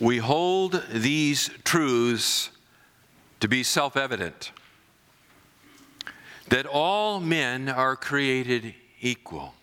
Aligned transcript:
We 0.00 0.18
hold 0.18 0.84
these 0.92 1.50
truths 1.64 2.50
to 3.40 3.48
be 3.48 3.62
self 3.62 3.96
evident 3.96 4.52
that 6.48 6.66
all 6.66 7.20
men 7.20 7.68
are 7.68 7.96
created 7.96 8.74
equal, 9.00 9.54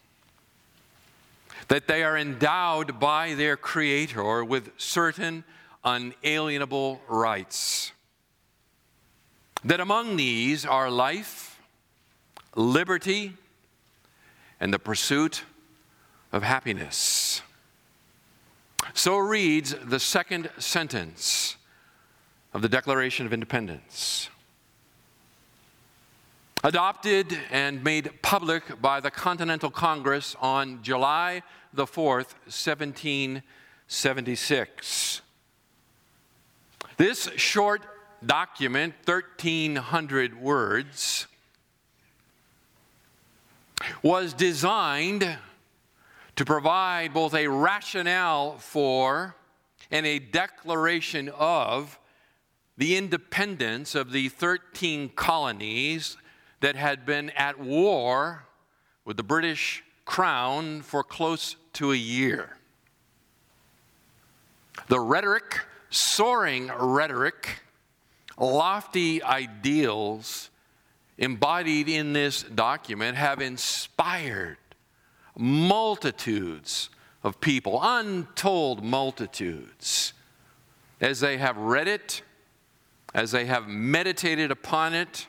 that 1.67 1.87
they 1.87 2.03
are 2.03 2.17
endowed 2.17 2.99
by 2.99 3.33
their 3.33 3.57
Creator 3.57 4.43
with 4.43 4.71
certain 4.77 5.43
unalienable 5.83 7.01
rights, 7.07 7.91
that 9.63 9.79
among 9.79 10.17
these 10.17 10.65
are 10.65 10.89
life, 10.89 11.59
liberty, 12.55 13.33
and 14.59 14.73
the 14.73 14.79
pursuit 14.79 15.43
of 16.31 16.43
happiness. 16.43 17.41
So 18.93 19.17
reads 19.17 19.75
the 19.83 19.99
second 19.99 20.49
sentence 20.57 21.57
of 22.53 22.61
the 22.61 22.69
Declaration 22.69 23.25
of 23.25 23.33
Independence. 23.33 24.29
Adopted 26.63 27.37
and 27.51 27.83
made 27.83 28.21
public 28.21 28.81
by 28.81 28.99
the 28.99 29.11
Continental 29.11 29.69
Congress 29.69 30.35
on 30.41 30.81
July 30.81 31.43
the 31.73 31.85
4th, 31.85 32.33
1776. 32.47 35.21
This 36.97 37.29
short 37.35 37.81
document, 38.25 38.95
1,300 39.03 40.41
words, 40.41 41.27
was 44.01 44.33
designed 44.33 45.37
to 46.35 46.45
provide 46.45 47.13
both 47.13 47.33
a 47.33 47.47
rationale 47.47 48.57
for 48.57 49.35
and 49.91 50.05
a 50.05 50.19
declaration 50.19 51.29
of 51.29 51.99
the 52.77 52.97
independence 52.97 53.95
of 53.95 54.11
the 54.11 54.29
13 54.29 55.09
colonies 55.09 56.17
that 56.59 56.75
had 56.75 57.05
been 57.05 57.29
at 57.31 57.59
war 57.59 58.45
with 59.05 59.17
the 59.17 59.23
British 59.23 59.83
Crown 60.03 60.81
for 60.81 61.03
close 61.03 61.55
to 61.73 61.91
a 61.91 61.95
year. 61.95 62.57
The 64.87 64.99
rhetoric, 64.99 65.61
soaring 65.89 66.69
rhetoric, 66.77 67.63
lofty 68.37 69.23
ideals 69.23 70.49
embodied 71.17 71.87
in 71.87 72.13
this 72.13 72.43
document 72.43 73.15
have 73.15 73.41
inspired 73.41 74.57
multitudes 75.37 76.89
of 77.23 77.41
people, 77.41 77.79
untold 77.81 78.83
multitudes, 78.83 80.13
as 81.01 81.19
they 81.19 81.37
have 81.37 81.57
read 81.57 81.87
it, 81.87 82.21
as 83.13 83.31
they 83.31 83.45
have 83.45 83.67
meditated 83.67 84.51
upon 84.51 84.93
it, 84.93 85.27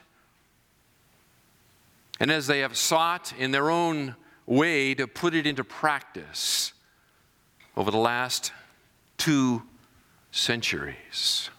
and 2.21 2.31
as 2.31 2.47
they 2.47 2.61
have 2.61 2.77
sought 2.77 3.33
in 3.39 3.51
their 3.51 3.71
own 3.71 4.15
way 4.47 4.95
to 4.95 5.07
put 5.07 5.35
it 5.35 5.47
into 5.47 5.65
practice 5.65 6.73
over 7.77 7.91
the 7.91 7.98
last 7.98 8.53
two 9.19 9.63
centuries. 10.31 11.51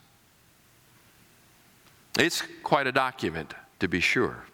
It's 2.18 2.42
quite 2.64 2.88
a 2.88 2.92
document, 2.92 3.54
to 3.80 3.88
be 3.88 4.00
sure. 4.00 4.46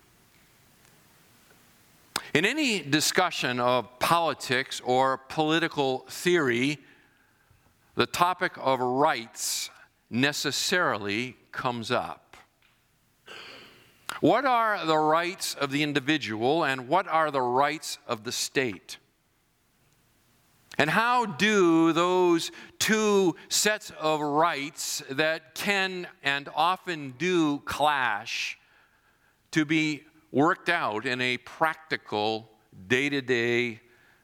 In 2.34 2.46
any 2.46 2.80
discussion 2.80 3.60
of 3.60 4.00
politics 4.00 4.82
or 4.84 5.20
political 5.30 6.00
theory, 6.10 6.80
the 7.94 8.08
topic 8.08 8.54
of 8.58 8.80
rights 8.80 9.70
necessarily 10.10 11.38
comes 11.52 11.92
up. 11.92 12.36
What 14.20 14.46
are 14.46 14.84
the 14.84 14.98
rights 14.98 15.54
of 15.54 15.70
the 15.70 15.84
individual 15.84 16.64
and 16.64 16.88
what 16.88 17.08
are 17.08 17.30
the 17.30 17.42
rights 17.42 18.00
of 18.08 18.24
the 18.24 18.32
state? 18.32 18.98
And 20.80 20.90
how 20.90 21.28
do 21.28 21.94
those 21.94 22.50
two 22.80 23.36
sets 23.50 23.92
of 24.00 24.22
rights 24.22 25.04
that 25.12 25.54
can 25.54 26.08
and 26.24 26.50
often 26.56 27.14
do 27.20 27.60
clash 27.60 28.58
to 29.52 29.66
be 29.66 30.04
worked 30.34 30.68
out 30.68 31.06
in 31.06 31.22
a 31.22 31.38
practical, 31.38 32.50
day 32.88 33.08
to 33.08 33.22
day, 33.22 33.80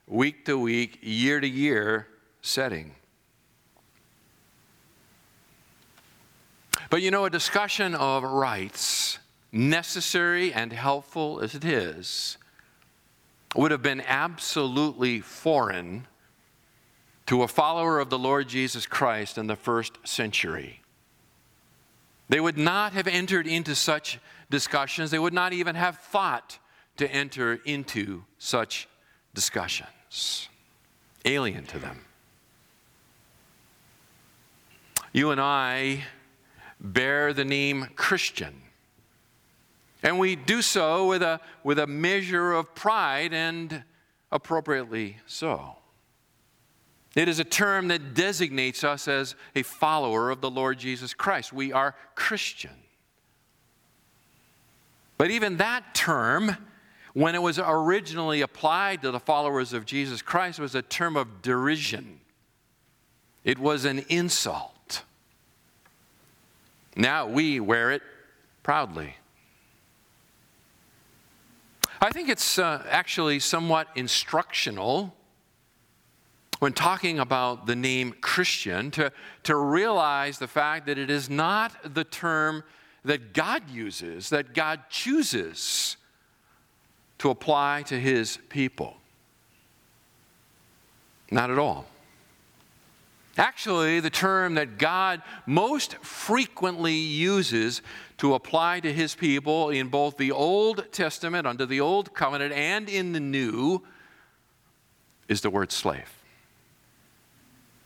week 0.08 0.44
to 0.44 0.58
week, 0.58 0.98
year 1.00 1.40
to 1.40 1.48
year 1.48 2.08
setting. 2.42 2.94
But 6.90 7.00
you 7.00 7.12
know, 7.12 7.24
a 7.24 7.30
discussion 7.30 7.94
of 7.94 8.24
rights, 8.24 9.20
necessary 9.52 10.52
and 10.52 10.72
helpful 10.72 11.40
as 11.40 11.54
it 11.54 11.64
is, 11.64 12.36
would 13.54 13.70
have 13.70 13.82
been 13.82 14.00
absolutely 14.00 15.20
foreign 15.20 16.08
to 17.26 17.44
a 17.44 17.48
follower 17.48 18.00
of 18.00 18.10
the 18.10 18.18
Lord 18.18 18.48
Jesus 18.48 18.84
Christ 18.84 19.38
in 19.38 19.46
the 19.46 19.54
first 19.54 19.98
century. 20.02 20.82
They 22.28 22.40
would 22.40 22.58
not 22.58 22.92
have 22.94 23.06
entered 23.06 23.46
into 23.46 23.76
such 23.76 24.18
discussions. 24.50 25.10
They 25.10 25.18
would 25.18 25.32
not 25.32 25.52
even 25.52 25.74
have 25.74 25.98
thought 25.98 26.58
to 26.96 27.10
enter 27.10 27.60
into 27.64 28.24
such 28.38 28.88
discussions, 29.32 30.48
alien 31.24 31.64
to 31.66 31.78
them. 31.78 32.04
You 35.12 35.30
and 35.30 35.40
I 35.40 36.04
bear 36.80 37.32
the 37.32 37.44
name 37.44 37.88
Christian. 37.96 38.54
And 40.02 40.18
we 40.18 40.36
do 40.36 40.62
so 40.62 41.08
with 41.08 41.22
a, 41.22 41.40
with 41.62 41.78
a 41.78 41.86
measure 41.86 42.52
of 42.52 42.74
pride 42.74 43.34
and 43.34 43.82
appropriately 44.32 45.18
so. 45.26 45.76
It 47.16 47.28
is 47.28 47.38
a 47.38 47.44
term 47.44 47.88
that 47.88 48.14
designates 48.14 48.84
us 48.84 49.08
as 49.08 49.34
a 49.54 49.62
follower 49.62 50.30
of 50.30 50.40
the 50.40 50.50
Lord 50.50 50.78
Jesus 50.78 51.12
Christ. 51.12 51.52
We 51.52 51.72
are 51.72 51.96
Christian. 52.14 52.70
But 55.20 55.30
even 55.30 55.58
that 55.58 55.94
term, 55.94 56.56
when 57.12 57.34
it 57.34 57.42
was 57.42 57.58
originally 57.58 58.40
applied 58.40 59.02
to 59.02 59.10
the 59.10 59.20
followers 59.20 59.74
of 59.74 59.84
Jesus 59.84 60.22
Christ, 60.22 60.58
was 60.58 60.74
a 60.74 60.80
term 60.80 61.14
of 61.14 61.42
derision. 61.42 62.20
It 63.44 63.58
was 63.58 63.84
an 63.84 63.98
insult. 64.08 65.02
Now 66.96 67.26
we 67.26 67.60
wear 67.60 67.90
it 67.90 68.00
proudly. 68.62 69.16
I 72.00 72.08
think 72.08 72.30
it's 72.30 72.58
uh, 72.58 72.82
actually 72.88 73.40
somewhat 73.40 73.88
instructional 73.96 75.14
when 76.60 76.72
talking 76.72 77.18
about 77.18 77.66
the 77.66 77.76
name 77.76 78.14
Christian 78.22 78.90
to, 78.92 79.12
to 79.42 79.54
realize 79.54 80.38
the 80.38 80.48
fact 80.48 80.86
that 80.86 80.96
it 80.96 81.10
is 81.10 81.28
not 81.28 81.72
the 81.92 82.04
term 82.04 82.64
that 83.04 83.32
God 83.32 83.68
uses, 83.70 84.30
that 84.30 84.54
God 84.54 84.80
chooses 84.90 85.96
to 87.18 87.30
apply 87.30 87.82
to 87.86 87.98
his 87.98 88.38
people. 88.48 88.96
Not 91.30 91.50
at 91.50 91.58
all. 91.58 91.86
Actually, 93.38 94.00
the 94.00 94.10
term 94.10 94.54
that 94.54 94.76
God 94.76 95.22
most 95.46 95.94
frequently 96.04 96.94
uses 96.94 97.80
to 98.18 98.34
apply 98.34 98.80
to 98.80 98.92
his 98.92 99.14
people 99.14 99.70
in 99.70 99.88
both 99.88 100.16
the 100.16 100.32
Old 100.32 100.92
Testament, 100.92 101.46
under 101.46 101.64
the 101.64 101.80
Old 101.80 102.12
Covenant, 102.12 102.52
and 102.52 102.88
in 102.88 103.12
the 103.12 103.20
New 103.20 103.82
is 105.28 105.40
the 105.40 105.48
word 105.48 105.72
slave. 105.72 106.12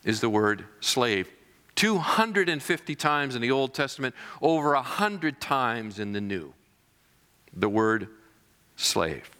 Is 0.02 0.20
the 0.20 0.30
word 0.30 0.64
slave. 0.80 1.28
250 1.76 2.94
times 2.94 3.34
in 3.34 3.42
the 3.42 3.50
Old 3.50 3.74
Testament, 3.74 4.14
over 4.40 4.74
100 4.74 5.40
times 5.40 5.98
in 5.98 6.12
the 6.12 6.20
New. 6.20 6.52
The 7.52 7.68
word 7.68 8.08
slave. 8.76 9.30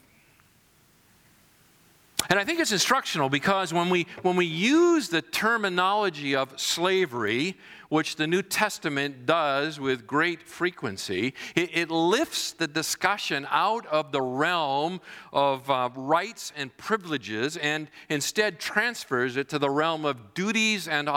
And 2.31 2.39
I 2.39 2.45
think 2.45 2.59
it's 2.59 2.73
instructional 2.73 3.29
because 3.29 3.75
when 3.75 3.91
we, 3.91 4.07
when 4.23 4.37
we 4.37 4.47
use 4.47 5.09
the 5.09 5.21
terminology 5.21 6.35
of 6.35 6.59
slavery, 6.59 7.57
which 7.91 8.17
the 8.17 8.27
New 8.27 8.43
Testament 8.43 9.27
does 9.27 9.79
with 9.79 10.07
great 10.07 10.43
frequency, 10.43 11.35
it, 11.55 11.71
it 11.77 11.91
lifts 11.91 12.53
the 12.53 12.67
discussion 12.67 13.47
out 13.51 13.87
of 13.87 14.11
the 14.11 14.23
realm 14.23 15.01
of 15.33 15.69
uh, 15.71 15.91
rights 15.95 16.53
and 16.57 16.75
privileges 16.79 17.59
and 17.59 17.89
instead 18.09 18.59
transfers 18.59 19.37
it 19.37 19.51
to 19.51 19.59
the 19.59 19.71
realm 19.71 20.07
of 20.07 20.33
duties 20.33 20.89
and 20.89 21.09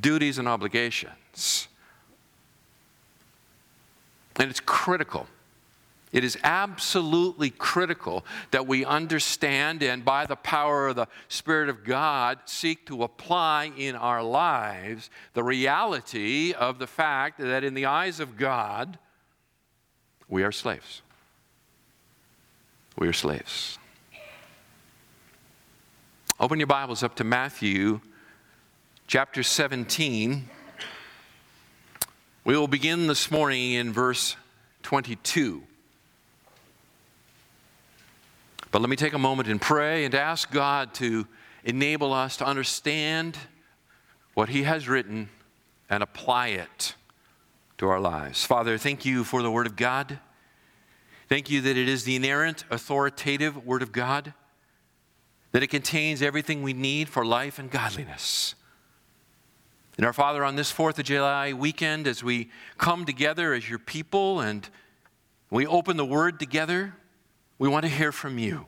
Duties 0.00 0.38
and 0.38 0.48
obligations. 0.48 1.68
And 4.38 4.50
it's 4.50 4.60
critical 4.60 5.26
It 6.12 6.24
is 6.24 6.38
absolutely 6.44 7.50
critical 7.50 8.24
that 8.52 8.66
we 8.66 8.84
understand 8.84 9.82
and, 9.82 10.04
by 10.04 10.24
the 10.24 10.36
power 10.36 10.88
of 10.88 10.96
the 10.96 11.08
Spirit 11.28 11.68
of 11.68 11.84
God, 11.84 12.38
seek 12.46 12.86
to 12.86 13.02
apply 13.02 13.72
in 13.76 13.96
our 13.96 14.22
lives 14.22 15.10
the 15.34 15.42
reality 15.42 16.52
of 16.52 16.78
the 16.78 16.86
fact 16.86 17.38
that, 17.38 17.64
in 17.64 17.74
the 17.74 17.86
eyes 17.86 18.20
of 18.20 18.36
God, 18.36 18.98
we 20.28 20.42
are 20.44 20.52
slaves. 20.52 21.02
We 22.96 23.08
are 23.08 23.12
slaves. 23.12 23.78
Open 26.38 26.58
your 26.58 26.66
Bibles 26.66 27.02
up 27.02 27.14
to 27.16 27.24
Matthew 27.24 28.00
chapter 29.06 29.44
17. 29.44 30.48
We 32.44 32.56
will 32.56 32.66
begin 32.66 33.06
this 33.06 33.30
morning 33.30 33.72
in 33.72 33.92
verse 33.92 34.34
22. 34.82 35.62
But 38.72 38.80
let 38.80 38.90
me 38.90 38.96
take 38.96 39.12
a 39.12 39.18
moment 39.18 39.48
and 39.48 39.60
pray 39.60 40.04
and 40.04 40.14
ask 40.14 40.50
God 40.50 40.92
to 40.94 41.24
enable 41.62 42.12
us 42.12 42.36
to 42.38 42.46
understand 42.46 43.38
what 44.34 44.48
He 44.48 44.64
has 44.64 44.88
written 44.88 45.28
and 45.88 46.02
apply 46.02 46.48
it 46.48 46.96
to 47.78 47.88
our 47.88 48.00
lives. 48.00 48.44
Father, 48.44 48.76
thank 48.76 49.04
you 49.04 49.22
for 49.22 49.40
the 49.40 49.52
Word 49.52 49.66
of 49.66 49.76
God. 49.76 50.18
Thank 51.28 51.48
you 51.48 51.60
that 51.60 51.76
it 51.76 51.88
is 51.88 52.02
the 52.02 52.16
inerrant, 52.16 52.64
authoritative 52.70 53.64
Word 53.64 53.82
of 53.82 53.92
God, 53.92 54.34
that 55.52 55.62
it 55.62 55.68
contains 55.68 56.22
everything 56.22 56.64
we 56.64 56.72
need 56.72 57.08
for 57.08 57.24
life 57.24 57.60
and 57.60 57.70
godliness. 57.70 58.56
And 59.96 60.04
our 60.04 60.12
Father, 60.12 60.44
on 60.44 60.56
this 60.56 60.70
4th 60.72 60.98
of 60.98 61.04
July 61.04 61.54
weekend, 61.54 62.06
as 62.06 62.22
we 62.22 62.50
come 62.76 63.06
together 63.06 63.54
as 63.54 63.68
your 63.68 63.78
people 63.78 64.40
and 64.40 64.68
we 65.50 65.66
open 65.66 65.96
the 65.96 66.04
Word 66.04 66.38
together, 66.38 66.94
we 67.58 67.68
want 67.68 67.84
to 67.84 67.90
hear 67.90 68.12
from 68.12 68.38
you. 68.38 68.66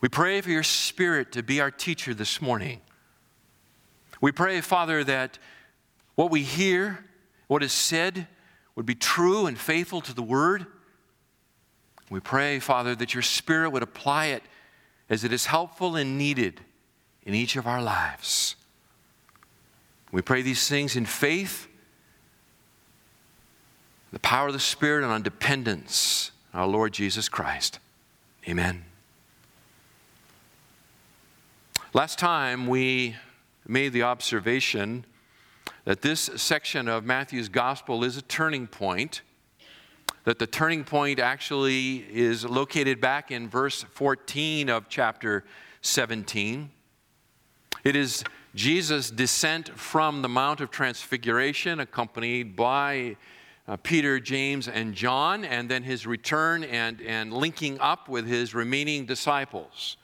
We 0.00 0.08
pray 0.10 0.42
for 0.42 0.50
your 0.50 0.62
Spirit 0.62 1.32
to 1.32 1.42
be 1.42 1.60
our 1.60 1.70
teacher 1.70 2.12
this 2.12 2.42
morning. 2.42 2.82
We 4.20 4.30
pray, 4.30 4.60
Father, 4.60 5.02
that 5.04 5.38
what 6.16 6.30
we 6.30 6.42
hear, 6.42 7.04
what 7.46 7.62
is 7.62 7.72
said, 7.72 8.26
would 8.76 8.86
be 8.86 8.94
true 8.94 9.46
and 9.46 9.58
faithful 9.58 10.02
to 10.02 10.14
the 10.14 10.22
Word. 10.22 10.66
We 12.10 12.20
pray, 12.20 12.58
Father, 12.58 12.94
that 12.94 13.14
your 13.14 13.22
Spirit 13.22 13.70
would 13.70 13.82
apply 13.82 14.26
it 14.26 14.42
as 15.08 15.24
it 15.24 15.32
is 15.32 15.46
helpful 15.46 15.96
and 15.96 16.18
needed 16.18 16.60
in 17.22 17.34
each 17.34 17.56
of 17.56 17.66
our 17.66 17.82
lives. 17.82 18.54
We 20.10 20.22
pray 20.22 20.42
these 20.42 20.68
things 20.68 20.96
in 20.96 21.04
faith, 21.04 21.68
the 24.12 24.18
power 24.18 24.46
of 24.46 24.54
the 24.54 24.60
Spirit, 24.60 25.04
and 25.04 25.12
on 25.12 25.22
dependence 25.22 26.30
on 26.54 26.60
our 26.60 26.66
Lord 26.66 26.92
Jesus 26.92 27.28
Christ. 27.28 27.78
Amen. 28.48 28.84
Last 31.92 32.18
time 32.18 32.66
we 32.66 33.16
made 33.66 33.92
the 33.92 34.02
observation 34.02 35.04
that 35.84 36.00
this 36.00 36.30
section 36.36 36.88
of 36.88 37.04
Matthew's 37.04 37.48
gospel 37.48 38.04
is 38.04 38.16
a 38.16 38.22
turning 38.22 38.66
point, 38.66 39.20
that 40.24 40.38
the 40.38 40.46
turning 40.46 40.84
point 40.84 41.18
actually 41.18 42.06
is 42.10 42.44
located 42.44 43.00
back 43.00 43.30
in 43.30 43.48
verse 43.48 43.82
14 43.82 44.70
of 44.70 44.88
chapter 44.88 45.44
17. 45.82 46.70
It 47.84 47.96
is 47.96 48.24
Jesus' 48.58 49.08
descent 49.08 49.68
from 49.78 50.20
the 50.20 50.28
Mount 50.28 50.60
of 50.60 50.72
Transfiguration, 50.72 51.78
accompanied 51.78 52.56
by 52.56 53.16
uh, 53.68 53.76
Peter, 53.76 54.18
James, 54.18 54.66
and 54.66 54.94
John, 54.94 55.44
and 55.44 55.68
then 55.68 55.84
his 55.84 56.08
return 56.08 56.64
and, 56.64 57.00
and 57.02 57.32
linking 57.32 57.78
up 57.78 58.08
with 58.08 58.26
his 58.26 58.56
remaining 58.56 59.06
disciples. 59.06 59.96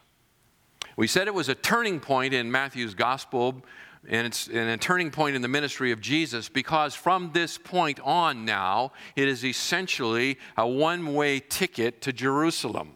We 0.97 1.09
said 1.09 1.27
it 1.27 1.35
was 1.35 1.49
a 1.49 1.57
turning 1.57 1.99
point 1.99 2.33
in 2.33 2.49
Matthew's 2.49 2.95
gospel, 2.95 3.61
and 4.09 4.25
it's 4.25 4.47
and 4.47 4.71
a 4.71 4.77
turning 4.77 5.11
point 5.11 5.35
in 5.35 5.43
the 5.43 5.49
ministry 5.49 5.91
of 5.91 6.01
Jesus 6.01 6.49
because 6.49 6.95
from 6.95 7.33
this 7.33 7.59
point 7.59 7.99
on 8.05 8.45
now, 8.45 8.93
it 9.17 9.27
is 9.27 9.45
essentially 9.45 10.39
a 10.57 10.69
one 10.69 11.13
way 11.13 11.41
ticket 11.41 12.01
to 12.03 12.13
Jerusalem. 12.13 12.93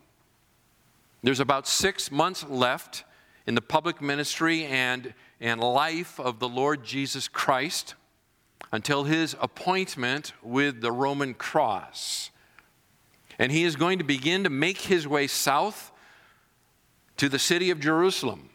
There's 1.24 1.40
about 1.40 1.66
six 1.66 2.12
months 2.12 2.44
left 2.48 3.02
in 3.48 3.56
the 3.56 3.62
public 3.62 4.00
ministry 4.00 4.66
and, 4.66 5.14
and 5.40 5.60
life 5.60 6.18
of 6.18 6.38
the 6.38 6.48
Lord 6.48 6.84
Jesus 6.84 7.28
Christ 7.28 7.94
until 8.72 9.04
his 9.04 9.36
appointment 9.40 10.32
with 10.42 10.80
the 10.80 10.92
Roman 10.92 11.34
cross. 11.34 12.30
And 13.38 13.52
he 13.52 13.64
is 13.64 13.76
going 13.76 13.98
to 13.98 14.04
begin 14.04 14.44
to 14.44 14.50
make 14.50 14.78
his 14.78 15.06
way 15.06 15.26
south 15.26 15.92
to 17.16 17.28
the 17.28 17.38
city 17.38 17.70
of 17.70 17.80
Jerusalem. 17.80 18.50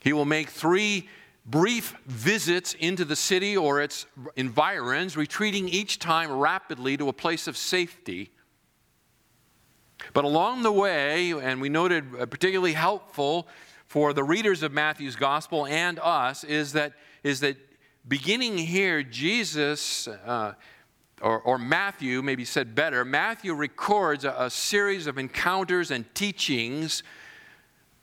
He 0.00 0.12
will 0.12 0.24
make 0.24 0.48
three 0.48 1.08
brief 1.44 1.96
visits 2.06 2.74
into 2.74 3.04
the 3.04 3.16
city 3.16 3.56
or 3.56 3.80
its 3.80 4.06
environs, 4.36 5.16
retreating 5.16 5.68
each 5.68 5.98
time 5.98 6.30
rapidly 6.30 6.96
to 6.96 7.08
a 7.08 7.12
place 7.12 7.46
of 7.46 7.56
safety. 7.56 8.30
But 10.14 10.24
along 10.24 10.62
the 10.62 10.72
way, 10.72 11.32
and 11.32 11.60
we 11.60 11.68
noted 11.68 12.30
particularly 12.30 12.72
helpful 12.72 13.46
for 13.90 14.12
the 14.12 14.22
readers 14.22 14.62
of 14.62 14.70
Matthew's 14.70 15.16
gospel 15.16 15.66
and 15.66 15.98
us, 15.98 16.44
is 16.44 16.74
that, 16.74 16.92
is 17.24 17.40
that 17.40 17.56
beginning 18.06 18.56
here, 18.56 19.02
Jesus, 19.02 20.06
uh, 20.06 20.52
or, 21.20 21.40
or, 21.40 21.58
Matthew, 21.58 22.22
maybe 22.22 22.44
said 22.44 22.76
better, 22.76 23.04
Matthew 23.04 23.52
records 23.52 24.24
a, 24.24 24.32
a 24.38 24.48
series 24.48 25.08
of 25.08 25.18
encounters 25.18 25.90
and 25.90 26.04
teachings 26.14 27.02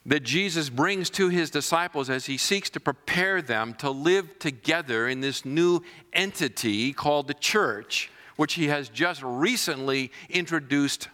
that 0.05 0.23
Jesus 0.23 0.69
brings 0.69 1.09
to 1.11 1.29
his 1.29 1.49
disciples 1.49 2.09
as 2.09 2.25
he 2.25 2.35
seeks 2.35 2.69
to 2.71 2.81
prepare 2.81 3.41
them 3.41 3.73
to 3.75 3.89
live 3.89 4.39
together 4.39 5.07
in 5.07 5.21
this 5.21 5.45
new 5.45 5.79
entity 6.11 6.91
called 6.91 7.29
the 7.29 7.33
church, 7.33 8.11
which 8.35 8.55
he 8.55 8.67
has 8.67 8.89
just 8.89 9.23
recently 9.23 10.11
introduced 10.29 11.07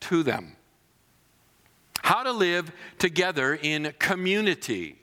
to 0.00 0.22
them. 0.22 0.56
How 2.04 2.22
to 2.22 2.32
live 2.32 2.70
together 2.98 3.54
in 3.54 3.94
community 3.98 4.98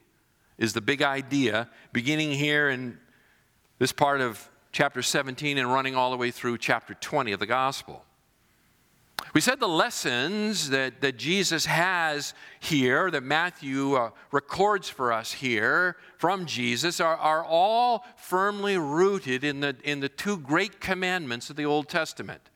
is 0.60 0.74
the 0.74 0.82
big 0.82 1.02
idea, 1.02 1.68
beginning 1.92 2.32
here 2.32 2.70
in 2.70 3.00
this 3.80 3.92
part 3.92 4.22
of 4.22 4.48
chapter 4.72 5.02
17 5.02 5.58
and 5.58 5.74
running 5.74 5.96
all 5.96 6.12
the 6.12 6.18
way 6.18 6.30
through 6.30 6.60
chapter 6.60 6.94
20 6.94 7.32
of 7.32 7.40
the 7.40 7.48
gospel. 7.48 8.06
We 9.34 9.42
said 9.42 9.60
the 9.60 9.68
lessons 9.68 10.70
that, 10.70 11.02
that 11.02 11.18
Jesus 11.18 11.66
has 11.66 12.36
here, 12.60 13.10
that 13.10 13.24
Matthew 13.24 13.96
uh, 13.96 14.12
records 14.32 14.88
for 14.88 15.12
us 15.12 15.32
here 15.32 15.98
from 16.20 16.46
Jesus, 16.46 17.00
are, 17.00 17.18
are 17.18 17.44
all 17.44 18.06
firmly 18.16 18.78
rooted 18.78 19.44
in 19.44 19.62
the, 19.62 19.76
in 19.84 20.02
the 20.02 20.10
two 20.10 20.38
great 20.38 20.80
commandments 20.80 21.50
of 21.50 21.56
the 21.56 21.66
Old 21.66 21.90
Testament 21.90 22.51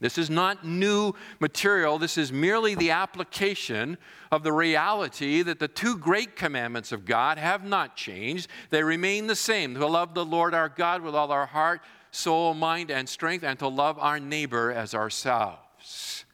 this 0.00 0.16
is 0.16 0.30
not 0.30 0.64
new 0.64 1.12
material. 1.40 1.98
This 1.98 2.16
is 2.16 2.32
merely 2.32 2.74
the 2.74 2.90
application 2.90 3.98
of 4.32 4.42
the 4.42 4.52
reality 4.52 5.42
that 5.42 5.58
the 5.58 5.68
two 5.68 5.98
great 5.98 6.36
commandments 6.36 6.90
of 6.90 7.04
God 7.04 7.36
have 7.36 7.64
not 7.64 7.96
changed. 7.96 8.48
They 8.70 8.82
remain 8.82 9.26
the 9.26 9.36
same 9.36 9.74
to 9.74 9.86
love 9.86 10.14
the 10.14 10.24
Lord 10.24 10.54
our 10.54 10.70
God 10.70 11.02
with 11.02 11.14
all 11.14 11.30
our 11.30 11.46
heart, 11.46 11.82
soul, 12.10 12.54
mind, 12.54 12.90
and 12.90 13.06
strength, 13.08 13.44
and 13.44 13.58
to 13.58 13.68
love 13.68 13.98
our 13.98 14.18
neighbor 14.18 14.72
as 14.72 14.94
ourselves. 14.94 16.24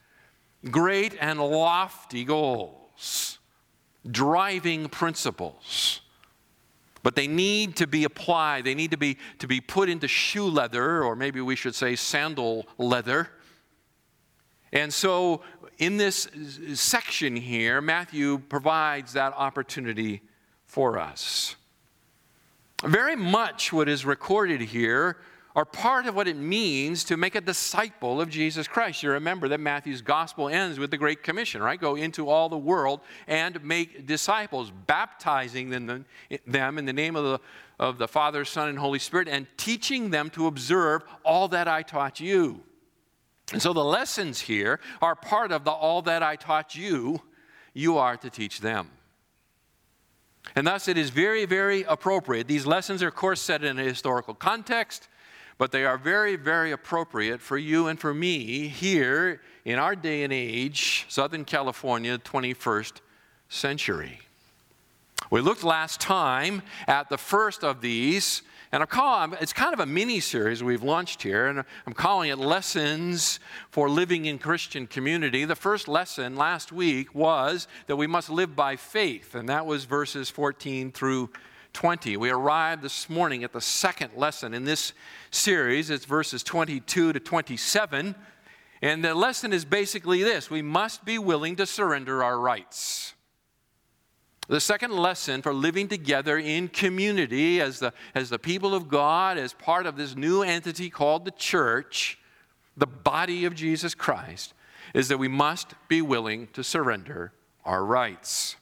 Great 0.71 1.17
and 1.21 1.41
lofty 1.41 2.25
goals, 2.25 3.39
driving 4.09 4.89
principles. 4.89 6.03
But 7.03 7.15
they 7.15 7.29
need 7.29 7.77
to 7.77 7.87
be 7.87 8.05
applied. 8.05 8.65
They 8.65 8.75
need 8.75 8.91
to 8.93 8.97
be, 8.97 9.17
to 9.39 9.47
be 9.47 9.61
put 9.61 9.89
into 9.89 10.09
shoe 10.09 10.47
leather, 10.47 11.03
or 11.03 11.15
maybe 11.15 11.41
we 11.41 11.55
should 11.57 11.75
say 11.75 11.95
sandal 11.97 12.67
leather 12.79 13.31
and 14.73 14.93
so, 14.93 15.43
in 15.79 15.97
this 15.97 16.29
section 16.75 17.37
here, 17.37 17.81
Matthew 17.81 18.39
provides 18.39 19.13
that 19.13 19.33
opportunity 19.35 20.23
for 20.65 20.99
us. 20.99 21.57
Very 22.85 23.17
much 23.17 23.73
what 23.73 23.89
is 23.89 24.05
recorded 24.05 24.61
here 24.61 25.19
are 25.55 25.65
part 25.65 26.05
of 26.05 26.15
what 26.15 26.29
it 26.29 26.37
means 26.37 27.03
to 27.05 27.17
make 27.17 27.35
a 27.35 27.41
disciple 27.41 28.21
of 28.21 28.29
Jesus 28.29 28.69
Christ. 28.69 29.03
You 29.03 29.11
remember 29.13 29.49
that 29.49 29.59
Matthew's 29.59 30.03
gospel 30.03 30.51
ends 30.51 30.79
with 30.79 30.91
the 30.91 30.99
Great 30.99 31.23
Commission, 31.23 31.63
right? 31.63 31.81
Go 31.81 31.97
into 31.97 32.29
all 32.29 32.51
the 32.51 32.59
world 32.59 33.01
and 33.27 33.65
make 33.65 34.07
disciples, 34.07 34.71
baptizing 34.87 35.71
them, 35.71 36.05
in 36.29 36.85
the 36.85 36.93
name 36.93 37.17
of 37.17 37.25
the, 37.25 37.41
of 37.81 37.97
the 37.97 38.07
Father, 38.07 38.45
Son, 38.45 38.69
and 38.69 38.79
Holy 38.79 38.99
Spirit, 38.99 39.29
and 39.29 39.47
teaching 39.57 40.11
them 40.11 40.29
to 40.31 40.47
observe 40.47 41.03
all 41.25 41.49
that 41.49 41.69
I 41.69 41.81
taught 41.81 42.21
you. 42.21 42.61
And 43.53 43.63
so 43.63 43.73
the 43.73 43.85
lessons 43.85 44.41
here 44.41 44.81
are 45.01 45.15
part 45.15 45.53
of 45.53 45.65
the 45.65 45.71
all 45.71 46.03
that 46.03 46.23
I 46.23 46.37
taught 46.37 46.75
you, 46.75 47.23
you 47.75 47.99
are 47.99 48.17
to 48.17 48.31
teach 48.31 48.61
them. 48.61 48.91
And 50.55 50.67
thus, 50.67 50.89
it 50.89 50.97
is 50.97 51.11
very, 51.11 51.45
very 51.45 51.83
appropriate. 51.83 52.47
These 52.47 52.67
lessons 52.67 53.03
are, 53.03 53.09
of 53.09 53.15
course, 53.15 53.41
set 53.41 53.65
in 53.65 53.79
a 53.79 53.83
historical 53.83 54.35
context, 54.35 55.09
but 55.59 55.73
they 55.73 55.85
are 55.85 55.99
very, 55.99 56.37
very 56.37 56.73
appropriate 56.73 57.41
for 57.41 57.59
you 57.59 57.89
and 57.89 57.99
for 57.99 58.15
me 58.15 58.69
here 58.69 59.41
in 59.65 59.79
our 59.79 59.97
day 59.97 60.23
and 60.23 60.33
age, 60.33 61.07
Southern 61.09 61.45
California, 61.45 62.19
21st 62.19 63.01
century. 63.49 64.21
We 65.31 65.41
looked 65.41 65.65
last 65.65 66.01
time 66.01 66.63
at 66.87 67.09
the 67.09 67.19
first 67.19 67.65
of 67.65 67.81
these, 67.81 68.43
and 68.73 68.83
I 68.83 68.87
call 68.87 69.33
it's 69.35 69.53
kind 69.53 69.73
of 69.73 69.81
a 69.81 69.87
mini 69.87 70.21
series 70.21 70.63
we've 70.63 70.83
launched 70.83 71.23
here, 71.23 71.47
and 71.47 71.65
I'm 71.87 71.93
calling 71.93 72.31
it 72.31 72.39
Lessons 72.39 73.39
for 73.71 73.89
Living 73.89 74.27
in 74.27 74.39
Christian 74.39 74.87
Community. 74.87 75.45
The 75.45 75.55
first 75.55 75.89
lesson 75.89 76.37
last 76.37 76.73
week 76.73 77.15
was 77.15 77.69
that 77.87 77.97
we 77.97 78.07
must 78.07 78.29
live 78.29 78.57
by 78.57 78.77
faith, 78.77 79.35
and 79.35 79.49
that 79.49 79.67
was 79.67 79.85
verses 79.85 80.31
14 80.31 80.91
through 80.93 81.31
20. 81.73 82.17
We 82.17 82.31
arrived 82.31 82.83
this 82.83 83.11
morning 83.11 83.45
at 83.45 83.53
the 83.53 83.61
second 83.61 84.13
lesson 84.17 84.55
in 84.55 84.65
this 84.65 84.93
series. 85.31 85.91
It's 85.91 86.07
verses 86.07 86.43
22 86.43 87.13
to 87.13 87.21
27. 87.21 88.15
And 88.83 89.05
the 89.05 89.15
lesson 89.15 89.53
is 89.53 89.65
basically 89.65 90.23
this 90.23 90.51
we 90.51 90.63
must 90.63 91.05
be 91.05 91.19
willing 91.19 91.57
to 91.57 91.67
surrender 91.67 92.25
our 92.25 92.39
rights. 92.39 93.15
The 94.49 94.61
second 94.61 94.93
lesson 94.93 95.43
for 95.43 95.53
living 95.53 95.89
together 95.89 96.39
in 96.39 96.69
community 96.69 97.61
as 97.61 97.81
the, 97.81 97.93
as 98.15 98.31
the 98.31 98.39
people 98.39 98.75
of 98.75 98.89
God, 98.89 99.39
as 99.39 99.53
part 99.53 99.87
of 99.87 99.97
this 99.97 100.15
new 100.15 100.43
entity 100.43 100.89
called 100.89 101.25
the 101.25 101.33
church, 101.33 102.19
the 102.77 102.87
body 102.87 103.45
of 103.45 103.55
Jesus 103.55 103.95
Christ, 103.95 104.55
is 104.95 105.09
that 105.09 105.19
we 105.19 105.27
must 105.27 105.75
be 105.89 106.01
willing 106.01 106.47
to 106.53 106.63
surrender 106.63 107.33
our 107.65 107.85
rights. 107.85 108.55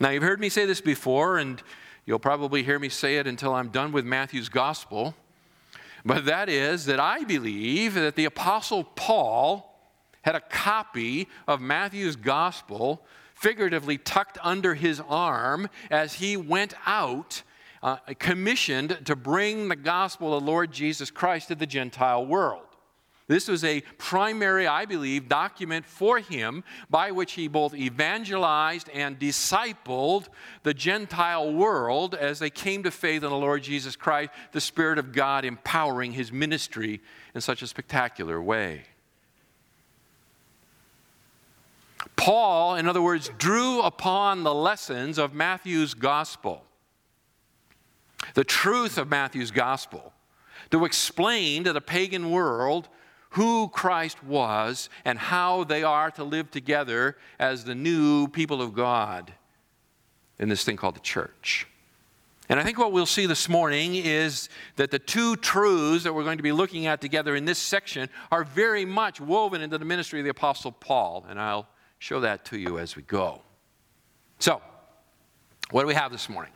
Now, 0.00 0.10
you've 0.10 0.22
heard 0.22 0.40
me 0.40 0.48
say 0.48 0.64
this 0.64 0.80
before, 0.80 1.36
and 1.36 1.62
you'll 2.06 2.18
probably 2.18 2.62
hear 2.62 2.78
me 2.78 2.88
say 2.88 3.18
it 3.18 3.26
until 3.26 3.54
I'm 3.54 3.68
done 3.68 3.92
with 3.92 4.06
Matthew's 4.06 4.48
gospel. 4.48 5.14
But 6.06 6.24
that 6.24 6.48
is 6.48 6.86
that 6.86 7.00
I 7.00 7.24
believe 7.24 7.94
that 7.94 8.16
the 8.16 8.24
Apostle 8.24 8.84
Paul 8.84 9.70
had 10.22 10.34
a 10.34 10.40
copy 10.40 11.28
of 11.46 11.60
Matthew's 11.60 12.16
gospel 12.16 13.02
figuratively 13.44 13.98
tucked 13.98 14.38
under 14.42 14.74
his 14.74 15.02
arm 15.06 15.68
as 15.90 16.14
he 16.14 16.34
went 16.34 16.72
out, 16.86 17.42
uh, 17.82 17.96
commissioned 18.18 18.98
to 19.04 19.14
bring 19.14 19.68
the 19.68 19.76
gospel 19.76 20.32
of 20.32 20.42
the 20.42 20.50
Lord 20.50 20.72
Jesus 20.72 21.10
Christ 21.10 21.48
to 21.48 21.54
the 21.54 21.66
Gentile 21.66 22.24
world. 22.24 22.64
This 23.26 23.46
was 23.46 23.62
a 23.62 23.82
primary, 23.98 24.66
I 24.66 24.86
believe, 24.86 25.28
document 25.28 25.84
for 25.84 26.20
him 26.20 26.64
by 26.88 27.10
which 27.10 27.32
he 27.32 27.46
both 27.46 27.74
evangelized 27.74 28.88
and 28.94 29.18
discipled 29.18 30.28
the 30.62 30.72
Gentile 30.72 31.52
world 31.52 32.14
as 32.14 32.38
they 32.38 32.48
came 32.48 32.82
to 32.84 32.90
faith 32.90 33.22
in 33.22 33.28
the 33.28 33.36
Lord 33.36 33.62
Jesus 33.62 33.94
Christ, 33.94 34.30
the 34.52 34.60
Spirit 34.62 34.98
of 34.98 35.12
God 35.12 35.44
empowering 35.44 36.12
his 36.12 36.32
ministry 36.32 37.02
in 37.34 37.42
such 37.42 37.60
a 37.60 37.66
spectacular 37.66 38.40
way. 38.40 38.84
Paul, 42.16 42.76
in 42.76 42.88
other 42.88 43.02
words, 43.02 43.30
drew 43.38 43.82
upon 43.82 44.44
the 44.44 44.54
lessons 44.54 45.18
of 45.18 45.34
Matthew's 45.34 45.94
gospel, 45.94 46.64
the 48.34 48.44
truth 48.44 48.98
of 48.98 49.08
Matthew's 49.08 49.50
gospel, 49.50 50.12
to 50.70 50.84
explain 50.84 51.64
to 51.64 51.72
the 51.72 51.80
pagan 51.80 52.30
world 52.30 52.88
who 53.30 53.68
Christ 53.68 54.22
was 54.22 54.88
and 55.04 55.18
how 55.18 55.64
they 55.64 55.82
are 55.82 56.10
to 56.12 56.24
live 56.24 56.50
together 56.50 57.16
as 57.38 57.64
the 57.64 57.74
new 57.74 58.28
people 58.28 58.62
of 58.62 58.74
God 58.74 59.32
in 60.38 60.48
this 60.48 60.64
thing 60.64 60.76
called 60.76 60.96
the 60.96 61.00
church. 61.00 61.66
And 62.48 62.60
I 62.60 62.62
think 62.62 62.78
what 62.78 62.92
we'll 62.92 63.06
see 63.06 63.26
this 63.26 63.48
morning 63.48 63.94
is 63.96 64.48
that 64.76 64.90
the 64.90 64.98
two 64.98 65.34
truths 65.36 66.04
that 66.04 66.12
we're 66.12 66.24
going 66.24 66.36
to 66.36 66.42
be 66.42 66.52
looking 66.52 66.86
at 66.86 67.00
together 67.00 67.34
in 67.34 67.44
this 67.44 67.58
section 67.58 68.08
are 68.30 68.44
very 68.44 68.84
much 68.84 69.20
woven 69.20 69.62
into 69.62 69.78
the 69.78 69.84
ministry 69.84 70.20
of 70.20 70.24
the 70.24 70.30
Apostle 70.30 70.70
Paul. 70.70 71.24
And 71.28 71.40
I'll 71.40 71.66
show 72.04 72.20
that 72.20 72.44
to 72.44 72.58
you 72.58 72.78
as 72.78 72.96
we 72.96 73.02
go. 73.02 73.40
So, 74.38 74.60
what 75.70 75.80
do 75.80 75.86
we 75.86 75.94
have 75.94 76.12
this 76.12 76.28
morning? 76.28 76.52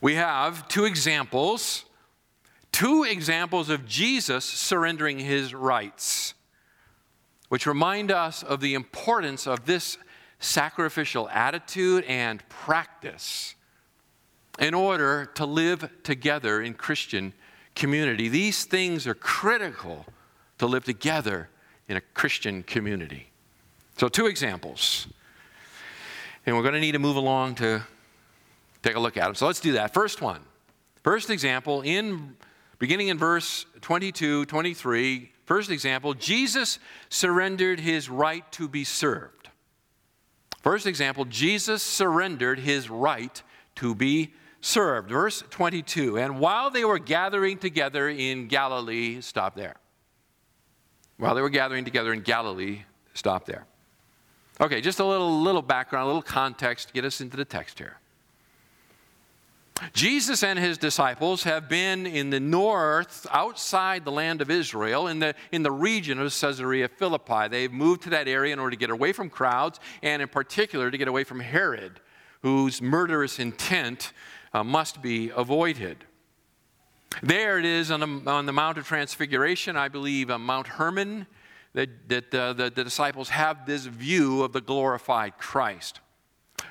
We 0.00 0.14
have 0.14 0.68
two 0.68 0.84
examples, 0.84 1.84
two 2.70 3.02
examples 3.02 3.70
of 3.70 3.88
Jesus 3.88 4.44
surrendering 4.44 5.18
his 5.18 5.52
rights, 5.52 6.34
which 7.48 7.66
remind 7.66 8.12
us 8.12 8.44
of 8.44 8.60
the 8.60 8.74
importance 8.74 9.48
of 9.48 9.66
this 9.66 9.98
sacrificial 10.38 11.28
attitude 11.30 12.04
and 12.04 12.48
practice 12.48 13.56
in 14.60 14.74
order 14.74 15.26
to 15.34 15.44
live 15.44 15.90
together 16.04 16.62
in 16.62 16.74
Christian 16.74 17.32
community. 17.74 18.28
These 18.28 18.64
things 18.64 19.08
are 19.08 19.14
critical 19.14 20.06
to 20.58 20.66
live 20.66 20.84
together 20.84 21.48
in 21.88 21.96
a 21.96 22.00
Christian 22.00 22.62
community. 22.62 23.32
So, 23.98 24.08
two 24.08 24.26
examples. 24.26 25.08
And 26.46 26.56
we're 26.56 26.62
going 26.62 26.74
to 26.74 26.80
need 26.80 26.92
to 26.92 27.00
move 27.00 27.16
along 27.16 27.56
to 27.56 27.82
take 28.82 28.94
a 28.94 29.00
look 29.00 29.16
at 29.16 29.24
them. 29.24 29.34
So, 29.34 29.46
let's 29.46 29.58
do 29.58 29.72
that. 29.72 29.92
First 29.92 30.22
one. 30.22 30.40
First 31.02 31.30
example, 31.30 31.82
in 31.82 32.36
beginning 32.78 33.08
in 33.08 33.18
verse 33.18 33.66
22, 33.80 34.44
23, 34.44 35.32
first 35.46 35.70
example, 35.70 36.14
Jesus 36.14 36.78
surrendered 37.08 37.80
his 37.80 38.08
right 38.08 38.50
to 38.52 38.68
be 38.68 38.84
served. 38.84 39.48
First 40.62 40.86
example, 40.86 41.24
Jesus 41.24 41.82
surrendered 41.82 42.60
his 42.60 42.88
right 42.88 43.42
to 43.76 43.96
be 43.96 44.32
served. 44.60 45.08
Verse 45.10 45.42
22, 45.50 46.18
and 46.18 46.38
while 46.38 46.70
they 46.70 46.84
were 46.84 46.98
gathering 46.98 47.58
together 47.58 48.08
in 48.08 48.46
Galilee, 48.46 49.20
stop 49.22 49.56
there. 49.56 49.76
While 51.16 51.34
they 51.34 51.42
were 51.42 51.48
gathering 51.48 51.84
together 51.84 52.12
in 52.12 52.20
Galilee, 52.20 52.82
stop 53.14 53.44
there. 53.44 53.66
Okay, 54.60 54.80
just 54.80 54.98
a 54.98 55.04
little, 55.04 55.40
little 55.40 55.62
background, 55.62 56.04
a 56.04 56.06
little 56.06 56.22
context 56.22 56.88
to 56.88 56.94
get 56.94 57.04
us 57.04 57.20
into 57.20 57.36
the 57.36 57.44
text 57.44 57.78
here. 57.78 57.96
Jesus 59.92 60.42
and 60.42 60.58
his 60.58 60.76
disciples 60.76 61.44
have 61.44 61.68
been 61.68 62.04
in 62.04 62.30
the 62.30 62.40
north, 62.40 63.24
outside 63.30 64.04
the 64.04 64.10
land 64.10 64.42
of 64.42 64.50
Israel, 64.50 65.06
in 65.06 65.20
the, 65.20 65.34
in 65.52 65.62
the 65.62 65.70
region 65.70 66.18
of 66.18 66.34
Caesarea 66.34 66.88
Philippi. 66.88 67.46
They've 67.48 67.72
moved 67.72 68.02
to 68.02 68.10
that 68.10 68.26
area 68.26 68.52
in 68.52 68.58
order 68.58 68.72
to 68.72 68.76
get 68.76 68.90
away 68.90 69.12
from 69.12 69.30
crowds, 69.30 69.78
and 70.02 70.20
in 70.20 70.28
particular 70.28 70.90
to 70.90 70.98
get 70.98 71.06
away 71.06 71.22
from 71.22 71.38
Herod, 71.38 72.00
whose 72.42 72.82
murderous 72.82 73.38
intent 73.38 74.12
uh, 74.52 74.64
must 74.64 75.00
be 75.00 75.30
avoided. 75.30 75.98
There 77.22 77.60
it 77.60 77.64
is 77.64 77.92
on 77.92 78.00
the, 78.00 78.30
on 78.30 78.46
the 78.46 78.52
Mount 78.52 78.78
of 78.78 78.86
Transfiguration, 78.86 79.76
I 79.76 79.86
believe, 79.86 80.28
uh, 80.28 80.38
Mount 80.38 80.66
Hermon 80.66 81.28
that, 81.78 82.08
that 82.08 82.34
uh, 82.34 82.52
the, 82.54 82.70
the 82.70 82.82
disciples 82.82 83.28
have 83.28 83.64
this 83.64 83.86
view 83.86 84.42
of 84.42 84.52
the 84.52 84.60
glorified 84.60 85.38
Christ. 85.38 86.00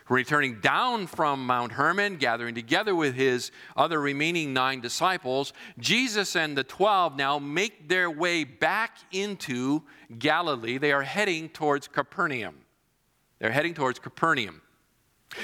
Returning 0.10 0.60
down 0.60 1.08
from 1.08 1.46
Mount 1.46 1.72
Hermon, 1.72 2.18
gathering 2.18 2.54
together 2.54 2.94
with 2.94 3.16
his 3.16 3.52
other 3.78 4.02
remaining 4.02 4.52
nine 4.52 4.82
disciples, 4.82 5.54
Jesus 5.80 6.36
and 6.36 6.58
the 6.58 6.64
twelve 6.66 7.16
now 7.16 7.40
make 7.40 7.88
their 7.88 8.12
way 8.12 8.44
back 8.44 8.98
into 9.14 9.84
Galilee. 10.20 10.78
They 10.78 10.92
are 10.92 11.04
heading 11.04 11.48
towards 11.48 11.88
Capernaum. 11.88 12.56
They're 13.40 13.52
heading 13.52 13.76
towards 13.76 14.00
Capernaum. 14.00 14.62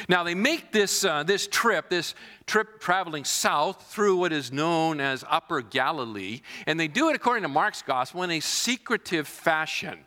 Now, 0.08 0.24
they 0.24 0.36
make 0.36 0.72
this, 0.72 1.04
uh, 1.04 1.24
this 1.24 1.48
trip, 1.48 1.90
this 1.90 2.16
trip 2.46 2.80
traveling 2.80 3.26
south 3.26 3.92
through 3.92 4.18
what 4.18 4.32
is 4.32 4.52
known 4.52 5.00
as 5.00 5.24
Upper 5.30 5.62
Galilee, 5.62 6.42
and 6.66 6.80
they 6.80 6.88
do 6.88 7.10
it 7.10 7.16
according 7.16 7.44
to 7.44 7.50
Mark's 7.50 7.82
gospel 7.82 8.24
in 8.24 8.32
a 8.32 8.40
secretive 8.40 9.28
fashion. 9.28 10.00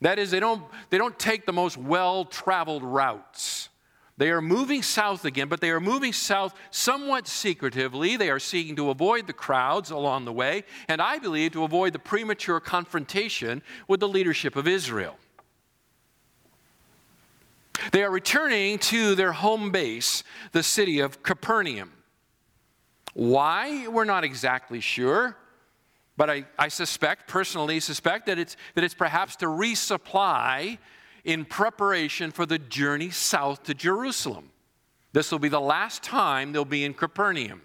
That 0.00 0.18
is, 0.18 0.30
they 0.30 0.40
don't, 0.40 0.62
they 0.90 0.98
don't 0.98 1.18
take 1.18 1.46
the 1.46 1.52
most 1.52 1.76
well 1.76 2.24
traveled 2.24 2.82
routes. 2.82 3.68
They 4.16 4.30
are 4.30 4.40
moving 4.40 4.82
south 4.82 5.24
again, 5.24 5.48
but 5.48 5.60
they 5.60 5.70
are 5.70 5.80
moving 5.80 6.12
south 6.12 6.54
somewhat 6.70 7.26
secretively. 7.26 8.16
They 8.16 8.30
are 8.30 8.38
seeking 8.38 8.76
to 8.76 8.90
avoid 8.90 9.26
the 9.26 9.32
crowds 9.32 9.90
along 9.90 10.24
the 10.24 10.32
way, 10.32 10.64
and 10.88 11.02
I 11.02 11.18
believe 11.18 11.52
to 11.52 11.64
avoid 11.64 11.92
the 11.92 11.98
premature 11.98 12.60
confrontation 12.60 13.62
with 13.88 13.98
the 13.98 14.08
leadership 14.08 14.54
of 14.54 14.68
Israel. 14.68 15.16
They 17.92 18.02
are 18.02 18.10
returning 18.10 18.78
to 18.78 19.14
their 19.14 19.32
home 19.32 19.70
base, 19.70 20.22
the 20.52 20.62
city 20.62 21.00
of 21.00 21.22
Capernaum. 21.22 21.92
Why? 23.14 23.88
We're 23.88 24.04
not 24.04 24.24
exactly 24.24 24.80
sure. 24.80 25.36
But 26.16 26.30
I, 26.30 26.44
I 26.58 26.68
suspect, 26.68 27.28
personally 27.28 27.80
suspect, 27.80 28.26
that 28.26 28.38
it's, 28.38 28.56
that 28.74 28.84
it's 28.84 28.94
perhaps 28.94 29.36
to 29.36 29.46
resupply 29.46 30.78
in 31.24 31.44
preparation 31.44 32.30
for 32.30 32.46
the 32.46 32.58
journey 32.58 33.10
south 33.10 33.64
to 33.64 33.74
Jerusalem. 33.74 34.50
This 35.12 35.32
will 35.32 35.38
be 35.38 35.48
the 35.48 35.60
last 35.60 36.02
time 36.02 36.52
they'll 36.52 36.64
be 36.64 36.84
in 36.84 36.94
Capernaum. 36.94 37.62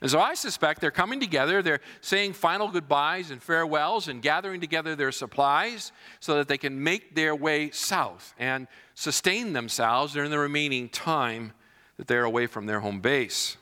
And 0.00 0.10
so 0.10 0.20
I 0.20 0.34
suspect 0.34 0.80
they're 0.80 0.90
coming 0.90 1.20
together, 1.20 1.62
they're 1.62 1.80
saying 2.00 2.34
final 2.34 2.68
goodbyes 2.68 3.30
and 3.30 3.42
farewells 3.42 4.08
and 4.08 4.20
gathering 4.20 4.60
together 4.60 4.94
their 4.94 5.12
supplies 5.12 5.90
so 6.20 6.36
that 6.36 6.48
they 6.48 6.58
can 6.58 6.82
make 6.82 7.14
their 7.14 7.34
way 7.34 7.70
south 7.70 8.34
and 8.38 8.68
sustain 8.96 9.52
themselves 9.52 10.14
during 10.14 10.30
the 10.30 10.38
remaining 10.38 10.88
time 10.88 11.52
that 11.98 12.06
they're 12.08 12.24
away 12.24 12.46
from 12.46 12.66
their 12.66 12.80
home 12.80 13.00
base. 13.00 13.58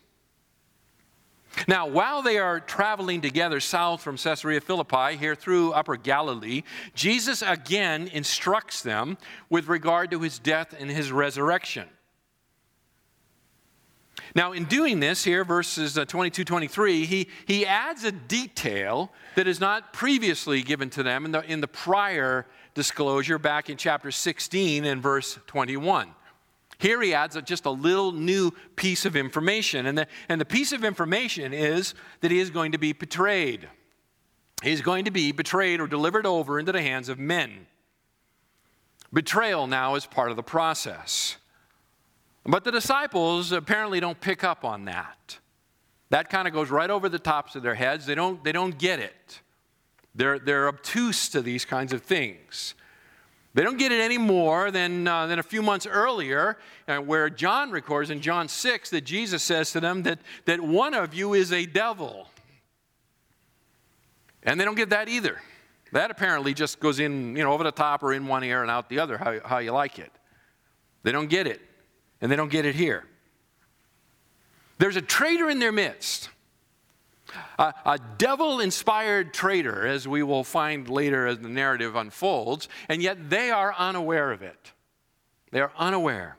Now, 1.69 1.87
while 1.87 2.23
they 2.23 2.39
are 2.39 2.61
traveling 2.61 3.21
together 3.21 3.61
south 3.61 4.01
from 4.01 4.17
Caesarea 4.17 4.61
Philippi, 4.61 5.17
here 5.17 5.35
through 5.35 5.73
Upper 5.73 5.97
Galilee, 5.97 6.63
Jesus 6.95 7.43
again 7.43 8.09
instructs 8.09 8.83
them 8.83 9.19
with 9.51 9.69
regard 9.69 10.11
to 10.13 10.21
his 10.21 10.39
death 10.39 10.75
and 10.79 10.91
his 10.91 11.13
resurrection. 11.13 11.89
Now, 14.35 14.53
in 14.53 14.65
doing 14.65 14.99
this, 14.99 15.23
here, 15.23 15.45
verses 15.45 15.97
uh, 15.97 16.05
22 16.05 16.45
23, 16.45 17.05
he, 17.07 17.29
he 17.47 17.65
adds 17.65 18.03
a 18.03 18.11
detail 18.11 19.13
that 19.37 19.47
is 19.47 19.61
not 19.61 19.93
previously 19.93 20.63
given 20.63 20.91
to 20.91 21.05
them 21.05 21.25
in 21.25 21.33
the, 21.33 21.43
in 21.51 21.61
the 21.61 21.69
prior 21.69 22.47
disclosure 22.75 23.39
back 23.39 23.71
in 23.71 23.77
chapter 23.77 24.11
16 24.11 24.85
and 24.85 25.01
verse 25.01 25.39
21. 25.47 26.11
Here 26.79 27.01
he 27.01 27.15
adds 27.15 27.41
just 27.45 27.65
a 27.67 27.71
little 27.71 28.11
new 28.11 28.51
piece 28.75 29.05
of 29.05 29.15
information. 29.15 29.87
And 29.87 29.97
the, 29.97 30.09
and 30.29 30.41
the 30.41 30.45
piece 30.45 30.73
of 30.73 30.85
information 30.85 31.53
is 31.53 31.95
that 32.21 32.33
he 32.33 32.41
is 32.41 32.51
going 32.51 32.73
to 32.73 32.79
be 32.79 32.93
betrayed. 32.93 33.69
He's 34.63 34.81
going 34.81 35.05
to 35.05 35.13
be 35.13 35.31
betrayed 35.31 35.81
or 35.81 35.87
delivered 35.87 36.27
over 36.27 36.59
into 36.59 36.73
the 36.73 36.83
hands 36.83 37.09
of 37.09 37.19
men. 37.19 37.67
Betrayal 39.13 39.69
now 39.69 39.95
is 39.95 40.07
part 40.07 40.31
of 40.31 40.37
the 40.37 40.43
process. 40.43 41.37
But 42.47 42.65
the 42.65 42.73
disciples 42.73 43.53
apparently 43.53 44.01
don't 44.01 44.21
pick 44.21 44.45
up 44.45 44.65
on 44.65 44.85
that. 44.85 45.39
That 46.11 46.29
kind 46.29 46.47
of 46.47 46.53
goes 46.55 46.71
right 46.71 46.91
over 46.91 47.09
the 47.09 47.19
tops 47.19 47.57
of 47.57 47.63
their 47.63 47.75
heads. 47.75 48.07
They 48.07 48.15
don't, 48.15 48.43
they 48.45 48.53
don't 48.53 48.77
get 48.79 49.01
it. 49.01 49.41
They're, 50.15 50.39
they're 50.39 50.69
obtuse 50.69 51.29
to 51.31 51.43
these 51.43 51.65
kinds 51.65 51.93
of 51.93 52.03
things. 52.03 52.75
They 53.55 53.63
don't 53.63 53.79
get 53.79 53.93
it 53.93 54.01
any 54.01 54.19
more 54.19 54.71
than, 54.71 55.07
uh, 55.07 55.27
than 55.27 55.39
a 55.39 55.43
few 55.43 55.63
months 55.63 55.87
earlier, 55.87 56.59
uh, 56.89 56.99
where 56.99 57.31
John 57.31 57.71
records 57.71 58.11
in 58.11 58.21
John 58.21 58.49
6 58.49 58.91
that 58.91 59.03
Jesus 59.03 59.43
says 59.43 59.73
to 59.73 59.81
them 59.81 60.03
that, 60.03 60.19
that 60.45 60.61
one 60.61 60.93
of 60.93 61.15
you 61.15 61.35
is 61.35 61.53
a 61.53 61.65
devil. 61.65 62.29
And 64.43 64.61
they 64.61 64.65
don't 64.65 64.75
get 64.75 64.91
that 64.91 65.09
either. 65.09 65.41
That 65.93 66.11
apparently 66.11 66.53
just 66.53 66.81
goes 66.81 66.99
in, 66.99 67.37
you 67.37 67.45
know, 67.45 67.53
over 67.53 67.63
the 67.63 67.73
top 67.73 68.03
or 68.03 68.13
in 68.13 68.27
one 68.27 68.43
ear 68.43 68.63
and 68.63 68.71
out 68.71 68.89
the 68.89 68.99
other, 68.99 69.17
how, 69.17 69.39
how 69.45 69.59
you 69.59 69.71
like 69.71 70.01
it. 70.01 70.11
They 71.05 71.13
don't 71.13 71.31
get 71.31 71.47
it. 71.47 71.61
And 72.25 72.33
they 72.33 72.37
don't 72.37 72.51
get 72.51 72.65
it 72.65 72.75
here. 72.75 73.05
There's 74.79 74.97
a 74.97 75.03
traitor 75.03 75.51
in 75.51 75.59
their 75.59 75.73
midst 75.73 76.31
a, 77.59 77.75
a 77.85 77.99
devil 78.17 78.61
inspired 78.61 79.35
traitor, 79.35 79.87
as 79.87 80.09
we 80.09 80.23
will 80.23 80.43
find 80.43 80.89
later 80.89 81.27
as 81.27 81.39
the 81.39 81.51
narrative 81.51 81.97
unfolds, 81.97 82.71
and 82.89 83.03
yet 83.03 83.29
they 83.29 83.51
are 83.51 83.75
unaware 83.77 84.33
of 84.33 84.41
it. 84.41 84.73
They 85.51 85.61
are 85.61 85.73
unaware. 85.77 86.39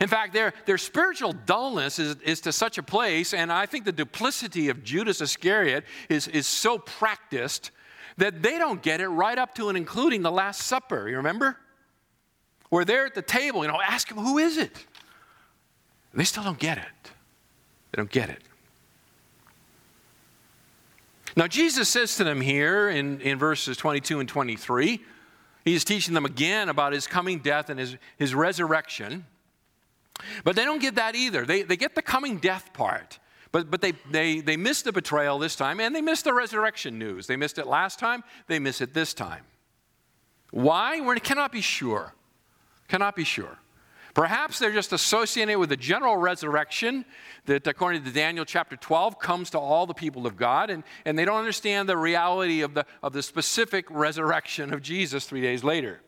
In 0.00 0.08
fact, 0.08 0.32
their, 0.32 0.54
their 0.64 0.78
spiritual 0.78 1.34
dullness 1.34 1.98
is, 1.98 2.16
is 2.24 2.40
to 2.40 2.52
such 2.52 2.78
a 2.78 2.82
place, 2.82 3.34
and 3.34 3.52
I 3.52 3.66
think 3.66 3.84
the 3.84 3.92
duplicity 3.92 4.70
of 4.70 4.82
Judas 4.82 5.20
Iscariot 5.20 5.84
is, 6.08 6.26
is 6.28 6.46
so 6.46 6.78
practiced 6.78 7.70
that 8.16 8.42
they 8.42 8.56
don't 8.58 8.80
get 8.80 9.02
it 9.02 9.08
right 9.08 9.36
up 9.36 9.54
to 9.56 9.68
and 9.68 9.76
including 9.76 10.22
the 10.22 10.32
Last 10.32 10.62
Supper. 10.62 11.06
You 11.06 11.18
remember? 11.18 11.58
We're 12.74 12.84
there 12.84 13.06
at 13.06 13.14
the 13.14 13.22
table, 13.22 13.62
you 13.62 13.68
know, 13.70 13.80
ask 13.80 14.08
them, 14.08 14.18
who 14.18 14.38
is 14.38 14.58
it? 14.58 14.84
They 16.12 16.24
still 16.24 16.42
don't 16.42 16.58
get 16.58 16.76
it. 16.76 16.84
They 17.92 17.98
don't 17.98 18.10
get 18.10 18.30
it. 18.30 18.42
Now, 21.36 21.46
Jesus 21.46 21.88
says 21.88 22.16
to 22.16 22.24
them 22.24 22.40
here 22.40 22.90
in, 22.90 23.20
in 23.20 23.38
verses 23.38 23.76
22 23.76 24.18
and 24.18 24.28
23, 24.28 25.00
he's 25.64 25.84
teaching 25.84 26.14
them 26.14 26.24
again 26.24 26.68
about 26.68 26.92
his 26.92 27.06
coming 27.06 27.38
death 27.38 27.70
and 27.70 27.78
his, 27.78 27.96
his 28.18 28.34
resurrection. 28.34 29.24
But 30.42 30.56
they 30.56 30.64
don't 30.64 30.82
get 30.82 30.96
that 30.96 31.14
either. 31.14 31.46
They, 31.46 31.62
they 31.62 31.76
get 31.76 31.94
the 31.94 32.02
coming 32.02 32.38
death 32.38 32.72
part. 32.72 33.20
But, 33.52 33.70
but 33.70 33.82
they, 33.82 33.92
they, 34.10 34.40
they 34.40 34.56
missed 34.56 34.84
the 34.84 34.92
betrayal 34.92 35.38
this 35.38 35.54
time, 35.54 35.78
and 35.78 35.94
they 35.94 36.02
missed 36.02 36.24
the 36.24 36.34
resurrection 36.34 36.98
news. 36.98 37.28
They 37.28 37.36
missed 37.36 37.58
it 37.58 37.68
last 37.68 38.00
time, 38.00 38.24
they 38.48 38.58
miss 38.58 38.80
it 38.80 38.94
this 38.94 39.14
time. 39.14 39.44
Why? 40.50 41.00
We 41.00 41.20
cannot 41.20 41.52
be 41.52 41.60
sure. 41.60 42.14
Cannot 42.88 43.16
be 43.16 43.24
sure. 43.24 43.58
Perhaps 44.14 44.60
they're 44.60 44.72
just 44.72 44.92
associated 44.92 45.58
with 45.58 45.70
the 45.70 45.76
general 45.76 46.16
resurrection 46.16 47.04
that, 47.46 47.66
according 47.66 48.04
to 48.04 48.12
Daniel 48.12 48.44
chapter 48.44 48.76
12, 48.76 49.18
comes 49.18 49.50
to 49.50 49.58
all 49.58 49.86
the 49.86 49.94
people 49.94 50.24
of 50.24 50.36
God, 50.36 50.70
and, 50.70 50.84
and 51.04 51.18
they 51.18 51.24
don't 51.24 51.38
understand 51.38 51.88
the 51.88 51.96
reality 51.96 52.60
of 52.60 52.74
the, 52.74 52.86
of 53.02 53.12
the 53.12 53.24
specific 53.24 53.86
resurrection 53.90 54.72
of 54.72 54.82
Jesus 54.82 55.26
three 55.26 55.40
days 55.40 55.64
later. 55.64 56.00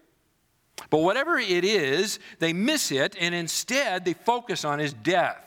But 0.89 0.99
whatever 0.99 1.37
it 1.37 1.65
is, 1.65 2.21
they 2.39 2.53
miss 2.53 2.93
it, 2.93 3.17
and 3.19 3.35
instead 3.35 4.05
they 4.05 4.13
focus 4.13 4.65
on 4.65 4.79
his 4.79 4.93
death. 4.93 5.43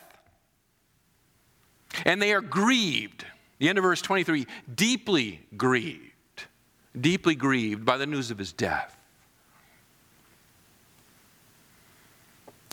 And 2.06 2.22
they 2.22 2.34
are 2.34 2.42
grieved. 2.42 3.26
The 3.60 3.70
end 3.70 3.78
of 3.78 3.84
verse 3.84 4.02
23 4.02 4.48
deeply 4.76 5.46
grieved, 5.56 6.44
deeply 7.00 7.36
grieved 7.36 7.86
by 7.86 7.98
the 7.98 8.06
news 8.06 8.32
of 8.32 8.38
his 8.38 8.52
death. 8.52 8.99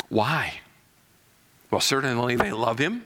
Why? 0.09 0.61
Well, 1.71 1.81
certainly 1.81 2.37
they 2.37 2.53
love 2.53 2.79
him. 2.79 3.05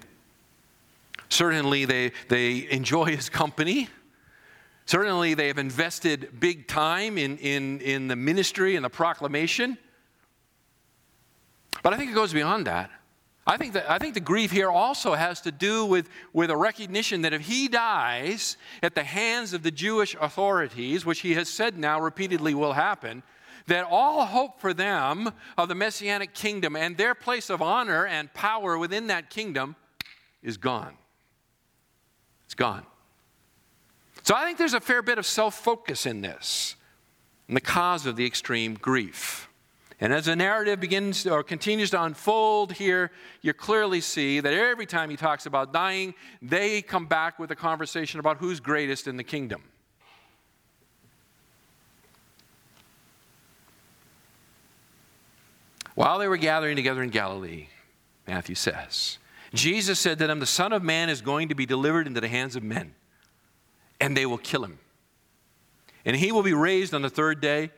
Certainly 1.29 1.85
they, 1.87 2.13
they 2.29 2.69
enjoy 2.71 3.07
his 3.07 3.29
company. 3.29 3.89
Certainly 4.87 5.35
they 5.35 5.47
have 5.47 5.59
invested 5.59 6.41
big 6.41 6.67
time 6.67 7.17
in, 7.17 7.39
in, 7.39 7.81
in 7.81 8.09
the 8.09 8.17
ministry 8.17 8.77
and 8.77 8.85
the 8.85 8.91
proclamation. 8.91 9.79
But 11.83 11.95
I 11.95 11.97
think 11.97 12.11
it 12.11 12.15
goes 12.15 12.33
beyond 12.33 12.67
that. 12.67 12.91
I 13.47 13.57
think, 13.57 13.73
that, 13.73 13.91
I 13.91 13.99
think 13.99 14.15
the 14.15 14.21
grief 14.21 14.51
here 14.51 14.71
also 14.71 15.15
has 15.15 15.41
to 15.43 15.53
do 15.53 15.87
with, 15.87 16.09
with 16.33 16.51
a 16.51 16.57
recognition 16.57 17.23
that 17.23 17.33
if 17.33 17.41
he 17.43 17.69
dies 17.69 18.57
at 18.83 18.95
the 18.95 19.03
hands 19.03 19.55
of 19.55 19.63
the 19.63 19.71
Jewish 19.71 20.15
authorities, 20.21 21.07
which 21.07 21.21
he 21.21 21.35
has 21.35 21.49
said 21.49 21.79
now 21.79 22.01
repeatedly 22.01 22.55
will 22.55 22.75
happen, 22.75 23.23
that 23.71 23.87
all 23.89 24.27
hope 24.27 24.61
for 24.61 24.75
them 24.75 25.31
of 25.57 25.69
the 25.69 25.75
messianic 25.75 26.35
kingdom 26.35 26.75
and 26.75 26.97
their 26.97 27.15
place 27.15 27.51
of 27.51 27.63
honor 27.63 28.05
and 28.05 28.33
power 28.35 28.77
within 28.77 29.07
that 29.07 29.31
kingdom 29.31 29.77
is 30.43 30.57
gone. 30.57 30.95
It's 32.47 32.55
gone. 32.55 32.85
So 34.25 34.35
I 34.35 34.45
think 34.45 34.59
there's 34.59 34.75
a 34.75 34.81
fair 34.81 35.03
bit 35.03 35.19
of 35.19 35.27
self 35.27 35.55
focus 35.55 36.05
in 36.05 36.21
this, 36.21 36.75
and 37.47 37.57
the 37.57 37.61
cause 37.61 38.07
of 38.07 38.17
the 38.17 38.27
extreme 38.27 38.75
grief. 38.75 39.49
And 40.01 40.13
as 40.13 40.25
the 40.25 40.35
narrative 40.35 40.81
begins 40.81 41.27
or 41.27 41.43
continues 41.45 41.91
to 41.91 42.03
unfold 42.03 42.73
here, 42.73 43.13
you 43.43 43.53
clearly 43.53 44.01
see 44.01 44.41
that 44.41 44.53
every 44.53 44.87
time 44.87 45.11
he 45.11 45.17
talks 45.17 45.47
about 45.47 45.73
dying, 45.73 46.15
they 46.43 46.83
come 46.83 47.07
back 47.07 47.39
with 47.39 47.51
a 47.51 47.57
conversation 47.57 48.19
about 48.19 48.39
who's 48.39 48.59
greatest 48.61 49.07
in 49.07 49.17
the 49.17 49.25
kingdom. 49.25 49.63
While 55.95 56.19
they 56.19 56.29
were 56.29 56.37
gathering 56.37 56.77
together 56.77 57.03
in 57.03 57.11
Galilee, 57.11 57.67
Matthew 58.27 58.55
says, 58.55 59.19
Jesus 59.53 59.99
said 59.99 60.19
to 60.19 60.27
them, 60.27 60.41
The 60.41 60.47
Son 60.47 60.73
of 60.73 60.83
Man 60.83 61.09
is 61.09 61.21
going 61.21 61.49
to 61.49 61.55
be 61.55 61.67
delivered 61.67 62.07
into 62.07 62.21
the 62.21 62.29
hands 62.29 62.57
of 62.57 62.63
men, 62.63 62.95
and 64.01 64.17
they 64.17 64.27
will 64.27 64.39
kill 64.39 64.65
him. 64.65 64.79
And 66.05 66.17
he 66.17 66.33
will 66.33 66.43
be 66.43 66.55
raised 66.55 66.95
on 66.95 67.03
the 67.03 67.11
third 67.11 67.41
day. 67.41 67.71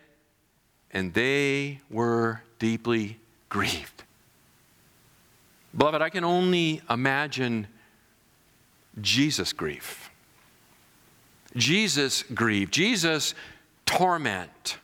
And 0.92 1.14
they 1.14 1.80
were 1.90 2.42
deeply 2.58 3.18
grieved. 3.48 4.04
Beloved, 5.76 6.02
I 6.02 6.10
can 6.10 6.22
only 6.22 6.82
imagine 6.90 7.66
Jesus' 9.00 9.52
grief. 9.52 10.10
Jesus' 11.56 12.22
grief, 12.22 12.70
Jesus' 12.70 13.34
torment 13.86 14.76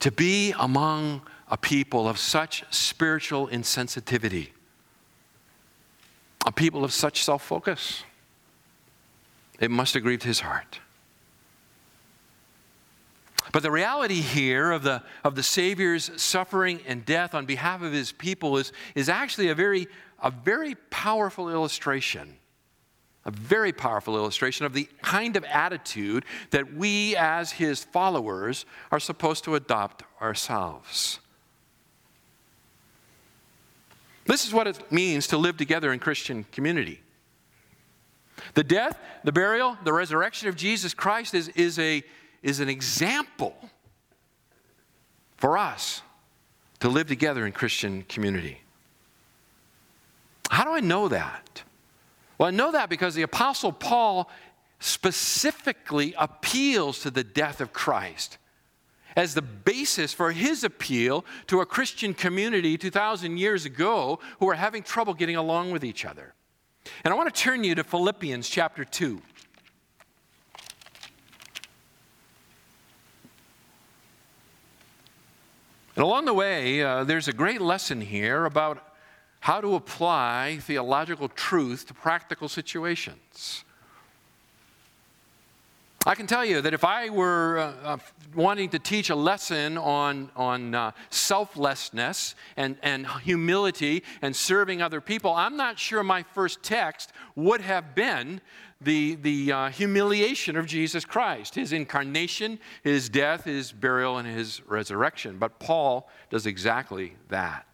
to 0.00 0.10
be 0.10 0.52
among 0.58 1.22
a 1.50 1.56
people 1.56 2.08
of 2.08 2.18
such 2.18 2.64
spiritual 2.70 3.48
insensitivity, 3.48 4.50
a 6.46 6.52
people 6.52 6.84
of 6.84 6.92
such 6.92 7.24
self 7.24 7.42
focus. 7.42 8.04
It 9.58 9.70
must 9.70 9.94
have 9.94 10.02
grieved 10.02 10.22
his 10.22 10.40
heart. 10.40 10.80
But 13.50 13.62
the 13.62 13.70
reality 13.70 14.20
here 14.20 14.70
of 14.70 14.82
the, 14.82 15.02
of 15.24 15.34
the 15.34 15.42
Savior's 15.42 16.10
suffering 16.20 16.80
and 16.86 17.04
death 17.04 17.34
on 17.34 17.46
behalf 17.46 17.82
of 17.82 17.92
his 17.92 18.12
people 18.12 18.58
is, 18.58 18.72
is 18.94 19.08
actually 19.08 19.48
a 19.48 19.54
very, 19.54 19.88
a 20.22 20.30
very 20.30 20.74
powerful 20.90 21.48
illustration 21.48 22.37
a 23.24 23.30
very 23.30 23.72
powerful 23.72 24.16
illustration 24.16 24.64
of 24.64 24.72
the 24.72 24.88
kind 25.02 25.36
of 25.36 25.44
attitude 25.44 26.24
that 26.50 26.74
we, 26.74 27.14
as 27.16 27.52
his 27.52 27.84
followers, 27.84 28.64
are 28.90 29.00
supposed 29.00 29.44
to 29.44 29.54
adopt 29.54 30.02
ourselves. 30.20 31.18
This 34.24 34.46
is 34.46 34.52
what 34.52 34.66
it 34.66 34.92
means 34.92 35.26
to 35.28 35.38
live 35.38 35.56
together 35.56 35.92
in 35.92 35.98
Christian 35.98 36.44
community. 36.52 37.00
The 38.54 38.64
death, 38.64 38.98
the 39.24 39.32
burial, 39.32 39.76
the 39.84 39.92
resurrection 39.92 40.48
of 40.48 40.56
Jesus 40.56 40.94
Christ 40.94 41.34
is, 41.34 41.48
is, 41.48 41.78
a, 41.78 42.02
is 42.42 42.60
an 42.60 42.68
example 42.68 43.56
for 45.36 45.56
us 45.56 46.02
to 46.80 46.88
live 46.88 47.08
together 47.08 47.46
in 47.46 47.52
Christian 47.52 48.04
community. 48.08 48.60
How 50.50 50.64
do 50.64 50.70
I 50.70 50.80
know 50.80 51.08
that? 51.08 51.62
Well, 52.38 52.46
I 52.46 52.52
know 52.52 52.70
that 52.72 52.88
because 52.88 53.14
the 53.14 53.22
Apostle 53.22 53.72
Paul 53.72 54.30
specifically 54.78 56.14
appeals 56.16 57.00
to 57.00 57.10
the 57.10 57.24
death 57.24 57.60
of 57.60 57.72
Christ 57.72 58.38
as 59.16 59.34
the 59.34 59.42
basis 59.42 60.14
for 60.14 60.30
his 60.30 60.62
appeal 60.62 61.24
to 61.48 61.60
a 61.60 61.66
Christian 61.66 62.14
community 62.14 62.78
2,000 62.78 63.36
years 63.36 63.64
ago 63.64 64.20
who 64.38 64.46
were 64.46 64.54
having 64.54 64.84
trouble 64.84 65.14
getting 65.14 65.34
along 65.34 65.72
with 65.72 65.84
each 65.84 66.04
other. 66.04 66.34
And 67.04 67.12
I 67.12 67.16
want 67.16 67.34
to 67.34 67.40
turn 67.40 67.64
you 67.64 67.74
to 67.74 67.82
Philippians 67.82 68.48
chapter 68.48 68.84
2. 68.84 69.20
And 75.96 76.04
along 76.04 76.26
the 76.26 76.34
way, 76.34 76.80
uh, 76.80 77.02
there's 77.02 77.26
a 77.26 77.32
great 77.32 77.60
lesson 77.60 78.00
here 78.00 78.44
about 78.44 78.87
how 79.40 79.60
to 79.60 79.74
apply 79.74 80.58
theological 80.62 81.28
truth 81.28 81.86
to 81.86 81.94
practical 81.94 82.48
situations. 82.48 83.64
I 86.06 86.14
can 86.14 86.26
tell 86.26 86.44
you 86.44 86.62
that 86.62 86.72
if 86.72 86.84
I 86.84 87.10
were 87.10 87.58
uh, 87.58 87.72
uh, 87.84 87.96
wanting 88.34 88.70
to 88.70 88.78
teach 88.78 89.10
a 89.10 89.14
lesson 89.14 89.76
on, 89.76 90.30
on 90.36 90.74
uh, 90.74 90.92
selflessness 91.10 92.34
and, 92.56 92.78
and 92.82 93.06
humility 93.06 94.02
and 94.22 94.34
serving 94.34 94.80
other 94.80 95.02
people, 95.02 95.34
I'm 95.34 95.56
not 95.56 95.78
sure 95.78 96.02
my 96.02 96.22
first 96.22 96.62
text 96.62 97.12
would 97.36 97.60
have 97.60 97.94
been 97.94 98.40
the, 98.80 99.16
the 99.16 99.52
uh, 99.52 99.68
humiliation 99.68 100.56
of 100.56 100.66
Jesus 100.66 101.04
Christ, 101.04 101.56
his 101.56 101.74
incarnation, 101.74 102.58
his 102.82 103.10
death, 103.10 103.44
his 103.44 103.70
burial, 103.70 104.16
and 104.16 104.26
his 104.26 104.62
resurrection. 104.66 105.36
But 105.36 105.58
Paul 105.58 106.08
does 106.30 106.46
exactly 106.46 107.16
that. 107.28 107.67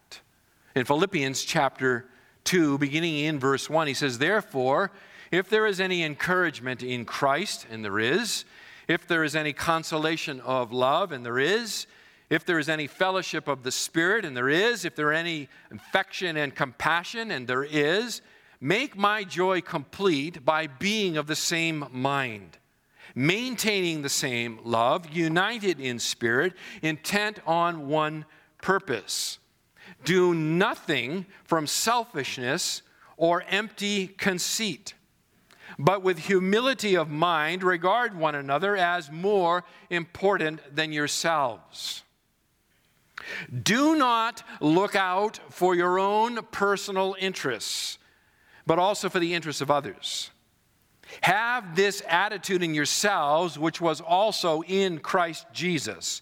In 0.75 0.83
Philippians 0.83 1.45
chapter 1.45 2.05
2, 2.43 2.77
beginning 2.79 3.19
in 3.19 3.39
verse 3.39 3.69
1, 3.69 3.87
he 3.87 3.93
says, 3.93 4.17
Therefore, 4.17 4.91
if 5.31 5.49
there 5.49 5.65
is 5.65 5.79
any 5.79 6.03
encouragement 6.03 6.83
in 6.83 7.05
Christ, 7.05 7.65
and 7.71 7.83
there 7.83 7.97
is, 7.97 8.43
if 8.89 9.07
there 9.07 9.23
is 9.23 9.37
any 9.37 9.53
consolation 9.53 10.41
of 10.41 10.73
love, 10.73 11.13
and 11.13 11.25
there 11.25 11.39
is, 11.39 11.87
if 12.29 12.45
there 12.45 12.59
is 12.59 12.67
any 12.67 12.87
fellowship 12.87 13.47
of 13.47 13.63
the 13.63 13.71
Spirit, 13.71 14.25
and 14.25 14.35
there 14.35 14.49
is, 14.49 14.83
if 14.83 14.95
there 14.97 15.13
is 15.13 15.19
any 15.19 15.47
affection 15.71 16.35
and 16.35 16.53
compassion, 16.53 17.31
and 17.31 17.47
there 17.47 17.63
is, 17.63 18.21
make 18.59 18.97
my 18.97 19.23
joy 19.23 19.61
complete 19.61 20.43
by 20.43 20.67
being 20.67 21.15
of 21.15 21.27
the 21.27 21.37
same 21.37 21.85
mind, 21.93 22.57
maintaining 23.15 24.01
the 24.01 24.09
same 24.09 24.59
love, 24.65 25.07
united 25.09 25.79
in 25.79 25.99
spirit, 25.99 26.51
intent 26.81 27.39
on 27.47 27.87
one 27.87 28.25
purpose. 28.61 29.39
Do 30.03 30.33
nothing 30.33 31.25
from 31.43 31.67
selfishness 31.67 32.81
or 33.17 33.43
empty 33.49 34.07
conceit, 34.07 34.93
but 35.79 36.03
with 36.03 36.19
humility 36.19 36.95
of 36.95 37.09
mind, 37.09 37.63
regard 37.63 38.15
one 38.15 38.35
another 38.35 38.75
as 38.75 39.11
more 39.11 39.63
important 39.89 40.61
than 40.75 40.91
yourselves. 40.91 42.03
Do 43.63 43.95
not 43.95 44.43
look 44.59 44.95
out 44.95 45.39
for 45.49 45.75
your 45.75 45.97
own 45.97 46.39
personal 46.51 47.15
interests, 47.19 47.97
but 48.65 48.79
also 48.79 49.09
for 49.09 49.19
the 49.19 49.33
interests 49.33 49.61
of 49.61 49.71
others. 49.71 50.29
Have 51.21 51.75
this 51.75 52.01
attitude 52.07 52.63
in 52.63 52.73
yourselves, 52.73 53.57
which 53.57 53.79
was 53.79 54.01
also 54.01 54.61
in 54.63 54.99
Christ 54.99 55.45
Jesus 55.53 56.21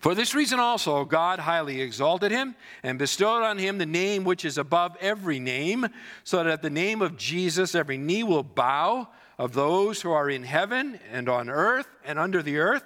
For 0.00 0.14
this 0.14 0.34
reason 0.34 0.60
also, 0.60 1.04
God 1.04 1.38
highly 1.38 1.80
exalted 1.80 2.30
him 2.30 2.54
and 2.82 2.98
bestowed 2.98 3.42
on 3.42 3.58
him 3.58 3.78
the 3.78 3.86
name 3.86 4.24
which 4.24 4.44
is 4.44 4.58
above 4.58 4.96
every 5.00 5.40
name, 5.40 5.86
so 6.24 6.38
that 6.38 6.46
at 6.46 6.62
the 6.62 6.70
name 6.70 7.02
of 7.02 7.16
Jesus 7.16 7.74
every 7.74 7.98
knee 7.98 8.22
will 8.22 8.42
bow 8.42 9.08
of 9.38 9.54
those 9.54 10.02
who 10.02 10.10
are 10.10 10.30
in 10.30 10.44
heaven 10.44 11.00
and 11.10 11.28
on 11.28 11.48
earth 11.48 11.88
and 12.04 12.18
under 12.18 12.42
the 12.42 12.58
earth, 12.58 12.84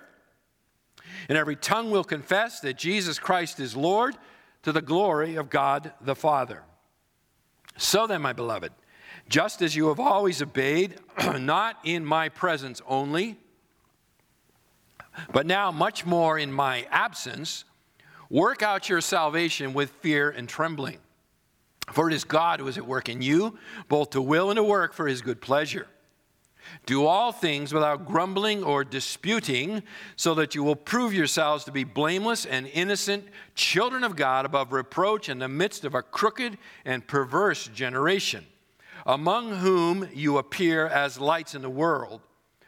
and 1.29 1.37
every 1.37 1.57
tongue 1.57 1.91
will 1.91 2.05
confess 2.05 2.61
that 2.61 2.77
Jesus 2.77 3.19
Christ 3.19 3.61
is 3.61 3.77
Lord 3.77 4.17
to 4.63 4.73
the 4.73 4.83
glory 4.83 5.37
of 5.37 5.51
God 5.51 5.93
the 6.01 6.15
Father. 6.15 6.63
So 7.77 8.07
then, 8.07 8.23
my 8.23 8.33
beloved, 8.33 8.73
just 9.29 9.61
as 9.61 9.77
you 9.77 9.89
have 9.89 10.01
always 10.01 10.41
obeyed, 10.41 10.97
not 11.39 11.79
in 11.85 12.05
my 12.05 12.29
presence 12.29 12.81
only, 12.87 13.39
but 15.33 15.47
now, 15.47 15.71
much 15.71 16.05
more 16.07 16.39
in 16.39 16.53
my 16.53 16.87
absence, 16.91 17.65
work 18.31 18.63
out 18.63 18.89
your 18.89 19.01
salvation 19.01 19.73
with 19.73 19.91
fear 20.01 20.31
and 20.31 20.49
trembling. 20.49 20.99
For 21.93 22.09
it 22.09 22.15
is 22.15 22.25
God 22.25 22.61
who 22.61 22.69
is 22.69 22.79
at 22.79 22.87
work 22.87 23.09
in 23.09 23.23
you, 23.23 23.59
both 23.89 24.11
to 24.11 24.23
will 24.23 24.51
and 24.51 24.57
to 24.57 24.63
work 24.63 24.93
for 24.93 25.07
his 25.07 25.23
good 25.23 25.41
pleasure. 25.41 25.87
Do 26.85 27.07
all 27.07 27.31
things 27.31 27.73
without 27.73 28.07
grumbling 28.07 28.65
or 28.65 28.83
disputing, 28.83 29.85
so 30.17 30.35
that 30.35 30.57
you 30.57 30.65
will 30.65 30.75
prove 30.75 31.15
yourselves 31.15 31.65
to 31.65 31.73
be 31.73 31.85
blameless 31.85 32.45
and 32.45 32.67
innocent, 32.67 33.25
children 33.55 34.03
of 34.03 34.17
God 34.17 34.45
above 34.45 34.73
reproach 34.73 35.29
in 35.29 35.39
the 35.39 35.49
midst 35.49 35.85
of 35.85 35.95
a 35.95 36.03
crooked 36.03 36.59
and 36.85 37.07
perverse 37.07 37.69
generation, 37.69 38.45
among 39.07 39.59
whom 39.59 40.09
you 40.13 40.39
appear 40.39 40.89
as 40.89 41.21
lights 41.21 41.55
in 41.55 41.63
the 41.63 41.71
world 41.71 42.21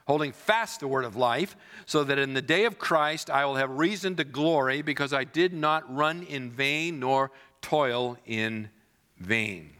holding 0.09 0.33
fast 0.33 0.81
the 0.81 0.89
word 0.89 1.05
of 1.05 1.15
life, 1.15 1.55
so 1.87 2.03
that 2.03 2.19
in 2.19 2.35
the 2.35 2.43
day 2.43 2.65
of 2.65 2.79
Christ 2.79 3.31
I 3.31 3.45
will 3.45 3.55
have 3.55 3.71
reason 3.71 4.17
to 4.17 4.25
glory, 4.25 4.83
because 4.83 5.13
I 5.13 5.23
did 5.23 5.53
not 5.53 5.95
run 5.95 6.25
in 6.25 6.51
vain 6.51 6.99
nor 6.99 7.31
toil 7.61 8.17
in 8.27 8.71
vain. 9.21 9.75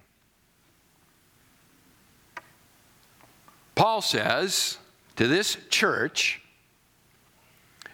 Paul 3.75 4.03
says 4.03 4.79
to 5.17 5.27
this 5.27 5.57
church 5.71 6.43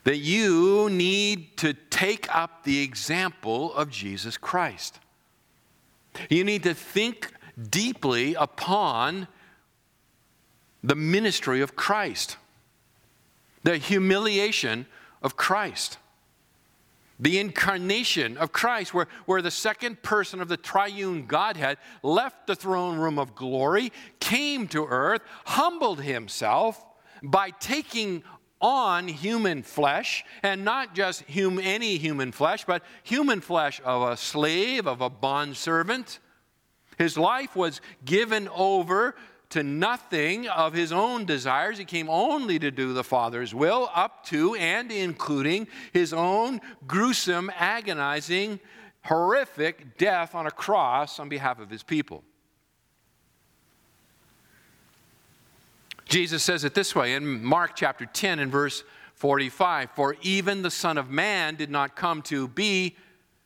that 0.03 0.17
you 0.17 0.91
need 0.91 1.57
to 1.59 1.73
take 1.73 2.35
up 2.35 2.65
the 2.65 2.81
example 2.81 3.73
of 3.75 3.91
Jesus 3.91 4.37
Christ. 4.37 4.99
You 6.29 6.43
need 6.43 6.65
to 6.65 6.75
think 6.75 7.33
deeply 7.71 8.35
upon 8.35 9.29
the 10.85 10.95
ministry 10.95 11.63
of 11.63 11.75
Christ, 11.75 12.37
the 13.63 13.79
humiliation 13.79 14.85
of 15.23 15.35
Christ, 15.35 15.97
the 17.19 17.39
incarnation 17.39 18.37
of 18.37 18.53
Christ, 18.53 18.93
where, 18.93 19.09
where 19.25 19.41
the 19.41 19.51
second 19.51 20.03
person 20.03 20.43
of 20.43 20.49
the 20.49 20.59
triune 20.59 21.25
Godhead 21.27 21.79
left 22.03 22.47
the 22.47 22.55
throne 22.55 22.99
room 22.99 23.19
of 23.19 23.35
glory, 23.35 23.93
came 24.21 24.69
to 24.69 24.85
earth, 24.85 25.23
humbled 25.47 26.03
himself 26.03 26.85
by 27.23 27.51
taking 27.51 28.23
on 28.61 29.09
human 29.09 29.63
flesh, 29.63 30.23
and 30.43 30.67
not 30.67 30.95
just 30.95 31.23
hum, 31.31 31.59
any 31.59 31.97
human 31.97 32.31
flesh, 32.31 32.67
but 32.67 32.83
human 33.03 33.41
flesh 33.41 33.81
of 33.85 34.11
a 34.11 34.17
slave, 34.19 34.87
of 34.87 35.01
a 35.01 35.09
bondservant. 35.09 36.19
His 36.99 37.17
life 37.17 37.57
was 37.57 37.81
given 38.05 38.49
over 38.49 39.15
to 39.55 39.63
nothing 39.63 40.49
of 40.49 40.73
his 40.73 40.91
own 40.91 41.25
desires. 41.25 41.79
He 41.79 41.85
came 41.85 42.11
only 42.11 42.59
to 42.59 42.73
do 42.73 42.93
the 42.93 43.05
Father's 43.05 43.55
will, 43.55 43.89
up 43.95 44.27
to 44.27 44.57
and 44.57 44.91
including 44.91 45.69
his 45.93 46.13
own 46.13 46.61
gruesome, 46.89 47.53
agonizing, 47.57 48.59
horrific 49.05 49.97
death 49.97 50.35
on 50.35 50.49
a 50.49 50.51
cross 50.51 51.21
on 51.21 51.29
behalf 51.29 51.61
of 51.61 51.71
his 51.71 51.85
people. 51.85 52.25
Jesus 56.05 56.43
says 56.43 56.65
it 56.65 56.75
this 56.75 56.93
way 56.93 57.15
in 57.15 57.45
Mark 57.45 57.77
chapter 57.77 58.07
10 58.07 58.41
and 58.41 58.51
verse 58.51 58.83
45 59.15 59.91
For 59.93 60.17
even 60.23 60.63
the 60.63 60.71
Son 60.71 60.99
of 60.99 61.11
Man 61.11 61.55
did 61.55 61.71
not 61.71 61.95
come 61.95 62.23
to 62.23 62.49
be 62.49 62.97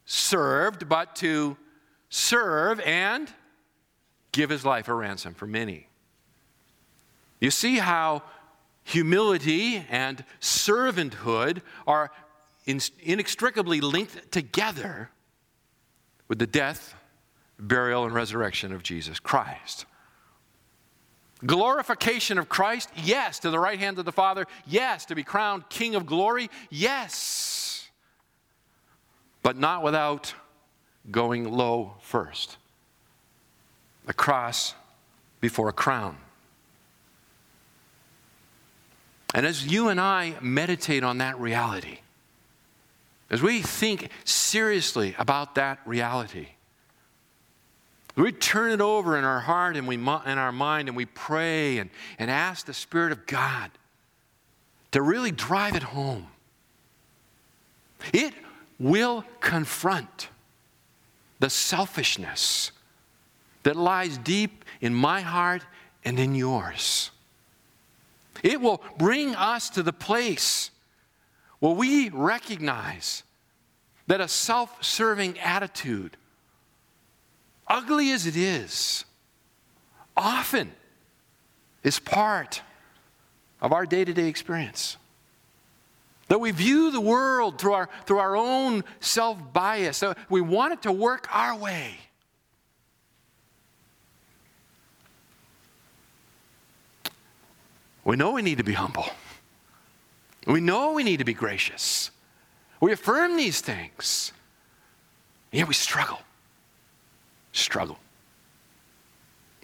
served, 0.07 0.89
but 0.89 1.15
to 1.17 1.59
serve 2.09 2.81
and 2.81 3.31
give 4.33 4.49
his 4.49 4.65
life 4.65 4.89
a 4.89 4.95
ransom 4.95 5.35
for 5.35 5.47
many. 5.47 5.88
You 7.41 7.51
see 7.51 7.77
how 7.77 8.23
humility 8.85 9.85
and 9.91 10.25
servanthood 10.41 11.63
are 11.87 12.11
inextricably 12.67 13.81
linked 13.81 14.33
together 14.33 15.11
with 16.27 16.39
the 16.39 16.47
death, 16.47 16.95
burial, 17.59 18.05
and 18.05 18.15
resurrection 18.15 18.73
of 18.73 18.83
Jesus 18.83 19.21
Christ. 19.21 19.87
Glorification 21.47 22.39
of 22.39 22.49
Christ? 22.49 22.91
Yes. 22.97 23.39
To 23.41 23.51
the 23.51 23.59
right 23.59 23.79
hand 23.79 23.99
of 23.99 24.05
the 24.05 24.13
Father? 24.13 24.47
Yes. 24.67 25.05
To 25.07 25.15
be 25.15 25.23
crowned 25.23 25.69
King 25.69 25.95
of 25.95 26.05
glory? 26.05 26.51
Yes. 26.69 27.89
But 29.43 29.57
not 29.57 29.83
without 29.83 30.35
going 31.11 31.51
low 31.51 31.95
first. 32.01 32.57
A 34.09 34.13
cross 34.13 34.75
before 35.41 35.69
a 35.69 35.73
crown. 35.73 36.17
And 39.35 39.45
as 39.45 39.67
you 39.67 39.89
and 39.89 40.01
I 40.01 40.37
meditate 40.41 41.05
on 41.05 41.19
that 41.19 41.39
reality, 41.39 41.99
as 43.31 43.43
we 43.43 43.61
think 43.61 44.11
seriously 44.25 45.15
about 45.19 45.57
that 45.57 45.81
reality, 45.85 46.49
we 48.17 48.33
turn 48.33 48.73
it 48.73 48.81
over 48.81 49.17
in 49.17 49.25
our 49.25 49.41
heart 49.41 49.77
and 49.77 49.87
we 49.87 49.95
in 49.95 50.03
our 50.03 50.51
mind 50.51 50.89
and 50.89 50.97
we 50.97 51.05
pray 51.05 51.79
and, 51.79 51.91
and 52.19 52.31
ask 52.31 52.67
the 52.67 52.75
Spirit 52.75 53.13
of 53.13 53.27
God 53.27 53.71
to 54.91 55.03
really 55.03 55.31
drive 55.31 55.77
it 55.77 55.85
home. 55.85 56.27
It 58.13 58.35
will 58.79 59.25
confront 59.41 60.29
the 61.39 61.51
selfishness 61.51 62.73
that 63.63 63.77
lies 63.77 64.19
deep 64.19 64.65
in 64.81 64.95
my 64.95 65.21
heart 65.21 65.63
and 66.05 66.19
in 66.19 66.35
yours. 66.35 67.11
It 68.43 68.61
will 68.61 68.83
bring 68.97 69.35
us 69.35 69.71
to 69.71 69.83
the 69.83 69.93
place 69.93 70.71
where 71.59 71.75
we 71.75 72.09
recognize 72.09 73.23
that 74.07 74.21
a 74.21 74.29
self 74.29 74.83
serving 74.83 75.39
attitude, 75.39 76.17
ugly 77.67 78.11
as 78.11 78.27
it 78.27 78.37
is, 78.37 79.05
often 80.17 80.73
is 81.83 81.99
part 81.99 82.63
of 83.61 83.73
our 83.73 83.87
day 83.87 84.05
to 84.05 84.13
day 84.13 84.29
experience. 84.29 84.97
That 86.29 86.41
we 86.41 86.51
view 86.51 86.91
the 86.91 87.01
world 87.01 87.59
through 87.59 87.73
our, 87.73 87.89
through 88.05 88.19
our 88.19 88.37
own 88.37 88.85
self 89.01 89.39
bias, 89.53 90.01
that 90.01 90.19
we 90.29 90.41
want 90.41 90.75
it 90.75 90.83
to 90.83 90.93
work 90.93 91.27
our 91.35 91.57
way. 91.57 91.97
We 98.09 98.17
know 98.17 98.31
we 98.31 98.41
need 98.41 98.57
to 98.57 98.65
be 98.65 98.73
humble. 98.73 99.05
We 100.47 100.63
know 100.63 100.95
we 100.95 101.05
need 101.05 101.19
to 101.19 101.27
be 101.27 101.35
gracious. 101.35 102.11
We 102.81 102.91
affirm 102.91 103.37
these 103.37 103.61
things. 103.61 104.33
Yet 105.53 105.69
we 105.69 105.75
struggle. 105.75 106.21
Struggle. 107.53 107.99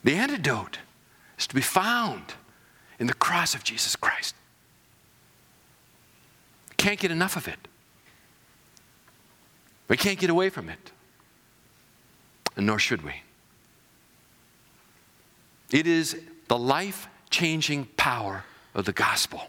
The 0.02 0.16
antidote 0.16 0.80
is 1.38 1.46
to 1.46 1.54
be 1.54 1.62
found 1.62 2.34
in 2.98 3.06
the 3.06 3.14
cross 3.14 3.54
of 3.54 3.64
Jesus 3.64 3.96
Christ. 3.96 4.34
Can't 6.76 7.00
get 7.00 7.10
enough 7.10 7.36
of 7.36 7.48
it. 7.48 7.66
We 9.88 9.96
can't 9.96 10.18
get 10.18 10.28
away 10.28 10.50
from 10.50 10.68
it. 10.68 10.92
And 12.58 12.66
nor 12.66 12.78
should 12.78 13.00
we. 13.00 13.22
It 15.70 15.86
is 15.86 16.20
the 16.48 16.58
life 16.58 17.08
changing 17.34 17.86
power 17.96 18.44
of 18.76 18.84
the 18.84 18.92
gospel. 18.92 19.42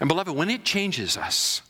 And 0.00 0.08
beloved, 0.08 0.34
when 0.34 0.48
it 0.48 0.64
changes 0.64 1.18
us, 1.18 1.60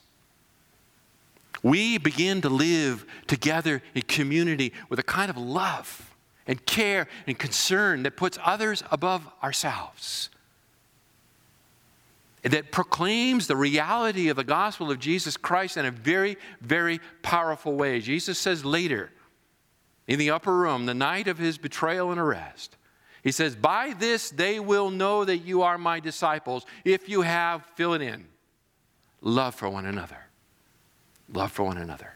we 1.60 1.98
begin 1.98 2.40
to 2.42 2.48
live 2.48 3.04
together 3.26 3.82
in 3.96 4.02
community 4.02 4.72
with 4.88 5.00
a 5.00 5.02
kind 5.02 5.28
of 5.28 5.36
love 5.36 6.14
and 6.46 6.64
care 6.66 7.08
and 7.26 7.36
concern 7.36 8.04
that 8.04 8.16
puts 8.16 8.38
others 8.44 8.84
above 8.92 9.28
ourselves. 9.42 10.30
That 12.44 12.70
proclaims 12.70 13.48
the 13.48 13.56
reality 13.56 14.28
of 14.28 14.36
the 14.36 14.44
gospel 14.44 14.92
of 14.92 15.00
Jesus 15.00 15.36
Christ 15.36 15.76
in 15.76 15.84
a 15.84 15.90
very, 15.90 16.36
very 16.60 17.00
powerful 17.22 17.74
way. 17.74 17.98
Jesus 18.00 18.38
says 18.38 18.64
later 18.64 19.10
in 20.06 20.20
the 20.20 20.30
upper 20.30 20.56
room, 20.56 20.86
the 20.86 20.94
night 20.94 21.26
of 21.26 21.38
his 21.38 21.58
betrayal 21.58 22.12
and 22.12 22.20
arrest, 22.20 22.76
he 23.22 23.32
says, 23.32 23.54
By 23.54 23.94
this 23.98 24.30
they 24.30 24.60
will 24.60 24.90
know 24.90 25.24
that 25.24 25.38
you 25.38 25.62
are 25.62 25.78
my 25.78 26.00
disciples 26.00 26.66
if 26.84 27.08
you 27.08 27.22
have, 27.22 27.64
fill 27.76 27.94
it 27.94 28.02
in, 28.02 28.26
love 29.20 29.54
for 29.54 29.68
one 29.68 29.86
another. 29.86 30.18
Love 31.32 31.52
for 31.52 31.62
one 31.62 31.78
another. 31.78 32.12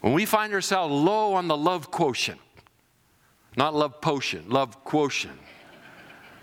When 0.00 0.12
we 0.12 0.24
find 0.24 0.52
ourselves 0.52 0.94
low 0.94 1.34
on 1.34 1.48
the 1.48 1.56
love 1.56 1.90
quotient, 1.90 2.40
not 3.56 3.74
love 3.74 4.00
potion, 4.00 4.44
love 4.48 4.84
quotient, 4.84 5.38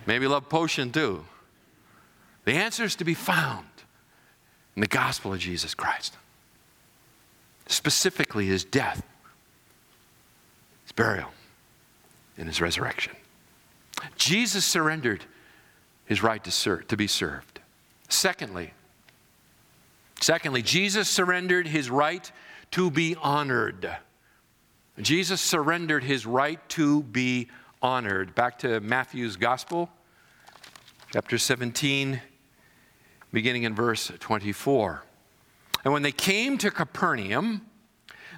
maybe 0.06 0.28
love 0.28 0.50
potion 0.50 0.92
too, 0.92 1.26
the 2.46 2.54
answer 2.54 2.84
is 2.84 2.96
to 2.96 3.04
be 3.04 3.14
found 3.14 3.68
in 4.76 4.82
the 4.82 4.88
gospel 4.88 5.34
of 5.34 5.40
Jesus 5.40 5.74
Christ. 5.74 6.16
Specifically, 7.68 8.48
his 8.48 8.64
death, 8.64 9.04
his 10.84 10.92
burial, 10.92 11.32
in 12.38 12.48
his 12.48 12.62
resurrection. 12.62 13.16
Jesus 14.16 14.66
surrendered 14.66 15.26
his 16.06 16.22
right 16.22 16.44
to, 16.44 16.52
serve, 16.52 16.88
to 16.88 16.98
be 16.98 17.08
served. 17.08 17.60
Secondly, 18.10 18.74
secondly, 20.22 20.62
Jesus 20.62 21.10
surrendered 21.10 21.68
his 21.68 21.90
right 21.90 22.32
to 22.72 22.92
be 22.92 23.16
honored. 23.22 23.98
Jesus 25.00 25.42
surrendered 25.42 26.04
his 26.04 26.26
right 26.26 26.60
to 26.70 27.04
be 27.04 27.50
honored. 27.82 28.34
Back 28.34 28.60
to 28.60 28.80
Matthew's 28.80 29.36
Gospel, 29.36 29.90
chapter 31.12 31.38
17, 31.38 32.22
beginning 33.32 33.64
in 33.64 33.76
verse 33.76 34.12
24. 34.20 35.04
And 35.84 35.94
when 35.94 36.02
they 36.02 36.12
came 36.12 36.58
to 36.58 36.72
Capernaum, 36.72 37.62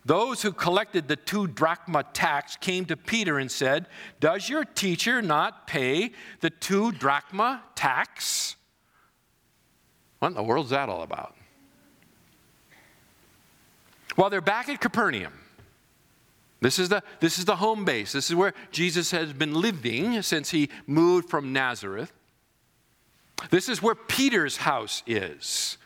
those 0.06 0.42
who 0.42 0.52
collected 0.52 1.08
the 1.08 1.16
two 1.16 1.48
drachma 1.48 2.04
tax 2.14 2.56
came 2.56 2.86
to 2.86 2.98
Peter 2.98 3.40
and 3.40 3.52
said, 3.52 3.88
Does 4.20 4.50
your 4.50 4.66
teacher 4.66 5.22
not 5.22 5.68
pay 5.68 6.12
the 6.40 6.50
two 6.50 6.92
drachma 6.92 7.64
tax? 7.76 8.56
What 10.20 10.30
in 10.30 10.34
the 10.36 10.44
world's 10.44 10.70
that 10.72 10.90
all 10.90 11.04
about? 11.04 11.36
Well, 14.18 14.30
they're 14.30 14.42
back 14.42 14.68
at 14.70 14.82
Capernaum. 14.82 15.34
This 16.62 16.78
is, 16.78 16.90
the, 16.90 17.02
this 17.22 17.40
is 17.40 17.46
the 17.46 17.56
home 17.56 17.86
base. 17.86 18.12
This 18.12 18.30
is 18.30 18.36
where 18.36 18.54
Jesus 18.72 19.12
has 19.12 19.32
been 19.32 19.54
living 19.54 20.22
since 20.22 20.52
he 20.52 20.70
moved 20.88 21.30
from 21.30 21.54
Nazareth. 21.54 22.12
This 23.50 23.70
is 23.70 23.82
where 23.82 23.96
Peter's 23.96 24.58
house 24.58 25.02
is. 25.08 25.78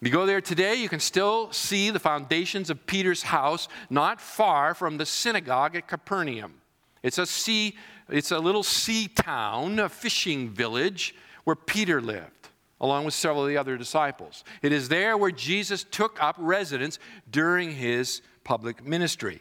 If 0.00 0.08
you 0.08 0.12
go 0.12 0.26
there 0.26 0.42
today, 0.42 0.74
you 0.74 0.90
can 0.90 1.00
still 1.00 1.50
see 1.52 1.90
the 1.90 1.98
foundations 1.98 2.68
of 2.68 2.86
Peter's 2.86 3.22
house 3.22 3.66
not 3.88 4.20
far 4.20 4.74
from 4.74 4.98
the 4.98 5.06
synagogue 5.06 5.74
at 5.74 5.88
Capernaum. 5.88 6.60
It's 7.02 7.16
a 7.16 7.24
sea, 7.24 7.76
it's 8.10 8.30
a 8.30 8.38
little 8.38 8.62
sea 8.62 9.08
town, 9.08 9.78
a 9.78 9.88
fishing 9.88 10.50
village 10.50 11.14
where 11.44 11.56
Peter 11.56 12.02
lived, 12.02 12.50
along 12.78 13.06
with 13.06 13.14
several 13.14 13.44
of 13.44 13.48
the 13.48 13.56
other 13.56 13.78
disciples. 13.78 14.44
It 14.60 14.70
is 14.70 14.90
there 14.90 15.16
where 15.16 15.30
Jesus 15.30 15.82
took 15.82 16.22
up 16.22 16.36
residence 16.38 16.98
during 17.30 17.70
his 17.72 18.20
public 18.44 18.84
ministry. 18.84 19.40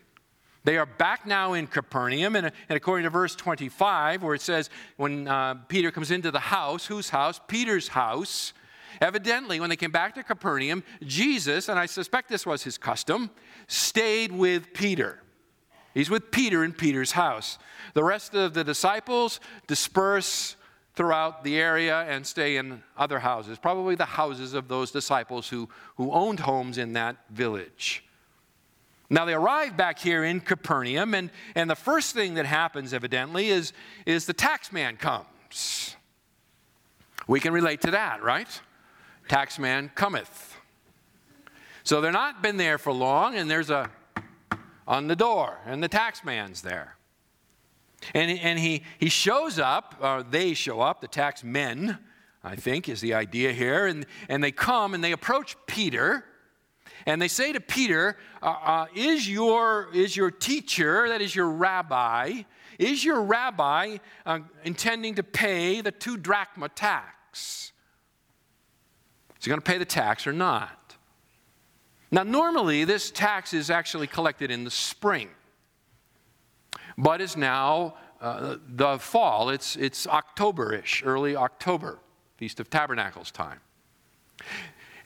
They 0.63 0.77
are 0.77 0.85
back 0.85 1.27
now 1.27 1.53
in 1.53 1.67
Capernaum, 1.67 2.35
and, 2.37 2.51
and 2.69 2.77
according 2.77 3.03
to 3.03 3.09
verse 3.09 3.35
25, 3.35 4.23
where 4.23 4.35
it 4.35 4.41
says, 4.41 4.69
when 4.95 5.27
uh, 5.27 5.55
Peter 5.67 5.91
comes 5.91 6.11
into 6.11 6.31
the 6.31 6.39
house, 6.39 6.85
whose 6.85 7.09
house? 7.09 7.41
Peter's 7.47 7.89
house 7.89 8.53
Evidently, 9.01 9.59
when 9.59 9.69
they 9.69 9.75
came 9.75 9.91
back 9.91 10.15
to 10.15 10.23
Capernaum, 10.23 10.83
Jesus, 11.03 11.69
and 11.69 11.79
I 11.79 11.85
suspect 11.85 12.29
this 12.29 12.45
was 12.45 12.63
his 12.63 12.77
custom, 12.77 13.29
stayed 13.67 14.31
with 14.31 14.73
Peter. 14.73 15.21
He's 15.93 16.09
with 16.09 16.31
Peter 16.31 16.63
in 16.63 16.73
Peter's 16.73 17.13
house. 17.13 17.57
The 17.93 18.03
rest 18.03 18.35
of 18.35 18.53
the 18.53 18.63
disciples 18.63 19.39
disperse 19.67 20.57
throughout 20.95 21.43
the 21.43 21.57
area 21.57 22.01
and 22.01 22.25
stay 22.25 22.57
in 22.57 22.81
other 22.97 23.19
houses, 23.19 23.57
probably 23.57 23.95
the 23.95 24.05
houses 24.05 24.53
of 24.53 24.67
those 24.67 24.91
disciples 24.91 25.49
who, 25.49 25.69
who 25.97 26.11
owned 26.11 26.39
homes 26.39 26.77
in 26.77 26.93
that 26.93 27.17
village. 27.29 28.03
Now 29.09 29.25
they 29.25 29.33
arrive 29.33 29.77
back 29.77 29.99
here 29.99 30.23
in 30.23 30.39
Capernaum, 30.39 31.13
and, 31.13 31.29
and 31.53 31.69
the 31.69 31.75
first 31.75 32.15
thing 32.15 32.35
that 32.35 32.45
happens, 32.45 32.93
evidently, 32.93 33.49
is, 33.49 33.71
is 34.05 34.25
the 34.25 34.33
tax 34.33 34.71
man 34.71 34.97
comes. 34.97 35.95
We 37.27 37.39
can 37.39 37.53
relate 37.53 37.81
to 37.81 37.91
that, 37.91 38.23
right? 38.23 38.61
Taxman 39.27 39.93
cometh. 39.95 40.57
So 41.83 42.01
they're 42.01 42.11
not 42.11 42.41
been 42.41 42.57
there 42.57 42.77
for 42.77 42.91
long, 42.91 43.35
and 43.35 43.49
there's 43.49 43.69
a 43.69 43.89
on 44.87 45.07
the 45.07 45.15
door, 45.15 45.59
and 45.65 45.81
the 45.81 45.89
taxman's 45.89 46.61
there. 46.61 46.95
And, 48.13 48.37
and 48.39 48.59
he, 48.59 48.83
he 48.99 49.09
shows 49.09 49.57
up, 49.57 49.95
or 49.99 50.21
they 50.21 50.53
show 50.53 50.79
up, 50.79 51.01
the 51.01 51.07
tax 51.07 51.43
men, 51.43 51.97
I 52.43 52.55
think, 52.55 52.87
is 52.87 53.01
the 53.01 53.15
idea 53.15 53.51
here. 53.51 53.87
And, 53.87 54.05
and 54.29 54.43
they 54.43 54.51
come 54.51 54.93
and 54.93 55.03
they 55.03 55.11
approach 55.11 55.57
Peter, 55.65 56.23
And 57.05 57.21
they 57.21 57.27
say 57.27 57.53
to 57.53 57.59
Peter, 57.59 58.17
uh, 58.41 58.55
uh, 58.63 58.85
is, 58.95 59.29
your, 59.29 59.89
is 59.93 60.15
your 60.15 60.31
teacher, 60.31 61.07
that 61.09 61.21
is 61.21 61.35
your 61.35 61.49
rabbi, 61.49 62.41
is 62.79 63.03
your 63.03 63.21
rabbi 63.21 63.97
uh, 64.25 64.39
intending 64.63 65.15
to 65.15 65.23
pay 65.23 65.81
the 65.81 65.91
two 65.91 66.17
drachma 66.17 66.69
tax? 66.69 67.73
Is 69.45 69.47
he 69.47 69.51
going 69.51 69.61
to 69.61 69.71
pay 69.71 69.77
the 69.77 69.85
tax 69.85 70.25
or 70.25 70.33
not? 70.33 70.95
Now, 72.09 72.23
normally, 72.23 72.83
this 72.83 73.11
tax 73.11 73.53
is 73.53 73.69
actually 73.69 74.07
collected 74.07 74.49
in 74.49 74.63
the 74.63 74.71
spring, 74.71 75.29
but 76.97 77.21
is 77.21 77.37
now 77.37 77.93
uh, 78.19 78.55
the 78.67 78.97
fall. 78.97 79.51
It's, 79.51 79.75
it's 79.75 80.07
October 80.07 80.73
ish, 80.73 81.03
early 81.05 81.35
October, 81.35 81.99
Feast 82.37 82.59
of 82.59 82.71
Tabernacles 82.71 83.29
time. 83.29 83.59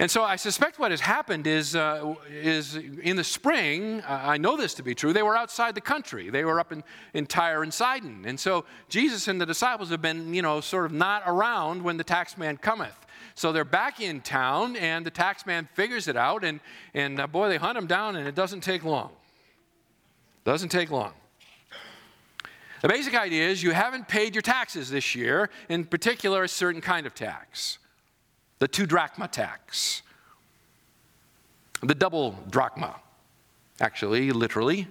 And 0.02 0.10
so 0.10 0.24
I 0.24 0.38
suspect 0.38 0.80
what 0.80 0.92
has 0.92 1.02
happened 1.02 1.46
is, 1.46 1.76
uh, 1.76 2.16
is 2.30 2.78
in 2.78 3.18
the 3.18 3.24
spring, 3.24 4.00
uh, 4.02 4.22
I 4.24 4.38
know 4.38 4.56
this 4.56 4.74
to 4.76 4.84
be 4.84 4.96
true, 4.96 5.12
they 5.12 5.24
were 5.24 5.36
outside 5.36 5.76
the 5.76 5.82
country. 5.82 6.30
They 6.30 6.46
were 6.46 6.58
up 6.58 6.72
in, 6.72 6.86
in 7.14 7.26
Tyre 7.26 7.64
and 7.64 7.74
Sidon. 7.74 8.24
And 8.26 8.40
so 8.40 8.64
Jesus 8.88 9.28
and 9.28 9.42
the 9.42 9.46
disciples 9.46 9.90
have 9.90 10.02
been, 10.02 10.34
you 10.34 10.42
know, 10.42 10.62
sort 10.62 10.86
of 10.86 10.94
not 10.94 11.24
around 11.26 11.84
when 11.84 11.98
the 11.98 12.06
taxman 12.06 12.62
cometh. 12.62 12.96
So 13.36 13.52
they're 13.52 13.66
back 13.66 14.00
in 14.00 14.22
town, 14.22 14.78
and 14.78 15.06
the 15.06 15.12
taxman 15.12 15.68
figures 15.74 16.08
it 16.08 16.16
out, 16.16 16.46
and, 16.46 16.62
and 16.94 17.20
uh, 17.20 17.28
boy, 17.28 17.50
they 17.50 17.58
hunt 17.58 17.78
him 17.78 17.88
down, 17.88 18.16
and 18.16 18.26
it 18.26 18.36
doesn't 18.36 18.62
take 18.62 18.86
long. 18.86 19.12
Doesn't 20.46 20.70
take 20.70 20.92
long. 20.92 21.12
The 22.82 22.88
basic 22.88 23.16
idea 23.16 23.50
is 23.50 23.62
you 23.62 23.72
haven't 23.72 24.08
paid 24.08 24.34
your 24.34 24.42
taxes 24.42 24.90
this 24.90 25.14
year, 25.14 25.50
in 25.68 25.84
particular, 25.84 26.44
a 26.44 26.48
certain 26.48 26.80
kind 26.80 27.06
of 27.06 27.14
tax 27.14 27.80
the 28.60 28.68
two 28.68 28.86
drachma 28.86 29.28
tax, 29.28 30.02
the 31.82 31.96
double 31.96 32.38
drachma, 32.50 32.96
actually, 33.80 34.32
literally. 34.32 34.88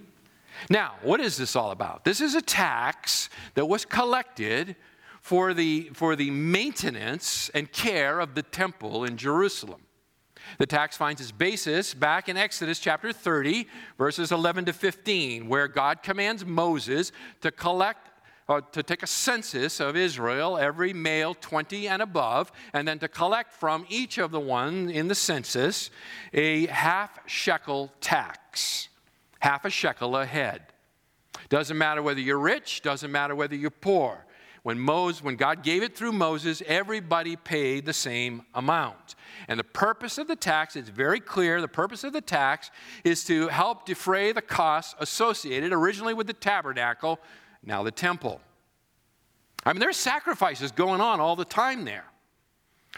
Now, 0.69 0.95
what 1.03 1.21
is 1.21 1.37
this 1.37 1.55
all 1.55 1.71
about? 1.71 2.03
This 2.03 2.19
is 2.19 2.35
a 2.35 2.41
tax 2.41 3.29
that 3.53 3.65
was 3.67 3.85
collected 3.85 4.75
for 5.21 5.53
the, 5.53 5.91
for 5.93 6.15
the 6.15 6.31
maintenance 6.31 7.49
and 7.53 7.71
care 7.71 8.19
of 8.19 8.35
the 8.35 8.43
temple 8.43 9.05
in 9.05 9.15
Jerusalem. 9.15 9.81
The 10.57 10.65
tax 10.65 10.97
finds 10.97 11.21
its 11.21 11.31
basis 11.31 11.93
back 11.93 12.27
in 12.27 12.35
Exodus 12.35 12.79
chapter 12.79 13.13
30, 13.13 13.67
verses 13.97 14.31
11 14.31 14.65
to 14.65 14.73
15, 14.73 15.47
where 15.47 15.67
God 15.67 16.01
commands 16.01 16.45
Moses 16.45 17.11
to 17.41 17.51
collect 17.51 18.08
uh, 18.49 18.61
to 18.71 18.81
take 18.81 19.03
a 19.03 19.07
census 19.07 19.79
of 19.79 19.95
Israel, 19.95 20.57
every 20.57 20.91
male 20.91 21.35
20 21.35 21.87
and 21.87 22.01
above, 22.01 22.51
and 22.73 22.87
then 22.87 22.97
to 22.97 23.07
collect 23.07 23.53
from 23.53 23.85
each 23.89 24.17
of 24.17 24.31
the 24.31 24.39
one 24.39 24.89
in 24.89 25.07
the 25.07 25.15
census 25.15 25.91
a 26.33 26.65
half 26.65 27.19
shekel 27.27 27.93
tax, 28.01 28.89
half 29.39 29.65
a 29.65 29.69
shekel 29.69 30.17
a 30.17 30.25
head. 30.25 30.63
Doesn't 31.49 31.77
matter 31.77 32.01
whether 32.01 32.19
you're 32.19 32.39
rich, 32.39 32.81
doesn't 32.81 33.11
matter 33.11 33.35
whether 33.35 33.55
you're 33.55 33.69
poor. 33.69 34.25
When, 34.63 34.77
Moses, 34.79 35.23
when 35.23 35.35
God 35.35 35.63
gave 35.63 35.83
it 35.83 35.95
through 35.95 36.11
Moses, 36.11 36.61
everybody 36.65 37.35
paid 37.35 37.85
the 37.85 37.93
same 37.93 38.41
amount. 38.53 39.15
And 39.47 39.59
the 39.59 39.63
purpose 39.63 40.17
of 40.17 40.27
the 40.27 40.35
tax, 40.35 40.75
it's 40.75 40.89
very 40.89 41.19
clear, 41.19 41.61
the 41.61 41.67
purpose 41.67 42.03
of 42.03 42.13
the 42.13 42.21
tax 42.21 42.69
is 43.03 43.23
to 43.25 43.47
help 43.47 43.85
defray 43.85 44.31
the 44.31 44.41
costs 44.41 44.95
associated 44.99 45.71
originally 45.71 46.13
with 46.13 46.27
the 46.27 46.33
tabernacle 46.33 47.19
now 47.63 47.83
the 47.83 47.91
temple. 47.91 48.41
I 49.65 49.73
mean, 49.73 49.79
there's 49.79 49.97
sacrifices 49.97 50.71
going 50.71 51.01
on 51.01 51.19
all 51.19 51.35
the 51.35 51.45
time 51.45 51.85
there. 51.85 52.05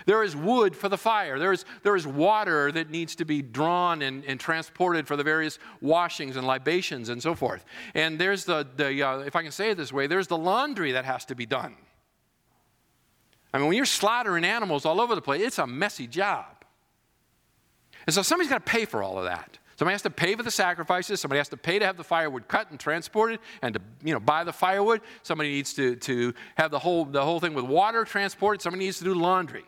There 0.06 0.24
is 0.24 0.36
wood 0.36 0.76
for 0.76 0.88
the 0.88 0.97
fire. 0.97 1.38
There 1.38 1.52
is, 1.52 1.65
there 1.84 1.95
is 1.95 2.08
water 2.08 2.71
that 2.71 2.89
needs 2.89 3.15
to 3.15 3.26
be 3.26 3.41
drawn 3.41 4.02
and, 4.02 4.24
and 4.26 4.39
transported 4.39 5.06
for 5.06 5.17
the 5.17 5.24
various 5.24 5.60
washings 5.82 6.38
and 6.38 6.47
libations 6.47 7.10
and 7.10 7.21
so 7.21 7.36
forth. 7.36 7.65
And 7.93 8.17
there's 8.17 8.45
the, 8.45 8.65
the 8.78 9.04
uh, 9.04 9.19
if 9.19 9.36
I 9.36 9.43
can 9.43 9.52
say 9.52 9.71
it 9.71 9.78
this 9.78 9.91
way, 9.91 10.08
there's 10.08 10.28
the 10.28 10.38
laundry 10.38 10.93
that 10.93 11.06
has 11.06 11.26
to 11.26 11.36
be 11.36 11.45
done. 11.45 11.76
I 13.54 13.58
mean, 13.58 13.67
when 13.67 13.76
you're 13.76 13.86
slaughtering 13.86 14.45
animals 14.45 14.86
all 14.86 15.02
over 15.02 15.13
the 15.13 15.21
place, 15.21 15.41
it's 15.41 15.60
a 15.60 15.67
messy 15.67 16.08
job. 16.08 16.45
And 18.08 18.13
so 18.13 18.21
somebody's 18.21 18.50
got 18.50 18.65
to 18.65 18.71
pay 18.71 18.86
for 18.86 19.04
all 19.04 19.17
of 19.17 19.26
that. 19.26 19.58
Somebody 19.81 19.95
has 19.95 20.03
to 20.03 20.11
pay 20.11 20.35
for 20.35 20.43
the 20.43 20.51
sacrifices. 20.51 21.19
Somebody 21.19 21.39
has 21.39 21.49
to 21.49 21.57
pay 21.57 21.79
to 21.79 21.85
have 21.87 21.97
the 21.97 22.03
firewood 22.03 22.47
cut 22.47 22.69
and 22.69 22.79
transported 22.79 23.39
and 23.63 23.73
to 23.73 23.81
you 24.03 24.13
know, 24.13 24.19
buy 24.19 24.43
the 24.43 24.53
firewood. 24.53 25.01
Somebody 25.23 25.49
needs 25.49 25.73
to, 25.73 25.95
to 25.95 26.35
have 26.53 26.69
the 26.69 26.77
whole, 26.77 27.03
the 27.03 27.23
whole 27.23 27.39
thing 27.39 27.55
with 27.55 27.65
water 27.65 28.05
transported. 28.05 28.61
Somebody 28.61 28.85
needs 28.85 28.99
to 28.99 29.05
do 29.05 29.15
laundry. 29.15 29.63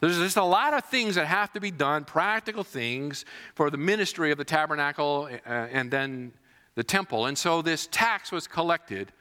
There's 0.00 0.16
just 0.16 0.38
a 0.38 0.42
lot 0.42 0.72
of 0.72 0.86
things 0.86 1.16
that 1.16 1.26
have 1.26 1.52
to 1.52 1.60
be 1.60 1.70
done, 1.70 2.06
practical 2.06 2.64
things 2.64 3.26
for 3.54 3.68
the 3.68 3.76
ministry 3.76 4.32
of 4.32 4.38
the 4.38 4.46
tabernacle 4.46 5.28
uh, 5.30 5.50
and 5.50 5.90
then 5.90 6.32
the 6.74 6.82
temple. 6.82 7.26
And 7.26 7.36
so 7.36 7.60
this 7.60 7.88
tax 7.88 8.32
was 8.32 8.46
collected 8.46 9.12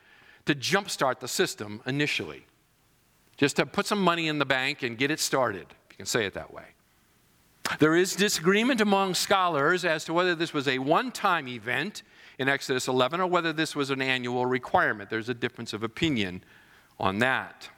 to 0.46 0.56
jumpstart 0.56 1.20
the 1.20 1.28
system 1.28 1.82
initially, 1.86 2.46
just 3.36 3.58
to 3.58 3.66
put 3.66 3.88
some 3.88 4.02
money 4.02 4.30
in 4.30 4.40
the 4.40 4.46
bank 4.46 4.84
and 4.84 4.98
get 4.98 5.12
it 5.12 5.20
started, 5.20 5.64
if 5.64 5.92
you 5.92 5.98
can 5.98 6.06
say 6.06 6.26
it 6.26 6.34
that 6.36 6.54
way. 6.54 6.64
There 7.80 7.96
is 7.96 8.16
disagreement 8.16 8.82
among 8.82 9.16
scholars 9.16 9.86
as 9.86 10.06
to 10.06 10.14
whether 10.14 10.36
this 10.36 10.54
was 10.54 10.68
a 10.68 10.80
one 10.80 11.12
time 11.12 11.48
event 11.48 12.04
in 12.38 12.50
Exodus 12.50 12.88
11 12.88 13.22
or 13.22 13.28
whether 13.28 13.54
this 13.54 13.76
was 13.76 13.90
an 13.90 14.02
annual 14.02 14.46
requirement. 14.46 15.10
There's 15.10 15.30
a 15.30 15.34
difference 15.34 15.74
of 15.74 15.84
opinion 15.84 16.44
on 17.00 17.20
that. 17.20 17.70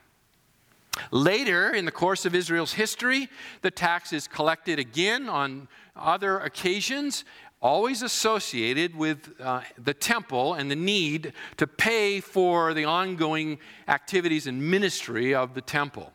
Later, 1.10 1.70
in 1.70 1.84
the 1.84 1.92
course 1.92 2.24
of 2.24 2.34
Israel's 2.34 2.74
history, 2.74 3.28
the 3.62 3.70
tax 3.70 4.12
is 4.12 4.28
collected 4.28 4.78
again 4.78 5.28
on 5.28 5.68
other 5.96 6.38
occasions, 6.38 7.24
always 7.60 8.02
associated 8.02 8.94
with 8.94 9.32
uh, 9.40 9.62
the 9.82 9.94
temple 9.94 10.54
and 10.54 10.70
the 10.70 10.76
need 10.76 11.32
to 11.56 11.66
pay 11.66 12.20
for 12.20 12.74
the 12.74 12.84
ongoing 12.84 13.58
activities 13.88 14.46
and 14.46 14.70
ministry 14.70 15.34
of 15.34 15.54
the 15.54 15.60
temple. 15.60 16.12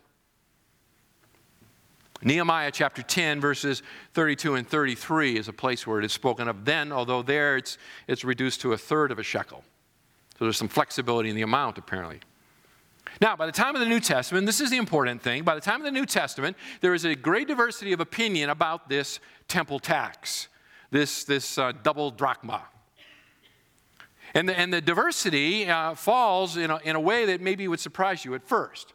Nehemiah 2.21 2.71
chapter 2.71 3.01
10, 3.01 3.39
verses 3.39 3.81
32 4.13 4.55
and 4.55 4.67
33 4.67 5.37
is 5.37 5.47
a 5.47 5.53
place 5.53 5.87
where 5.87 5.99
it 5.99 6.05
is 6.05 6.11
spoken 6.11 6.47
of 6.47 6.65
then, 6.65 6.91
although 6.91 7.21
there 7.21 7.55
it's, 7.55 7.77
it's 8.07 8.25
reduced 8.25 8.61
to 8.61 8.73
a 8.73 8.77
third 8.77 9.11
of 9.11 9.19
a 9.19 9.23
shekel. 9.23 9.63
So 10.37 10.45
there's 10.45 10.57
some 10.57 10.67
flexibility 10.67 11.29
in 11.29 11.35
the 11.35 11.41
amount, 11.43 11.77
apparently. 11.77 12.19
Now, 13.21 13.35
by 13.35 13.45
the 13.45 13.51
time 13.51 13.75
of 13.75 13.81
the 13.81 13.87
New 13.87 13.99
Testament, 13.99 14.45
this 14.45 14.61
is 14.61 14.69
the 14.69 14.77
important 14.77 15.21
thing. 15.21 15.43
By 15.43 15.55
the 15.55 15.61
time 15.61 15.81
of 15.81 15.85
the 15.85 15.91
New 15.91 16.05
Testament, 16.05 16.55
there 16.81 16.93
is 16.93 17.05
a 17.05 17.15
great 17.15 17.47
diversity 17.47 17.93
of 17.93 17.99
opinion 17.99 18.49
about 18.49 18.89
this 18.89 19.19
temple 19.47 19.79
tax, 19.79 20.47
this, 20.91 21.23
this 21.23 21.57
uh, 21.57 21.71
double 21.83 22.11
drachma. 22.11 22.63
And 24.33 24.47
the, 24.47 24.57
and 24.57 24.71
the 24.71 24.81
diversity 24.81 25.67
uh, 25.67 25.95
falls 25.95 26.55
in 26.55 26.69
a, 26.69 26.77
in 26.77 26.95
a 26.95 26.99
way 26.99 27.25
that 27.25 27.41
maybe 27.41 27.67
would 27.67 27.79
surprise 27.79 28.23
you 28.23 28.35
at 28.35 28.47
first. 28.47 28.93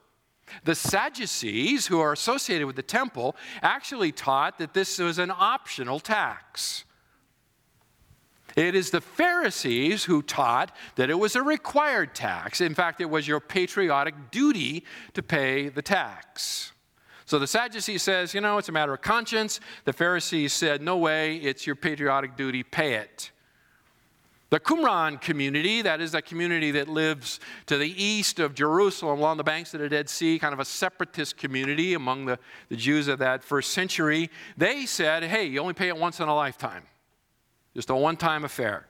The 0.65 0.75
Sadducees, 0.75 1.87
who 1.87 2.01
are 2.01 2.13
associated 2.13 2.67
with 2.67 2.77
the 2.77 2.83
temple, 2.83 3.37
actually 3.63 4.13
taught 4.13 4.59
that 4.59 4.75
this 4.75 4.99
was 4.99 5.19
an 5.19 5.31
optional 5.31 6.01
tax. 6.01 6.85
It 8.57 8.75
is 8.75 8.91
the 8.91 9.01
Pharisees 9.01 10.05
who 10.05 10.23
taught 10.23 10.71
that 10.95 11.11
it 11.11 11.19
was 11.19 11.35
a 11.35 11.43
required 11.43 12.15
tax. 12.15 12.61
In 12.61 12.75
fact, 12.75 13.01
it 13.01 13.11
was 13.11 13.27
your 13.27 13.41
patriotic 13.41 14.31
duty 14.31 14.85
to 15.15 15.23
pay 15.23 15.69
the 15.69 15.83
tax. 15.83 16.73
So 17.27 17.39
the 17.39 17.47
Sadducee 17.47 17.99
says, 17.99 18.35
you 18.35 18.41
know, 18.41 18.59
it's 18.59 18.69
a 18.69 18.73
matter 18.73 18.95
of 18.95 19.01
conscience. 19.01 19.59
The 19.87 19.93
Pharisees 19.93 20.53
said, 20.53 20.83
no 20.83 20.99
way, 20.99 21.37
it's 21.37 21.67
your 21.67 21.75
patriotic 21.75 22.37
duty, 22.37 22.63
pay 22.63 22.95
it. 22.95 23.33
The 24.51 24.61
Qumran 24.61 25.21
community, 25.21 25.83
that 25.83 26.01
is 26.01 26.15
a 26.15 26.23
community 26.23 26.71
that 26.73 26.89
lives 26.89 27.41
to 27.67 27.77
the 27.77 28.03
east 28.03 28.39
of 28.39 28.55
Jerusalem 28.55 29.19
along 29.19 29.39
the 29.39 29.45
banks 29.45 29.75
of 29.75 29.81
the 29.81 29.89
Dead 29.89 30.09
Sea, 30.09 30.39
kind 30.39 30.53
of 30.53 30.61
a 30.61 30.65
separatist 30.65 31.37
community 31.37 31.95
among 31.95 32.27
the, 32.27 32.39
the 32.69 32.77
Jews 32.77 33.09
of 33.09 33.19
that 33.19 33.43
first 33.43 33.71
century, 33.71 34.31
they 34.57 34.87
said, 34.87 35.25
hey, 35.25 35.47
you 35.47 35.61
only 35.61 35.75
pay 35.75 35.89
it 35.89 35.97
once 35.97 36.21
in 36.21 36.29
a 36.29 36.35
lifetime, 36.35 36.85
just 37.75 37.91
a 37.91 37.97
one 37.97 38.17
time 38.17 38.45
affair. 38.45 38.87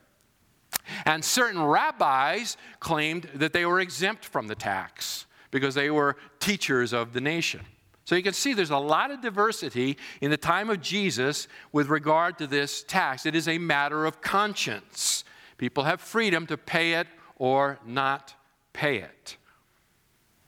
And 1.06 1.24
certain 1.24 1.62
rabbis 1.62 2.56
claimed 2.80 3.30
that 3.34 3.52
they 3.52 3.64
were 3.64 3.80
exempt 3.80 4.24
from 4.24 4.48
the 4.48 4.54
tax 4.54 5.26
because 5.50 5.74
they 5.74 5.90
were 5.90 6.16
teachers 6.40 6.92
of 6.92 7.12
the 7.12 7.20
nation. 7.20 7.60
So 8.04 8.16
you 8.16 8.22
can 8.22 8.34
see 8.34 8.52
there's 8.52 8.70
a 8.70 8.76
lot 8.76 9.10
of 9.10 9.22
diversity 9.22 9.96
in 10.20 10.30
the 10.30 10.36
time 10.36 10.68
of 10.68 10.82
Jesus 10.82 11.48
with 11.72 11.88
regard 11.88 12.36
to 12.38 12.46
this 12.46 12.84
tax. 12.84 13.24
It 13.24 13.34
is 13.34 13.48
a 13.48 13.56
matter 13.56 14.04
of 14.04 14.20
conscience. 14.20 15.24
People 15.58 15.84
have 15.84 16.00
freedom 16.00 16.46
to 16.46 16.56
pay 16.56 16.94
it 16.94 17.06
or 17.36 17.78
not 17.86 18.34
pay 18.72 18.98
it. 18.98 19.36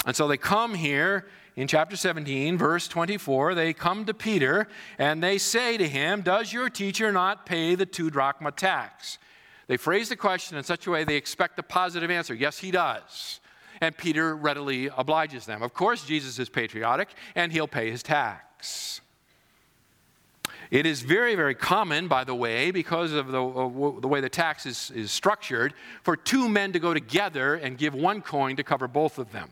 And 0.04 0.14
so 0.14 0.28
they 0.28 0.36
come 0.36 0.74
here 0.74 1.26
in 1.56 1.66
chapter 1.66 1.96
17, 1.96 2.56
verse 2.58 2.86
24. 2.86 3.54
They 3.54 3.72
come 3.72 4.04
to 4.04 4.14
Peter 4.14 4.68
and 4.98 5.22
they 5.22 5.38
say 5.38 5.76
to 5.76 5.88
him, 5.88 6.22
Does 6.22 6.52
your 6.52 6.70
teacher 6.70 7.10
not 7.10 7.46
pay 7.46 7.74
the 7.74 7.86
two 7.86 8.10
drachma 8.10 8.52
tax? 8.52 9.18
They 9.66 9.76
phrase 9.76 10.08
the 10.08 10.16
question 10.16 10.56
in 10.56 10.64
such 10.64 10.86
a 10.86 10.90
way 10.90 11.02
they 11.02 11.16
expect 11.16 11.58
a 11.58 11.62
positive 11.62 12.10
answer. 12.10 12.34
Yes, 12.34 12.58
he 12.58 12.70
does. 12.70 13.40
And 13.80 13.96
Peter 13.96 14.36
readily 14.36 14.90
obliges 14.96 15.44
them. 15.44 15.62
Of 15.62 15.74
course, 15.74 16.04
Jesus 16.04 16.38
is 16.38 16.48
patriotic 16.48 17.08
and 17.34 17.52
he'll 17.52 17.66
pay 17.66 17.90
his 17.90 18.02
tax. 18.02 19.00
It 20.70 20.86
is 20.86 21.02
very, 21.02 21.34
very 21.34 21.54
common, 21.54 22.08
by 22.08 22.24
the 22.24 22.34
way, 22.34 22.70
because 22.70 23.12
of 23.12 23.28
the, 23.28 23.42
uh, 23.42 23.68
of 23.68 24.02
the 24.02 24.08
way 24.08 24.20
the 24.20 24.28
tax 24.28 24.66
is, 24.66 24.90
is 24.92 25.10
structured, 25.10 25.74
for 26.02 26.16
two 26.16 26.48
men 26.48 26.72
to 26.72 26.78
go 26.78 26.92
together 26.92 27.54
and 27.54 27.78
give 27.78 27.94
one 27.94 28.20
coin 28.20 28.56
to 28.56 28.64
cover 28.64 28.88
both 28.88 29.18
of 29.18 29.32
them. 29.32 29.48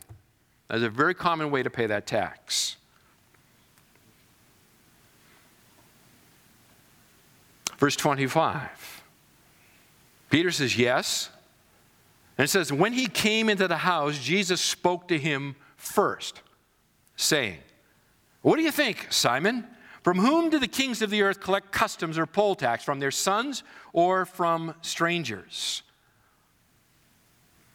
That's 0.68 0.82
a 0.82 0.88
very 0.88 1.14
common 1.14 1.50
way 1.50 1.62
to 1.62 1.70
pay 1.70 1.86
that 1.86 2.06
tax. 2.06 2.76
Verse 7.78 7.96
25. 7.96 9.02
Peter 10.30 10.50
says, 10.50 10.76
Yes. 10.76 11.30
And 12.36 12.46
it 12.46 12.48
says, 12.48 12.72
When 12.72 12.92
he 12.92 13.06
came 13.06 13.48
into 13.48 13.68
the 13.68 13.76
house, 13.76 14.18
Jesus 14.18 14.60
spoke 14.60 15.08
to 15.08 15.18
him 15.18 15.54
first, 15.76 16.40
saying, 17.16 17.58
What 18.42 18.56
do 18.56 18.62
you 18.62 18.72
think, 18.72 19.06
Simon? 19.10 19.66
From 20.05 20.18
whom 20.18 20.50
do 20.50 20.59
the 20.59 20.68
kings 20.68 21.00
of 21.00 21.09
the 21.09 21.22
earth 21.22 21.40
collect 21.40 21.72
customs 21.72 22.18
or 22.18 22.26
poll 22.26 22.55
tax? 22.55 22.84
From 22.84 23.00
their 23.00 23.11
sons 23.11 23.64
or 23.94 24.26
from 24.26 24.74
strangers? 24.82 25.82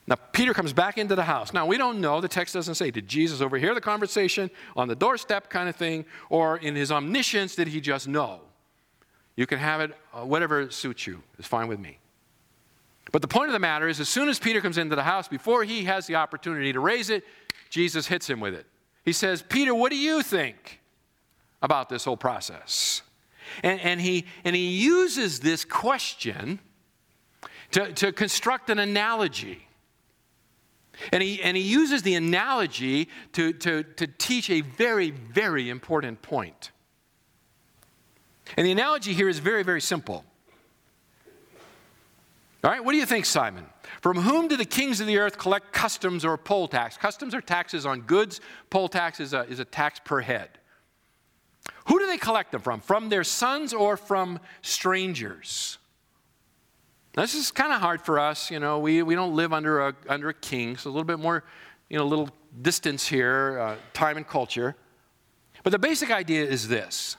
Now, 0.06 0.16
Peter 0.32 0.54
comes 0.54 0.72
back 0.72 1.00
into 1.00 1.16
the 1.16 1.24
house. 1.24 1.54
Now, 1.54 1.66
we 1.66 1.78
don't 1.78 2.00
know, 2.00 2.22
the 2.22 2.28
text 2.28 2.54
doesn't 2.54 2.76
say, 2.76 2.92
did 2.92 3.08
Jesus 3.08 3.42
overhear 3.42 3.74
the 3.74 3.82
conversation 3.82 4.50
on 4.76 4.88
the 4.88 4.96
doorstep 4.96 5.50
kind 5.50 5.70
of 5.70 5.76
thing, 5.76 6.06
or 6.30 6.58
in 6.58 6.76
his 6.76 6.92
omniscience, 6.92 7.56
did 7.56 7.68
he 7.68 7.82
just 7.82 8.08
know? 8.08 8.42
You 9.36 9.46
can 9.46 9.60
have 9.60 9.82
it, 9.82 9.92
uh, 10.14 10.22
whatever 10.22 10.70
suits 10.72 11.06
you, 11.06 11.22
is 11.38 11.46
fine 11.46 11.68
with 11.68 11.80
me. 11.80 12.00
But 13.12 13.22
the 13.22 13.28
point 13.28 13.48
of 13.48 13.54
the 13.54 13.60
matter 13.60 13.88
is, 13.88 14.00
as 14.00 14.10
soon 14.10 14.30
as 14.30 14.40
Peter 14.40 14.62
comes 14.62 14.78
into 14.78 14.96
the 14.96 15.04
house, 15.04 15.28
before 15.28 15.64
he 15.64 15.84
has 15.86 16.08
the 16.08 16.16
opportunity 16.16 16.74
to 16.74 16.80
raise 16.80 17.10
it, 17.10 17.24
Jesus 17.70 18.08
hits 18.08 18.28
him 18.28 18.40
with 18.40 18.54
it. 18.54 18.66
He 19.06 19.14
says, 19.14 19.44
Peter, 19.48 19.74
what 19.74 19.92
do 19.92 19.98
you 19.98 20.22
think 20.24 20.79
about 21.62 21.90
this 21.90 22.06
whole 22.06 22.18
process? 22.18 23.02
And, 23.64 23.80
and, 23.82 24.02
he, 24.02 24.26
and 24.44 24.56
he 24.56 24.68
uses 24.68 25.40
this 25.40 25.66
question 25.66 26.60
to, 27.72 27.92
to 27.94 28.12
construct 28.12 28.70
an 28.70 28.80
analogy. 28.80 29.68
And 31.12 31.24
he, 31.24 31.42
and 31.42 31.56
he 31.56 31.64
uses 31.64 32.02
the 32.02 32.16
analogy 32.16 33.08
to, 33.34 33.54
to, 33.54 33.84
to 33.84 34.08
teach 34.08 34.50
a 34.50 34.62
very, 34.62 35.12
very 35.12 35.70
important 35.70 36.22
point. 36.22 36.72
And 38.58 38.66
the 38.66 38.72
analogy 38.72 39.14
here 39.14 39.30
is 39.30 39.40
very, 39.40 39.64
very 39.64 39.82
simple. 39.82 40.26
All 42.64 42.72
right, 42.72 42.84
what 42.84 42.92
do 42.92 42.98
you 42.98 43.06
think, 43.06 43.26
Simon? 43.26 43.66
From 44.02 44.18
whom 44.18 44.50
do 44.50 44.58
the 44.58 44.66
kings 44.66 45.00
of 45.00 45.08
the 45.08 45.18
earth 45.18 45.38
collect 45.38 45.72
customs 45.72 46.26
or 46.26 46.38
poll 46.38 46.68
tax? 46.68 46.98
Customs 46.98 47.34
are 47.34 47.42
taxes 47.42 47.86
on 47.86 48.02
goods, 48.02 48.42
poll 48.70 48.90
tax 48.90 49.20
is 49.20 49.34
a, 49.34 49.42
is 49.44 49.60
a 49.60 49.66
tax 49.66 50.00
per 50.04 50.20
head. 50.20 50.50
Who 51.86 52.00
do 52.00 52.08
they 52.08 52.18
collect 52.18 52.52
them 52.52 52.62
from? 52.62 52.82
From 52.82 53.10
their 53.10 53.24
sons 53.24 53.74
or 53.74 53.98
from 53.98 54.40
strangers? 54.62 55.78
this 57.14 57.36
is 57.36 57.52
kind 57.52 57.74
of 57.74 57.82
hard 57.82 58.02
for 58.02 58.20
us. 58.20 58.50
You 58.50 58.60
know, 58.60 58.80
we, 58.80 59.04
we 59.04 59.16
don't 59.16 59.36
live 59.36 59.52
under 59.52 59.88
a, 59.88 59.96
under 60.08 60.30
a 60.30 60.34
king, 60.34 60.78
so 60.78 60.90
a 60.90 60.92
little 60.92 61.04
bit 61.04 61.20
more, 61.20 61.44
you 61.90 61.98
know, 61.98 62.04
a 62.04 62.08
little 62.08 62.30
distance 62.62 63.08
here, 63.08 63.60
uh, 63.60 63.76
time 63.94 64.18
and 64.18 64.28
culture. 64.28 64.76
But 65.64 65.72
the 65.72 65.80
basic 65.80 66.12
idea 66.12 66.46
is 66.46 66.68
this 66.68 67.18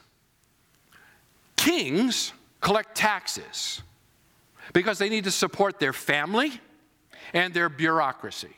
kings 1.55 2.33
collect 2.59 2.95
taxes 2.95 3.81
because 4.73 4.97
they 4.97 5.09
need 5.09 5.25
to 5.25 5.31
support 5.31 5.79
their 5.79 5.93
family 5.93 6.59
and 7.33 7.53
their 7.53 7.69
bureaucracy. 7.69 8.55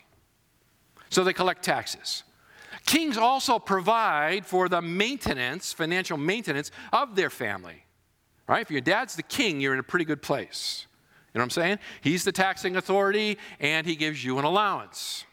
So 1.10 1.24
they 1.24 1.34
collect 1.34 1.64
taxes. 1.64 2.24
Kings 2.86 3.18
also 3.18 3.60
provide 3.60 4.46
for 4.46 4.68
the 4.68 4.82
maintenance, 4.82 5.74
financial 5.74 6.18
maintenance 6.18 6.72
of 6.92 7.16
their 7.16 7.30
family. 7.30 7.86
Right? 8.48 8.62
If 8.62 8.72
your 8.72 8.82
dad's 8.82 9.16
the 9.16 9.24
king, 9.24 9.62
you're 9.62 9.74
in 9.74 9.80
a 9.80 9.84
pretty 9.84 10.06
good 10.06 10.22
place. 10.22 10.86
You 11.34 11.40
know 11.40 11.44
what 11.44 11.58
I'm 11.58 11.64
saying? 11.64 11.80
He's 12.02 12.24
the 12.24 12.32
taxing 12.32 12.76
authority 12.76 13.38
and 13.60 13.88
he 13.88 13.96
gives 13.96 14.24
you 14.24 14.38
an 14.38 14.46
allowance. 14.46 15.26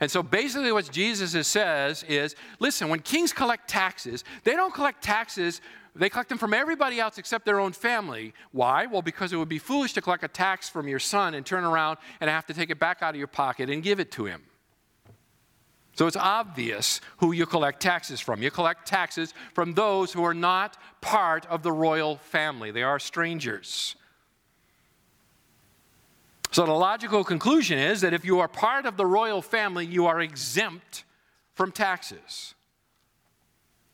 And 0.00 0.10
so 0.10 0.22
basically, 0.22 0.72
what 0.72 0.90
Jesus 0.90 1.46
says 1.46 2.04
is 2.08 2.34
listen, 2.60 2.88
when 2.88 3.00
kings 3.00 3.32
collect 3.32 3.68
taxes, 3.68 4.24
they 4.44 4.52
don't 4.52 4.72
collect 4.72 5.02
taxes 5.02 5.60
they 5.94 6.08
collect 6.08 6.30
them 6.30 6.38
from 6.38 6.54
everybody 6.54 7.00
else 7.00 7.18
except 7.18 7.44
their 7.44 7.60
own 7.60 7.72
family. 7.72 8.32
Why? 8.52 8.86
Well, 8.86 9.02
because 9.02 9.32
it 9.32 9.36
would 9.36 9.48
be 9.48 9.58
foolish 9.58 9.92
to 9.94 10.00
collect 10.00 10.24
a 10.24 10.28
tax 10.28 10.68
from 10.68 10.88
your 10.88 10.98
son 10.98 11.34
and 11.34 11.44
turn 11.44 11.64
around 11.64 11.98
and 12.20 12.30
have 12.30 12.46
to 12.46 12.54
take 12.54 12.70
it 12.70 12.78
back 12.78 13.02
out 13.02 13.10
of 13.10 13.18
your 13.18 13.26
pocket 13.26 13.68
and 13.68 13.82
give 13.82 14.00
it 14.00 14.10
to 14.12 14.24
him. 14.24 14.42
So 15.94 16.06
it's 16.06 16.16
obvious 16.16 17.00
who 17.18 17.32
you 17.32 17.44
collect 17.44 17.80
taxes 17.80 18.20
from. 18.20 18.42
You 18.42 18.50
collect 18.50 18.86
taxes 18.86 19.34
from 19.54 19.74
those 19.74 20.12
who 20.12 20.24
are 20.24 20.34
not 20.34 20.78
part 21.00 21.44
of 21.46 21.62
the 21.62 21.72
royal 21.72 22.16
family, 22.16 22.70
they 22.70 22.82
are 22.82 22.98
strangers. 22.98 23.96
So 26.50 26.66
the 26.66 26.72
logical 26.72 27.24
conclusion 27.24 27.78
is 27.78 28.02
that 28.02 28.12
if 28.12 28.26
you 28.26 28.40
are 28.40 28.48
part 28.48 28.84
of 28.84 28.98
the 28.98 29.06
royal 29.06 29.40
family, 29.40 29.86
you 29.86 30.06
are 30.06 30.20
exempt 30.20 31.04
from 31.54 31.72
taxes. 31.72 32.54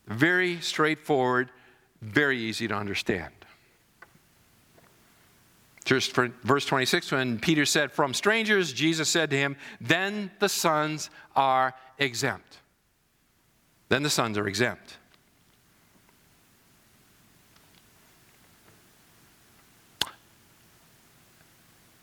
Very 0.08 0.60
straightforward 0.60 1.50
very 2.00 2.38
easy 2.38 2.68
to 2.68 2.74
understand. 2.74 3.32
Just 5.84 6.12
for 6.12 6.28
verse 6.42 6.66
26, 6.66 7.12
when 7.12 7.38
Peter 7.38 7.64
said, 7.64 7.90
From 7.90 8.12
strangers, 8.12 8.72
Jesus 8.72 9.08
said 9.08 9.30
to 9.30 9.36
him, 9.36 9.56
Then 9.80 10.30
the 10.38 10.48
sons 10.48 11.10
are 11.34 11.74
exempt. 11.98 12.58
Then 13.88 14.02
the 14.02 14.10
sons 14.10 14.36
are 14.38 14.46
exempt. 14.46 14.96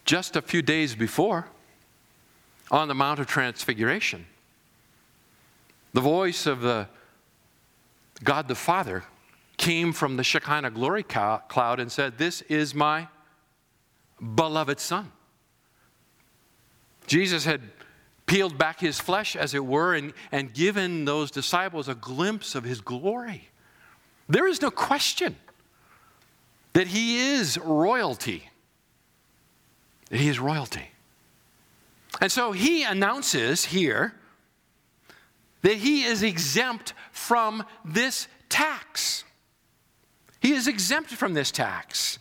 Just 0.03 0.35
a 0.35 0.41
few 0.41 0.61
days 0.61 0.95
before, 0.95 1.47
on 2.69 2.87
the 2.87 2.93
Mount 2.93 3.19
of 3.19 3.27
Transfiguration, 3.27 4.25
the 5.93 6.01
voice 6.01 6.45
of 6.45 6.61
the 6.61 6.87
God 8.23 8.47
the 8.47 8.55
Father 8.55 9.03
came 9.57 9.93
from 9.93 10.17
the 10.17 10.23
Shekinah 10.23 10.71
glory 10.71 11.03
cloud 11.03 11.79
and 11.79 11.91
said, 11.91 12.17
This 12.17 12.41
is 12.43 12.75
my 12.75 13.07
beloved 14.35 14.79
Son. 14.79 15.11
Jesus 17.07 17.45
had 17.45 17.61
peeled 18.25 18.57
back 18.57 18.79
his 18.79 18.99
flesh, 18.99 19.35
as 19.35 19.53
it 19.53 19.65
were, 19.65 19.93
and, 19.93 20.13
and 20.31 20.53
given 20.53 21.05
those 21.05 21.29
disciples 21.31 21.87
a 21.87 21.95
glimpse 21.95 22.55
of 22.55 22.63
his 22.63 22.81
glory. 22.81 23.49
There 24.27 24.47
is 24.47 24.61
no 24.61 24.71
question 24.71 25.35
that 26.73 26.87
he 26.87 27.33
is 27.33 27.57
royalty. 27.57 28.49
That 30.09 30.19
he 30.19 30.27
is 30.27 30.39
royalty. 30.39 30.89
And 32.21 32.31
so 32.31 32.51
he 32.51 32.83
announces 32.83 33.65
here 33.65 34.15
that 35.61 35.75
he 35.75 36.03
is 36.03 36.23
exempt 36.23 36.93
from 37.11 37.63
this 37.83 38.27
tax. 38.49 39.23
He 40.39 40.53
is 40.53 40.67
exempt 40.67 41.09
from 41.11 41.33
this 41.33 41.51
tax. 41.51 42.19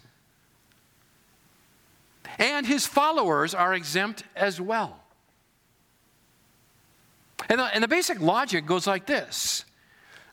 And 2.39 2.67
his 2.67 2.87
followers 2.87 3.55
are 3.55 3.75
exempt 3.75 4.25
as 4.35 4.61
well. 4.61 5.04
And 7.49 7.61
the, 7.61 7.65
and 7.65 7.83
the 7.83 7.89
basic 7.89 8.21
logic 8.21 8.67
goes 8.67 8.87
like 8.87 9.07
this 9.07 9.65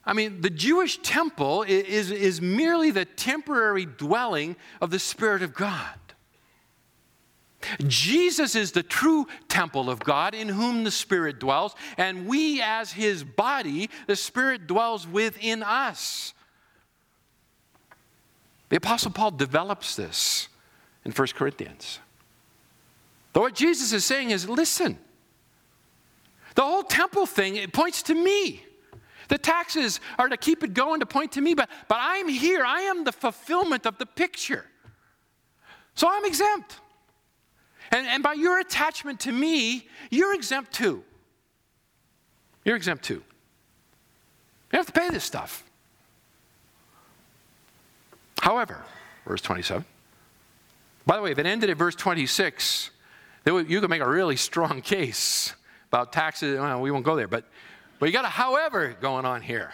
I 0.04 0.14
mean, 0.14 0.42
the 0.42 0.50
Jewish 0.50 0.98
temple 1.02 1.64
is, 1.64 2.10
is 2.12 2.42
merely 2.42 2.92
the 2.92 3.06
temporary 3.06 3.86
dwelling 3.86 4.56
of 4.82 4.90
the 4.90 5.00
Spirit 5.00 5.44
of 5.44 5.54
God. 5.54 5.98
Jesus 7.86 8.56
is 8.56 8.72
the 8.72 8.82
true 8.82 9.28
temple 9.48 9.90
of 9.90 10.00
God 10.00 10.34
in 10.34 10.50
whom 10.50 10.84
the 10.84 10.90
Spirit 10.90 11.40
dwells, 11.40 11.76
and 11.98 12.28
we, 12.28 12.60
as 12.60 12.92
his 12.92 13.24
body, 13.24 13.90
the 14.08 14.16
Spirit 14.16 14.66
dwells 14.66 15.08
within 15.08 15.62
us. 15.62 16.34
The 18.70 18.78
Apostle 18.78 19.12
Paul 19.12 19.32
develops 19.32 19.96
this 19.96 20.48
in 21.06 21.12
1 21.12 21.28
Corinthians. 21.36 22.00
But 23.34 23.42
what 23.42 23.54
Jesus 23.54 23.94
is 23.94 24.06
saying 24.06 24.32
is 24.32 24.50
listen, 24.50 24.98
the 26.56 26.64
whole 26.64 26.84
temple 26.84 27.26
thing, 27.26 27.56
it 27.56 27.74
points 27.74 28.04
to 28.04 28.14
me. 28.14 28.64
The 29.28 29.38
taxes 29.38 30.02
are 30.20 30.28
to 30.28 30.36
keep 30.36 30.64
it 30.64 30.74
going 30.74 31.00
to 31.00 31.06
point 31.06 31.32
to 31.34 31.42
me, 31.42 31.54
but, 31.54 31.70
but 31.88 31.98
I'm 32.02 32.28
here. 32.28 32.66
I 32.66 32.82
am 32.82 33.06
the 33.06 33.14
fulfillment 33.14 33.86
of 33.86 33.98
the 33.98 34.06
picture. 34.06 34.66
So 35.96 36.10
I'm 36.10 36.26
exempt. 36.26 36.80
And, 37.92 38.06
and 38.08 38.24
by 38.24 38.34
your 38.34 38.60
attachment 38.60 39.22
to 39.22 39.32
me, 39.32 39.88
you're 40.10 40.34
exempt 40.34 40.74
too. 40.74 41.04
You're 42.66 42.76
exempt 42.76 43.06
too. 43.06 43.24
You 44.72 44.78
have 44.78 44.86
to 44.88 44.92
pay 44.92 45.10
this 45.10 45.24
stuff. 45.24 45.64
However, 48.42 48.84
verse 49.26 49.42
27. 49.42 49.86
By 51.06 51.16
the 51.16 51.22
way, 51.22 51.32
if 51.32 51.40
it 51.40 51.46
ended 51.46 51.70
at 51.70 51.78
verse 51.78 51.96
26, 51.96 52.90
you 53.46 53.80
could 53.80 53.90
make 53.90 54.02
a 54.02 54.10
really 54.10 54.36
strong 54.36 54.82
case 54.82 55.54
about 55.92 56.14
taxes. 56.14 56.58
Well, 56.58 56.80
we 56.80 56.90
won't 56.90 57.04
go 57.04 57.18
there, 57.18 57.28
but, 57.28 57.44
but 58.00 58.06
you 58.06 58.14
got 58.14 58.24
a 58.24 58.30
however 58.30 58.96
going 59.02 59.26
on 59.26 59.42
here. 59.42 59.74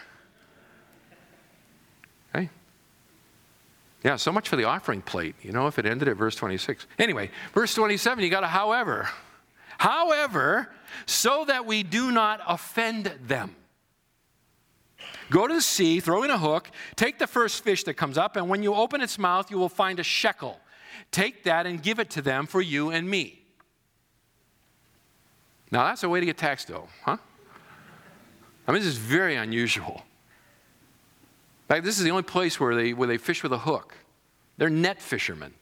Okay? 2.36 2.50
Yeah, 4.04 4.16
so 4.16 4.32
much 4.32 4.50
for 4.50 4.56
the 4.56 4.64
offering 4.64 5.04
plate, 5.04 5.36
you 5.44 5.52
know, 5.52 5.68
if 5.68 5.78
it 5.78 5.86
ended 5.86 6.08
at 6.08 6.18
verse 6.18 6.36
26. 6.36 6.88
Anyway, 6.98 7.30
verse 7.54 7.76
27, 7.76 8.24
you 8.24 8.32
got 8.32 8.44
a 8.44 8.48
however. 8.48 9.08
However, 9.78 10.70
so 11.06 11.46
that 11.46 11.68
we 11.68 11.84
do 11.84 12.12
not 12.12 12.42
offend 12.48 13.14
them. 13.28 13.56
Go 15.30 15.46
to 15.46 15.54
the 15.54 15.62
sea, 15.62 16.00
throw 16.00 16.24
in 16.24 16.32
a 16.32 16.38
hook, 16.38 16.72
take 16.96 17.20
the 17.20 17.28
first 17.28 17.64
fish 17.64 17.84
that 17.84 17.94
comes 17.94 18.18
up, 18.18 18.38
and 18.38 18.50
when 18.50 18.64
you 18.64 18.74
open 18.74 19.02
its 19.02 19.20
mouth, 19.20 19.52
you 19.52 19.60
will 19.60 19.70
find 19.70 20.00
a 20.00 20.04
shekel. 20.04 20.60
Take 21.12 21.44
that 21.44 21.68
and 21.68 21.84
give 21.84 22.00
it 22.00 22.10
to 22.12 22.24
them 22.24 22.48
for 22.48 22.62
you 22.62 22.90
and 22.90 23.08
me. 23.08 23.37
Now, 25.72 25.86
that's 25.86 26.04
a 26.04 26.10
way 26.10 26.20
to 26.20 26.26
get 26.26 26.38
tax 26.38 26.66
dough, 26.66 26.88
huh? 27.04 27.18
I 28.68 28.72
mean, 28.72 28.82
this 28.82 28.88
is 28.88 28.98
very 28.98 29.36
unusual. 29.36 29.96
In 29.96 31.76
fact, 31.76 31.86
this 31.86 31.98
is 31.98 32.04
the 32.04 32.12
only 32.12 32.24
place 32.24 32.60
where 32.60 32.76
they, 32.76 32.94
where 32.94 33.08
they 33.08 33.18
fish 33.18 33.44
with 33.44 33.52
a 33.52 33.58
hook. 33.58 33.96
They're 34.58 34.70
net 34.70 35.02
fishermen. 35.02 35.54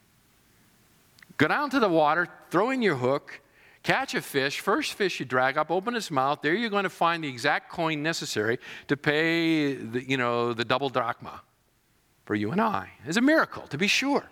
Go 1.37 1.47
down 1.47 1.69
to 1.71 1.79
the 1.79 1.89
water, 1.89 2.27
throw 2.49 2.69
in 2.69 2.81
your 2.81 2.95
hook, 2.95 3.41
catch 3.83 4.15
a 4.15 4.21
fish. 4.21 4.59
First 4.59 4.93
fish 4.93 5.19
you 5.19 5.25
drag 5.25 5.57
up, 5.57 5.69
open 5.69 5.95
its 5.95 6.09
mouth. 6.09 6.39
There 6.41 6.53
you're 6.53 6.69
going 6.69 6.83
to 6.83 6.89
find 6.89 7.23
the 7.23 7.27
exact 7.27 7.69
coin 7.69 8.01
necessary 8.01 8.59
to 8.87 8.95
pay 8.95 9.73
the, 9.73 10.07
you 10.07 10.17
know, 10.17 10.53
the 10.53 10.63
double 10.63 10.89
drachma 10.89 11.41
for 12.25 12.35
you 12.35 12.51
and 12.51 12.61
I. 12.61 12.89
It's 13.05 13.17
a 13.17 13.21
miracle, 13.21 13.67
to 13.67 13.77
be 13.77 13.87
sure. 13.87 14.25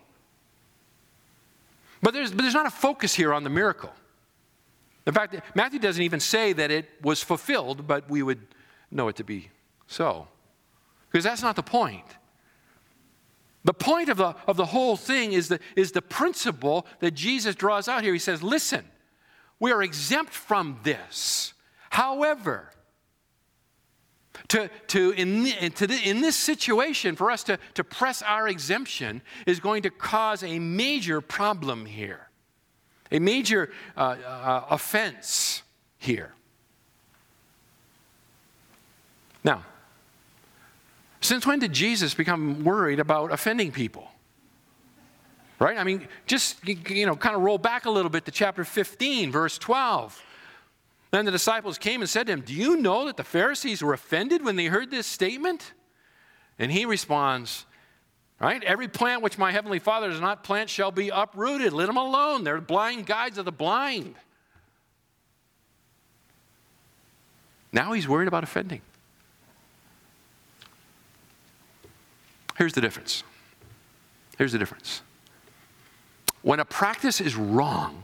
But 2.01 2.13
there's, 2.13 2.31
but 2.31 2.41
there's 2.41 2.53
not 2.53 2.65
a 2.65 2.71
focus 2.71 3.13
here 3.13 3.33
on 3.33 3.43
the 3.43 3.49
miracle. 3.49 3.93
In 5.05 5.13
fact, 5.13 5.35
Matthew 5.55 5.79
doesn't 5.79 6.01
even 6.01 6.19
say 6.19 6.53
that 6.53 6.71
it 6.71 6.89
was 7.01 7.21
fulfilled, 7.21 7.87
but 7.87 8.09
we 8.09 8.23
would 8.23 8.39
know 8.89 9.07
it 9.09 9.15
to 9.17 9.23
be 9.23 9.49
so. 9.87 10.27
Because 11.11 11.23
that's 11.23 11.41
not 11.41 11.55
the 11.55 11.63
point. 11.63 12.05
The 13.65 13.73
point 13.73 14.09
of 14.09 14.17
the, 14.17 14.35
of 14.47 14.57
the 14.57 14.65
whole 14.65 14.97
thing 14.97 15.33
is 15.33 15.47
the, 15.47 15.59
is 15.75 15.91
the 15.91 16.01
principle 16.01 16.85
that 16.99 17.11
Jesus 17.11 17.55
draws 17.55 17.87
out 17.87 18.03
here. 18.03 18.13
He 18.13 18.19
says, 18.19 18.43
listen, 18.43 18.83
we 19.59 19.71
are 19.71 19.81
exempt 19.81 20.33
from 20.33 20.79
this. 20.83 21.53
However, 21.89 22.71
to, 24.49 24.69
to, 24.87 25.11
in, 25.11 25.71
to 25.73 25.87
the, 25.87 25.95
in 26.03 26.21
this 26.21 26.35
situation, 26.35 27.15
for 27.15 27.31
us 27.31 27.43
to, 27.43 27.57
to 27.75 27.83
press 27.83 28.21
our 28.21 28.47
exemption 28.47 29.21
is 29.45 29.59
going 29.59 29.83
to 29.83 29.89
cause 29.89 30.43
a 30.43 30.59
major 30.59 31.21
problem 31.21 31.85
here, 31.85 32.27
a 33.13 33.19
major 33.19 33.69
uh, 33.95 34.15
uh, 34.25 34.65
offense 34.71 35.61
here. 35.99 36.33
Now, 39.43 39.63
since 41.21 41.45
when 41.45 41.59
did 41.59 41.71
Jesus 41.71 42.13
become 42.13 42.63
worried 42.63 42.99
about 42.99 43.31
offending 43.31 43.71
people? 43.71 44.09
Right? 45.59 45.77
I 45.77 45.83
mean, 45.83 46.07
just, 46.25 46.67
you 46.67 47.05
know, 47.05 47.15
kind 47.15 47.35
of 47.35 47.41
roll 47.41 47.57
back 47.57 47.85
a 47.85 47.89
little 47.89 48.09
bit 48.09 48.25
to 48.25 48.31
chapter 48.31 48.65
15, 48.65 49.31
verse 49.31 49.57
12. 49.57 50.21
Then 51.11 51.25
the 51.25 51.31
disciples 51.31 51.77
came 51.77 52.01
and 52.01 52.09
said 52.09 52.25
to 52.27 52.33
him, 52.33 52.41
Do 52.41 52.53
you 52.53 52.75
know 52.75 53.05
that 53.05 53.17
the 53.17 53.23
Pharisees 53.23 53.81
were 53.81 53.93
offended 53.93 54.43
when 54.43 54.55
they 54.55 54.65
heard 54.65 54.89
this 54.89 55.05
statement? 55.05 55.73
And 56.57 56.71
he 56.71 56.85
responds, 56.85 57.65
Right? 58.39 58.63
Every 58.63 58.87
plant 58.87 59.21
which 59.21 59.37
my 59.37 59.51
heavenly 59.51 59.79
Father 59.79 60.09
does 60.09 60.19
not 60.19 60.43
plant 60.43 60.69
shall 60.69 60.91
be 60.91 61.09
uprooted. 61.09 61.71
Let 61.71 61.85
them 61.85 61.97
alone. 61.97 62.43
They're 62.43 62.59
blind 62.59 63.05
guides 63.05 63.37
of 63.37 63.45
the 63.45 63.51
blind. 63.51 64.15
Now 67.71 67.93
he's 67.93 68.07
worried 68.07 68.27
about 68.27 68.43
offending. 68.43 68.81
Here's 72.57 72.73
the 72.73 72.81
difference. 72.81 73.23
Here's 74.37 74.51
the 74.51 74.59
difference. 74.59 75.01
When 76.43 76.59
a 76.59 76.65
practice 76.65 77.21
is 77.21 77.35
wrong, 77.35 78.03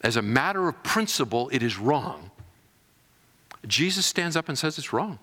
as 0.00 0.16
a 0.16 0.22
matter 0.22 0.68
of 0.68 0.82
principle, 0.82 1.48
it 1.52 1.62
is 1.62 1.78
wrong. 1.78 2.30
Jesus 3.66 4.06
stands 4.06 4.36
up 4.36 4.48
and 4.48 4.56
says 4.56 4.78
it's 4.78 4.92
wrong. 4.92 5.18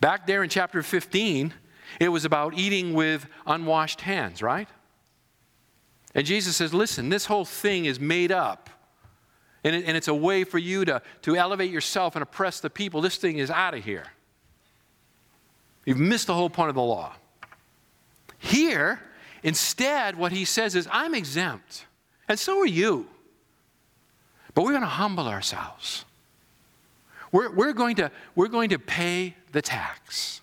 Back 0.00 0.26
there 0.26 0.42
in 0.42 0.48
chapter 0.48 0.82
15, 0.82 1.52
it 2.00 2.08
was 2.08 2.24
about 2.24 2.54
eating 2.58 2.94
with 2.94 3.26
unwashed 3.46 4.00
hands, 4.02 4.42
right? 4.42 4.68
And 6.14 6.26
Jesus 6.26 6.56
says, 6.56 6.74
listen, 6.74 7.08
this 7.08 7.26
whole 7.26 7.44
thing 7.44 7.86
is 7.86 7.98
made 7.98 8.32
up. 8.32 8.68
And, 9.64 9.76
it, 9.76 9.84
and 9.86 9.96
it's 9.96 10.08
a 10.08 10.14
way 10.14 10.44
for 10.44 10.58
you 10.58 10.84
to, 10.84 11.02
to 11.22 11.36
elevate 11.36 11.70
yourself 11.70 12.16
and 12.16 12.22
oppress 12.22 12.60
the 12.60 12.70
people. 12.70 13.00
This 13.00 13.16
thing 13.16 13.38
is 13.38 13.50
out 13.50 13.74
of 13.74 13.84
here. 13.84 14.06
You've 15.84 15.98
missed 15.98 16.26
the 16.26 16.34
whole 16.34 16.50
point 16.50 16.68
of 16.68 16.74
the 16.74 16.82
law. 16.82 17.14
Here, 18.38 19.00
instead, 19.42 20.16
what 20.16 20.32
he 20.32 20.44
says 20.44 20.74
is, 20.74 20.88
I'm 20.90 21.14
exempt, 21.14 21.86
and 22.28 22.38
so 22.38 22.58
are 22.60 22.66
you. 22.66 23.06
But 24.54 24.64
we're 24.64 24.72
going 24.72 24.82
to 24.82 24.88
humble 24.88 25.28
ourselves. 25.28 26.04
We're, 27.30 27.50
we're, 27.50 27.72
going 27.72 27.96
to, 27.96 28.10
we're 28.34 28.48
going 28.48 28.70
to 28.70 28.78
pay 28.78 29.36
the 29.52 29.62
tax. 29.62 30.40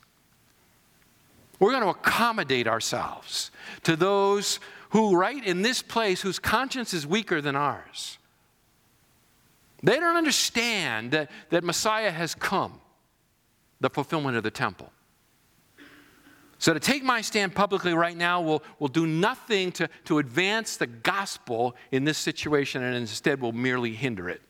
We're 1.59 1.71
going 1.71 1.83
to 1.83 1.89
accommodate 1.89 2.67
ourselves 2.67 3.51
to 3.83 3.95
those 3.95 4.59
who, 4.91 5.15
right 5.15 5.43
in 5.45 5.61
this 5.61 5.81
place, 5.81 6.21
whose 6.21 6.39
conscience 6.39 6.93
is 6.93 7.05
weaker 7.05 7.41
than 7.41 7.55
ours. 7.55 8.17
They 9.83 9.99
don't 9.99 10.15
understand 10.15 11.11
that, 11.11 11.29
that 11.49 11.63
Messiah 11.63 12.11
has 12.11 12.33
come, 12.33 12.79
the 13.79 13.89
fulfillment 13.89 14.35
of 14.37 14.43
the 14.43 14.51
temple. 14.51 14.91
So, 16.61 16.73
to 16.73 16.79
take 16.79 17.03
my 17.03 17.21
stand 17.21 17.55
publicly 17.55 17.93
right 17.93 18.17
now 18.17 18.41
will, 18.41 18.63
will 18.79 18.89
do 18.89 19.07
nothing 19.07 19.71
to, 19.73 19.89
to 20.05 20.17
advance 20.17 20.75
the 20.75 20.87
gospel 20.87 21.77
in 21.91 22.03
this 22.03 22.17
situation 22.17 22.83
and 22.83 22.97
instead 22.97 23.39
will 23.39 23.53
merely 23.53 23.93
hinder 23.93 24.27
it. 24.27 24.41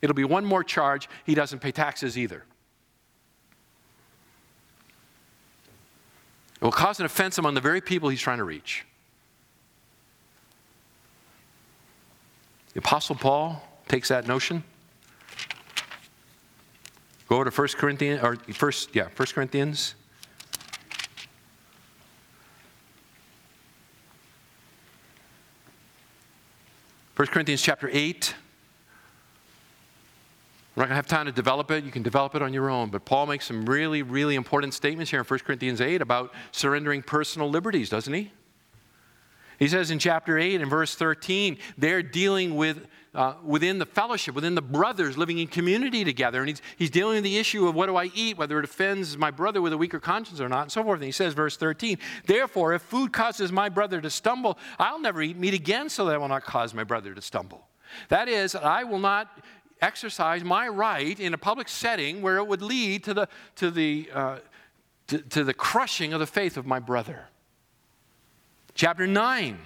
It'll 0.00 0.14
be 0.14 0.24
one 0.24 0.46
more 0.46 0.64
charge. 0.64 1.06
He 1.26 1.34
doesn't 1.34 1.58
pay 1.58 1.72
taxes 1.72 2.16
either. 2.16 2.44
It 6.60 6.64
will 6.64 6.72
cause 6.72 7.00
an 7.00 7.06
offense 7.06 7.38
among 7.38 7.54
the 7.54 7.60
very 7.60 7.80
people 7.80 8.08
he's 8.08 8.20
trying 8.20 8.38
to 8.38 8.44
reach. 8.44 8.84
The 12.74 12.80
Apostle 12.80 13.16
Paul 13.16 13.62
takes 13.88 14.08
that 14.08 14.26
notion. 14.26 14.62
Go 17.28 17.36
over 17.36 17.50
to 17.50 17.50
1 17.50 17.68
Corinthians, 17.76 18.22
or 18.22 18.36
first, 18.52 18.94
yeah, 18.94 19.08
1 19.16 19.28
Corinthians 19.32 19.94
1 27.20 27.26
Corinthians 27.26 27.60
chapter 27.60 27.90
8. 27.92 28.34
We're 30.74 30.82
not 30.82 30.88
going 30.88 30.90
to 30.90 30.96
have 30.96 31.06
time 31.06 31.26
to 31.26 31.32
develop 31.32 31.70
it. 31.70 31.84
You 31.84 31.90
can 31.90 32.02
develop 32.02 32.34
it 32.34 32.42
on 32.42 32.52
your 32.52 32.70
own. 32.70 32.90
But 32.90 33.04
Paul 33.04 33.26
makes 33.26 33.46
some 33.46 33.66
really, 33.66 34.02
really 34.02 34.36
important 34.36 34.72
statements 34.72 35.10
here 35.10 35.20
in 35.20 35.26
1 35.26 35.38
Corinthians 35.40 35.80
8 35.80 36.00
about 36.00 36.32
surrendering 36.52 37.02
personal 37.02 37.50
liberties, 37.50 37.88
doesn't 37.88 38.12
he? 38.12 38.30
He 39.58 39.68
says 39.68 39.90
in 39.90 39.98
chapter 39.98 40.38
8 40.38 40.60
and 40.60 40.70
verse 40.70 40.94
13, 40.94 41.58
they're 41.76 42.02
dealing 42.02 42.56
with 42.56 42.86
uh, 43.12 43.34
within 43.44 43.78
the 43.78 43.86
fellowship, 43.86 44.34
within 44.34 44.54
the 44.54 44.62
brothers 44.62 45.18
living 45.18 45.38
in 45.38 45.48
community 45.48 46.04
together. 46.04 46.40
And 46.40 46.48
he's, 46.48 46.62
he's 46.76 46.90
dealing 46.90 47.16
with 47.16 47.24
the 47.24 47.38
issue 47.38 47.66
of 47.66 47.74
what 47.74 47.86
do 47.86 47.96
I 47.96 48.10
eat, 48.14 48.38
whether 48.38 48.58
it 48.58 48.64
offends 48.64 49.18
my 49.18 49.32
brother 49.32 49.60
with 49.60 49.72
a 49.72 49.76
weaker 49.76 49.98
conscience 49.98 50.40
or 50.40 50.48
not, 50.48 50.62
and 50.62 50.72
so 50.72 50.84
forth. 50.84 50.98
And 50.98 51.04
he 51.04 51.12
says, 51.12 51.34
verse 51.34 51.56
13, 51.56 51.98
Therefore, 52.26 52.72
if 52.72 52.82
food 52.82 53.12
causes 53.12 53.50
my 53.50 53.68
brother 53.68 54.00
to 54.00 54.10
stumble, 54.10 54.58
I'll 54.78 55.00
never 55.00 55.20
eat 55.22 55.36
meat 55.36 55.54
again 55.54 55.88
so 55.88 56.04
that 56.04 56.14
I 56.14 56.18
will 56.18 56.28
not 56.28 56.44
cause 56.44 56.72
my 56.72 56.84
brother 56.84 57.12
to 57.12 57.20
stumble. 57.20 57.66
That 58.08 58.28
is, 58.28 58.54
I 58.54 58.84
will 58.84 59.00
not 59.00 59.40
exercise 59.80 60.44
my 60.44 60.68
right 60.68 61.18
in 61.18 61.34
a 61.34 61.38
public 61.38 61.68
setting 61.68 62.22
where 62.22 62.36
it 62.36 62.46
would 62.46 62.62
lead 62.62 63.04
to 63.04 63.14
the, 63.14 63.28
to 63.56 63.70
the, 63.70 64.10
uh, 64.12 64.38
to, 65.08 65.18
to 65.18 65.44
the 65.44 65.54
crushing 65.54 66.12
of 66.12 66.20
the 66.20 66.26
faith 66.26 66.56
of 66.56 66.66
my 66.66 66.78
brother. 66.78 67.26
Chapter 68.74 69.06
9 69.06 69.58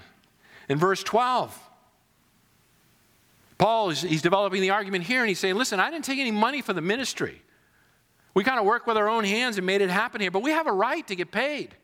in 0.68 0.78
verse 0.78 1.02
12. 1.02 1.60
Paul 3.58 3.90
is 3.90 4.02
he's 4.02 4.22
developing 4.22 4.60
the 4.60 4.70
argument 4.70 5.04
here 5.04 5.20
and 5.20 5.28
he's 5.28 5.38
saying, 5.38 5.54
listen, 5.54 5.80
I 5.80 5.90
didn't 5.90 6.04
take 6.04 6.18
any 6.18 6.30
money 6.30 6.60
for 6.60 6.72
the 6.72 6.80
ministry. 6.80 7.42
We 8.34 8.42
kind 8.42 8.58
of 8.58 8.66
worked 8.66 8.86
with 8.86 8.96
our 8.96 9.08
own 9.08 9.24
hands 9.24 9.58
and 9.58 9.66
made 9.66 9.80
it 9.80 9.90
happen 9.90 10.20
here, 10.20 10.30
but 10.30 10.42
we 10.42 10.50
have 10.50 10.66
a 10.66 10.72
right 10.72 11.06
to 11.06 11.14
get 11.14 11.30
paid. 11.30 11.76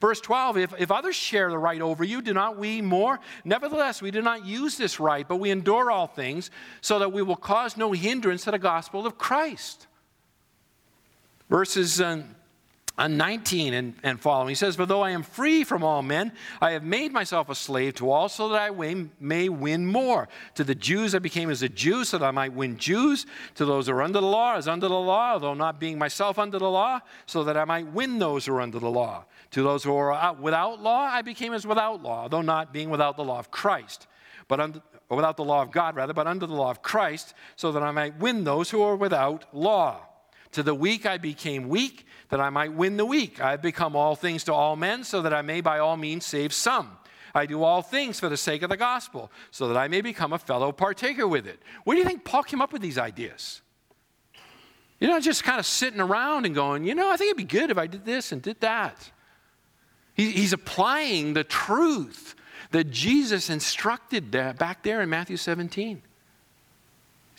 Verse 0.00 0.20
12, 0.20 0.56
if, 0.56 0.74
if 0.78 0.90
others 0.90 1.14
share 1.14 1.50
the 1.50 1.58
right 1.58 1.80
over 1.80 2.02
you, 2.02 2.22
do 2.22 2.32
not 2.32 2.56
we 2.56 2.80
more? 2.80 3.20
Nevertheless, 3.44 4.00
we 4.00 4.10
do 4.10 4.22
not 4.22 4.46
use 4.46 4.78
this 4.78 4.98
right, 4.98 5.28
but 5.28 5.36
we 5.36 5.50
endure 5.50 5.90
all 5.90 6.06
things 6.06 6.50
so 6.80 6.98
that 6.98 7.12
we 7.12 7.22
will 7.22 7.36
cause 7.36 7.76
no 7.76 7.92
hindrance 7.92 8.44
to 8.44 8.50
the 8.50 8.58
gospel 8.58 9.06
of 9.06 9.18
Christ. 9.18 9.86
Verses 11.50 12.00
on 13.00 13.16
19 13.16 13.72
and, 13.72 13.94
and 14.02 14.20
following. 14.20 14.50
He 14.50 14.54
says, 14.54 14.76
For 14.76 14.84
though 14.84 15.00
I 15.00 15.10
am 15.10 15.22
free 15.22 15.64
from 15.64 15.82
all 15.82 16.02
men, 16.02 16.32
I 16.60 16.72
have 16.72 16.84
made 16.84 17.12
myself 17.12 17.48
a 17.48 17.54
slave 17.54 17.94
to 17.94 18.10
all 18.10 18.28
so 18.28 18.50
that 18.50 18.60
I 18.60 18.70
may 18.70 19.06
may 19.18 19.48
win 19.48 19.86
more. 19.86 20.28
To 20.56 20.64
the 20.64 20.74
Jews 20.74 21.14
I 21.14 21.18
became 21.18 21.50
as 21.50 21.62
a 21.62 21.68
Jew 21.68 22.04
so 22.04 22.18
that 22.18 22.26
I 22.26 22.30
might 22.30 22.52
win 22.52 22.76
Jews. 22.76 23.24
To 23.54 23.64
those 23.64 23.86
who 23.86 23.94
are 23.94 24.02
under 24.02 24.20
the 24.20 24.26
law, 24.26 24.56
as 24.56 24.68
under 24.68 24.86
the 24.86 24.94
law, 24.94 25.32
although 25.32 25.54
not 25.54 25.80
being 25.80 25.98
myself 25.98 26.38
under 26.38 26.58
the 26.58 26.70
law, 26.70 27.00
so 27.24 27.42
that 27.44 27.56
I 27.56 27.64
might 27.64 27.86
win 27.86 28.18
those 28.18 28.44
who 28.44 28.54
are 28.54 28.60
under 28.60 28.78
the 28.78 28.90
law. 28.90 29.24
To 29.52 29.62
those 29.62 29.82
who 29.82 29.94
are 29.94 30.34
without 30.34 30.80
law, 30.80 31.02
I 31.02 31.22
became 31.22 31.52
as 31.52 31.66
without 31.66 32.02
law, 32.02 32.28
though 32.28 32.42
not 32.42 32.72
being 32.72 32.90
without 32.90 33.16
the 33.16 33.24
law 33.24 33.38
of 33.38 33.50
Christ, 33.50 34.06
but 34.46 34.60
under, 34.60 34.80
or 35.08 35.16
without 35.16 35.36
the 35.36 35.44
law 35.44 35.62
of 35.62 35.72
God, 35.72 35.96
rather, 35.96 36.12
but 36.12 36.26
under 36.26 36.46
the 36.46 36.54
law 36.54 36.70
of 36.70 36.82
Christ, 36.82 37.34
so 37.56 37.72
that 37.72 37.82
I 37.82 37.90
might 37.90 38.18
win 38.18 38.44
those 38.44 38.70
who 38.70 38.82
are 38.82 38.94
without 38.94 39.52
law. 39.52 40.06
To 40.52 40.62
the 40.62 40.74
weak 40.74 41.04
I 41.04 41.18
became 41.18 41.68
weak, 41.68 42.06
that 42.28 42.40
I 42.40 42.50
might 42.50 42.72
win 42.72 42.96
the 42.96 43.04
weak. 43.04 43.40
I 43.40 43.52
have 43.52 43.62
become 43.62 43.96
all 43.96 44.14
things 44.14 44.44
to 44.44 44.54
all 44.54 44.76
men, 44.76 45.02
so 45.02 45.22
that 45.22 45.34
I 45.34 45.42
may 45.42 45.60
by 45.60 45.78
all 45.78 45.96
means 45.96 46.26
save 46.26 46.52
some. 46.52 46.96
I 47.34 47.46
do 47.46 47.62
all 47.62 47.82
things 47.82 48.18
for 48.18 48.28
the 48.28 48.36
sake 48.36 48.62
of 48.62 48.70
the 48.70 48.76
gospel, 48.76 49.30
so 49.50 49.68
that 49.68 49.76
I 49.76 49.88
may 49.88 50.00
become 50.00 50.32
a 50.32 50.38
fellow 50.38 50.72
partaker 50.72 51.26
with 51.26 51.46
it. 51.46 51.60
Where 51.84 51.96
do 51.96 52.00
you 52.00 52.06
think 52.06 52.24
Paul 52.24 52.42
came 52.42 52.60
up 52.60 52.72
with 52.72 52.82
these 52.82 52.98
ideas? 52.98 53.62
You're 54.98 55.10
not 55.10 55.22
just 55.22 55.44
kind 55.44 55.58
of 55.58 55.66
sitting 55.66 56.00
around 56.00 56.46
and 56.46 56.54
going, 56.54 56.84
you 56.84 56.94
know, 56.94 57.10
I 57.10 57.16
think 57.16 57.28
it'd 57.28 57.48
be 57.48 57.58
good 57.58 57.70
if 57.70 57.78
I 57.78 57.86
did 57.86 58.04
this 58.04 58.32
and 58.32 58.42
did 58.42 58.60
that. 58.60 59.10
He's 60.28 60.52
applying 60.52 61.34
the 61.34 61.44
truth 61.44 62.34
that 62.72 62.90
Jesus 62.90 63.50
instructed 63.50 64.30
back 64.30 64.82
there 64.82 65.02
in 65.02 65.08
Matthew 65.08 65.36
17. 65.36 66.02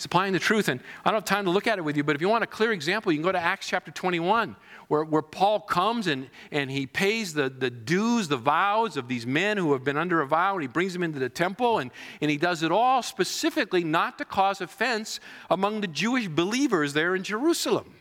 He's 0.01 0.05
applying 0.05 0.33
the 0.33 0.39
truth. 0.39 0.67
And 0.67 0.79
I 1.05 1.11
don't 1.11 1.17
have 1.17 1.25
time 1.25 1.45
to 1.45 1.51
look 1.51 1.67
at 1.67 1.77
it 1.77 1.83
with 1.83 1.95
you, 1.95 2.03
but 2.03 2.15
if 2.15 2.21
you 2.21 2.29
want 2.29 2.43
a 2.43 2.47
clear 2.47 2.71
example, 2.71 3.11
you 3.11 3.19
can 3.19 3.23
go 3.23 3.31
to 3.31 3.39
Acts 3.39 3.67
chapter 3.67 3.91
21, 3.91 4.55
where, 4.87 5.03
where 5.03 5.21
Paul 5.21 5.59
comes 5.59 6.07
and, 6.07 6.27
and 6.51 6.71
he 6.71 6.87
pays 6.87 7.35
the, 7.35 7.49
the 7.49 7.69
dues, 7.69 8.27
the 8.27 8.37
vows 8.37 8.97
of 8.97 9.07
these 9.07 9.27
men 9.27 9.57
who 9.57 9.73
have 9.73 9.83
been 9.83 9.97
under 9.97 10.21
a 10.21 10.27
vow, 10.27 10.53
and 10.53 10.63
he 10.63 10.67
brings 10.67 10.93
them 10.93 11.03
into 11.03 11.19
the 11.19 11.29
temple, 11.29 11.77
and, 11.77 11.91
and 12.19 12.31
he 12.31 12.37
does 12.37 12.63
it 12.63 12.71
all 12.71 13.03
specifically 13.03 13.83
not 13.83 14.17
to 14.17 14.25
cause 14.25 14.59
offense 14.59 15.19
among 15.51 15.81
the 15.81 15.87
Jewish 15.87 16.27
believers 16.27 16.93
there 16.93 17.15
in 17.15 17.21
Jerusalem. 17.21 17.93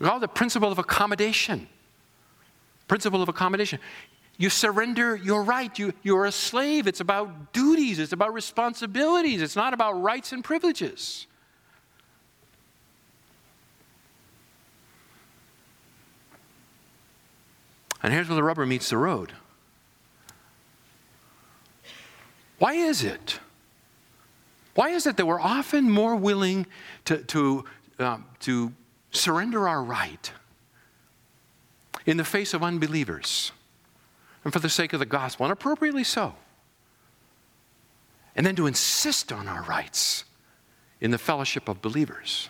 We 0.00 0.06
call 0.06 0.18
the 0.18 0.26
principle 0.26 0.72
of 0.72 0.78
accommodation. 0.78 1.68
Principle 2.88 3.22
of 3.22 3.28
accommodation. 3.28 3.78
You 4.38 4.48
surrender 4.48 5.14
your 5.14 5.42
right. 5.44 5.78
You, 5.78 5.92
you're 6.02 6.24
a 6.24 6.32
slave. 6.32 6.86
It's 6.86 7.00
about 7.00 7.52
duties, 7.52 7.98
it's 7.98 8.12
about 8.12 8.32
responsibilities, 8.32 9.42
it's 9.42 9.54
not 9.54 9.74
about 9.74 10.00
rights 10.02 10.32
and 10.32 10.42
privileges. 10.42 11.26
And 18.02 18.14
here's 18.14 18.28
where 18.28 18.36
the 18.36 18.42
rubber 18.42 18.64
meets 18.64 18.88
the 18.88 18.96
road. 18.96 19.34
Why 22.58 22.72
is 22.72 23.04
it? 23.04 23.40
Why 24.74 24.88
is 24.88 25.06
it 25.06 25.18
that 25.18 25.26
we're 25.26 25.40
often 25.40 25.90
more 25.90 26.16
willing 26.16 26.66
to, 27.04 27.18
to, 27.18 27.64
um, 27.98 28.24
to 28.40 28.72
surrender 29.10 29.68
our 29.68 29.82
right 29.82 30.32
in 32.06 32.16
the 32.16 32.24
face 32.24 32.54
of 32.54 32.62
unbelievers? 32.62 33.52
and 34.44 34.52
for 34.52 34.58
the 34.58 34.68
sake 34.68 34.92
of 34.92 35.00
the 35.00 35.06
gospel, 35.06 35.46
and 35.46 35.52
appropriately 35.52 36.04
so. 36.04 36.34
And 38.34 38.46
then 38.46 38.56
to 38.56 38.66
insist 38.66 39.32
on 39.32 39.48
our 39.48 39.62
rights 39.62 40.24
in 41.00 41.10
the 41.10 41.18
fellowship 41.18 41.68
of 41.68 41.82
believers. 41.82 42.48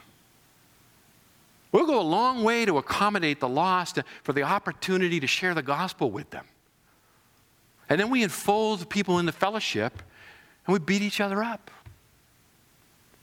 We'll 1.72 1.86
go 1.86 2.00
a 2.00 2.02
long 2.02 2.42
way 2.42 2.64
to 2.64 2.78
accommodate 2.78 3.40
the 3.40 3.48
lost 3.48 3.98
for 4.22 4.32
the 4.32 4.42
opportunity 4.42 5.20
to 5.20 5.26
share 5.26 5.54
the 5.54 5.62
gospel 5.62 6.10
with 6.10 6.30
them. 6.30 6.44
And 7.88 8.00
then 8.00 8.10
we 8.10 8.22
enfold 8.22 8.88
people 8.88 9.18
in 9.18 9.26
the 9.26 9.32
fellowship 9.32 10.02
and 10.66 10.72
we 10.72 10.78
beat 10.78 11.02
each 11.02 11.20
other 11.20 11.42
up. 11.42 11.70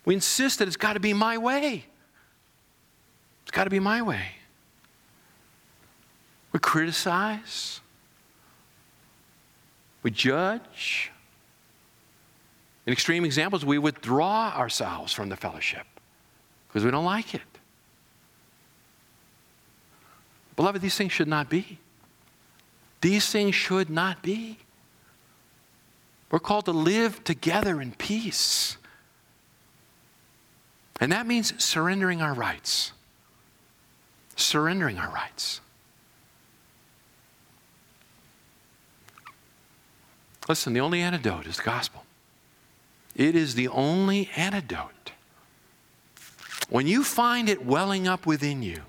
We 0.05 0.13
insist 0.13 0.59
that 0.59 0.67
it's 0.67 0.77
got 0.77 0.93
to 0.93 0.99
be 0.99 1.13
my 1.13 1.37
way. 1.37 1.85
It's 3.47 3.55
got 3.55 3.63
to 3.63 3.69
be 3.69 3.79
my 3.79 4.01
way. 4.01 4.33
We 6.51 6.59
criticize. 6.59 7.79
We 10.03 10.11
judge. 10.11 11.13
In 12.85 12.91
extreme 12.91 13.23
examples, 13.23 13.63
we 13.63 13.77
withdraw 13.77 14.53
ourselves 14.53 15.13
from 15.13 15.29
the 15.29 15.37
fellowship 15.37 15.85
because 16.67 16.83
we 16.83 16.91
don't 16.91 17.05
like 17.05 17.33
it. 17.33 17.41
Beloved, 20.57 20.81
these 20.81 20.97
things 20.97 21.13
should 21.13 21.29
not 21.29 21.49
be. 21.49 21.79
These 22.99 23.31
things 23.31 23.55
should 23.55 23.89
not 23.89 24.21
be. 24.21 24.57
We're 26.31 26.39
called 26.39 26.65
to 26.65 26.73
live 26.73 27.23
together 27.23 27.79
in 27.79 27.93
peace. 27.93 28.75
And 30.99 31.13
that 31.13 31.25
means 31.25 31.63
surrendering 31.63 32.21
our 32.21 32.33
rights. 32.33 32.91
Surrendering 34.37 34.97
our 34.97 35.09
rights. 35.09 35.59
Listen, 40.47 40.71
the 40.71 40.79
only 40.79 41.01
antidote 41.01 41.45
is 41.45 41.57
the 41.57 41.63
gospel. 41.63 42.05
It 43.15 43.35
is 43.35 43.55
the 43.55 43.67
only 43.67 44.29
antidote. 44.35 45.11
When 46.69 46.87
you 46.87 47.03
find 47.03 47.49
it 47.49 47.65
welling 47.65 48.07
up 48.07 48.25
within 48.25 48.61
you, 48.61 48.81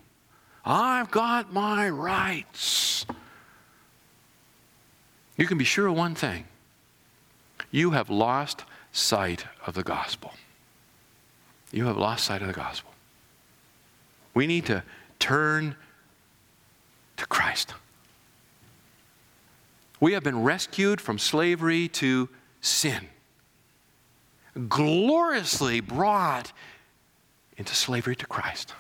I've 0.65 1.11
got 1.11 1.53
my 1.53 1.89
rights. 1.89 3.07
You 5.37 5.47
can 5.47 5.59
be 5.59 5.65
sure 5.65 5.87
of 5.87 5.97
one 5.97 6.15
thing 6.15 6.45
you 7.71 7.91
have 7.91 8.11
lost 8.11 8.65
sight 8.93 9.47
of 9.67 9.75
the 9.75 9.83
gospel. 9.83 10.33
You 11.73 11.87
have 11.87 11.97
lost 11.97 12.25
sight 12.25 12.43
of 12.43 12.49
the 12.49 12.55
gospel. 12.55 12.93
We 14.35 14.47
need 14.47 14.67
to 14.67 14.83
turn 15.19 15.77
to 17.17 17.27
Christ. 17.27 17.75
We 20.01 20.13
have 20.13 20.23
been 20.23 20.43
rescued 20.43 21.01
from 21.01 21.19
slavery 21.19 21.89
to 21.89 22.29
sin, 22.61 23.09
gloriously 24.69 25.81
brought 25.81 26.53
into 27.57 27.75
slavery 27.75 28.15
to 28.17 28.27
Christ. 28.27 28.75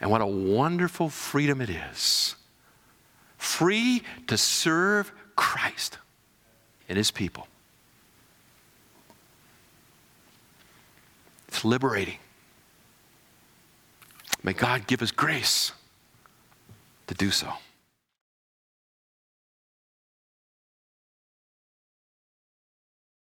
And 0.00 0.10
what 0.10 0.20
a 0.20 0.26
wonderful 0.26 1.08
freedom 1.10 1.60
it 1.60 1.70
is. 1.70 2.36
Free 3.36 4.02
to 4.26 4.36
serve 4.36 5.12
Christ 5.36 5.98
and 6.88 6.96
his 6.96 7.10
people. 7.10 7.46
It's 11.48 11.64
liberating. 11.64 12.18
May 14.44 14.52
God 14.52 14.86
give 14.86 15.02
us 15.02 15.10
grace 15.10 15.72
to 17.06 17.14
do 17.14 17.30
so. 17.30 17.48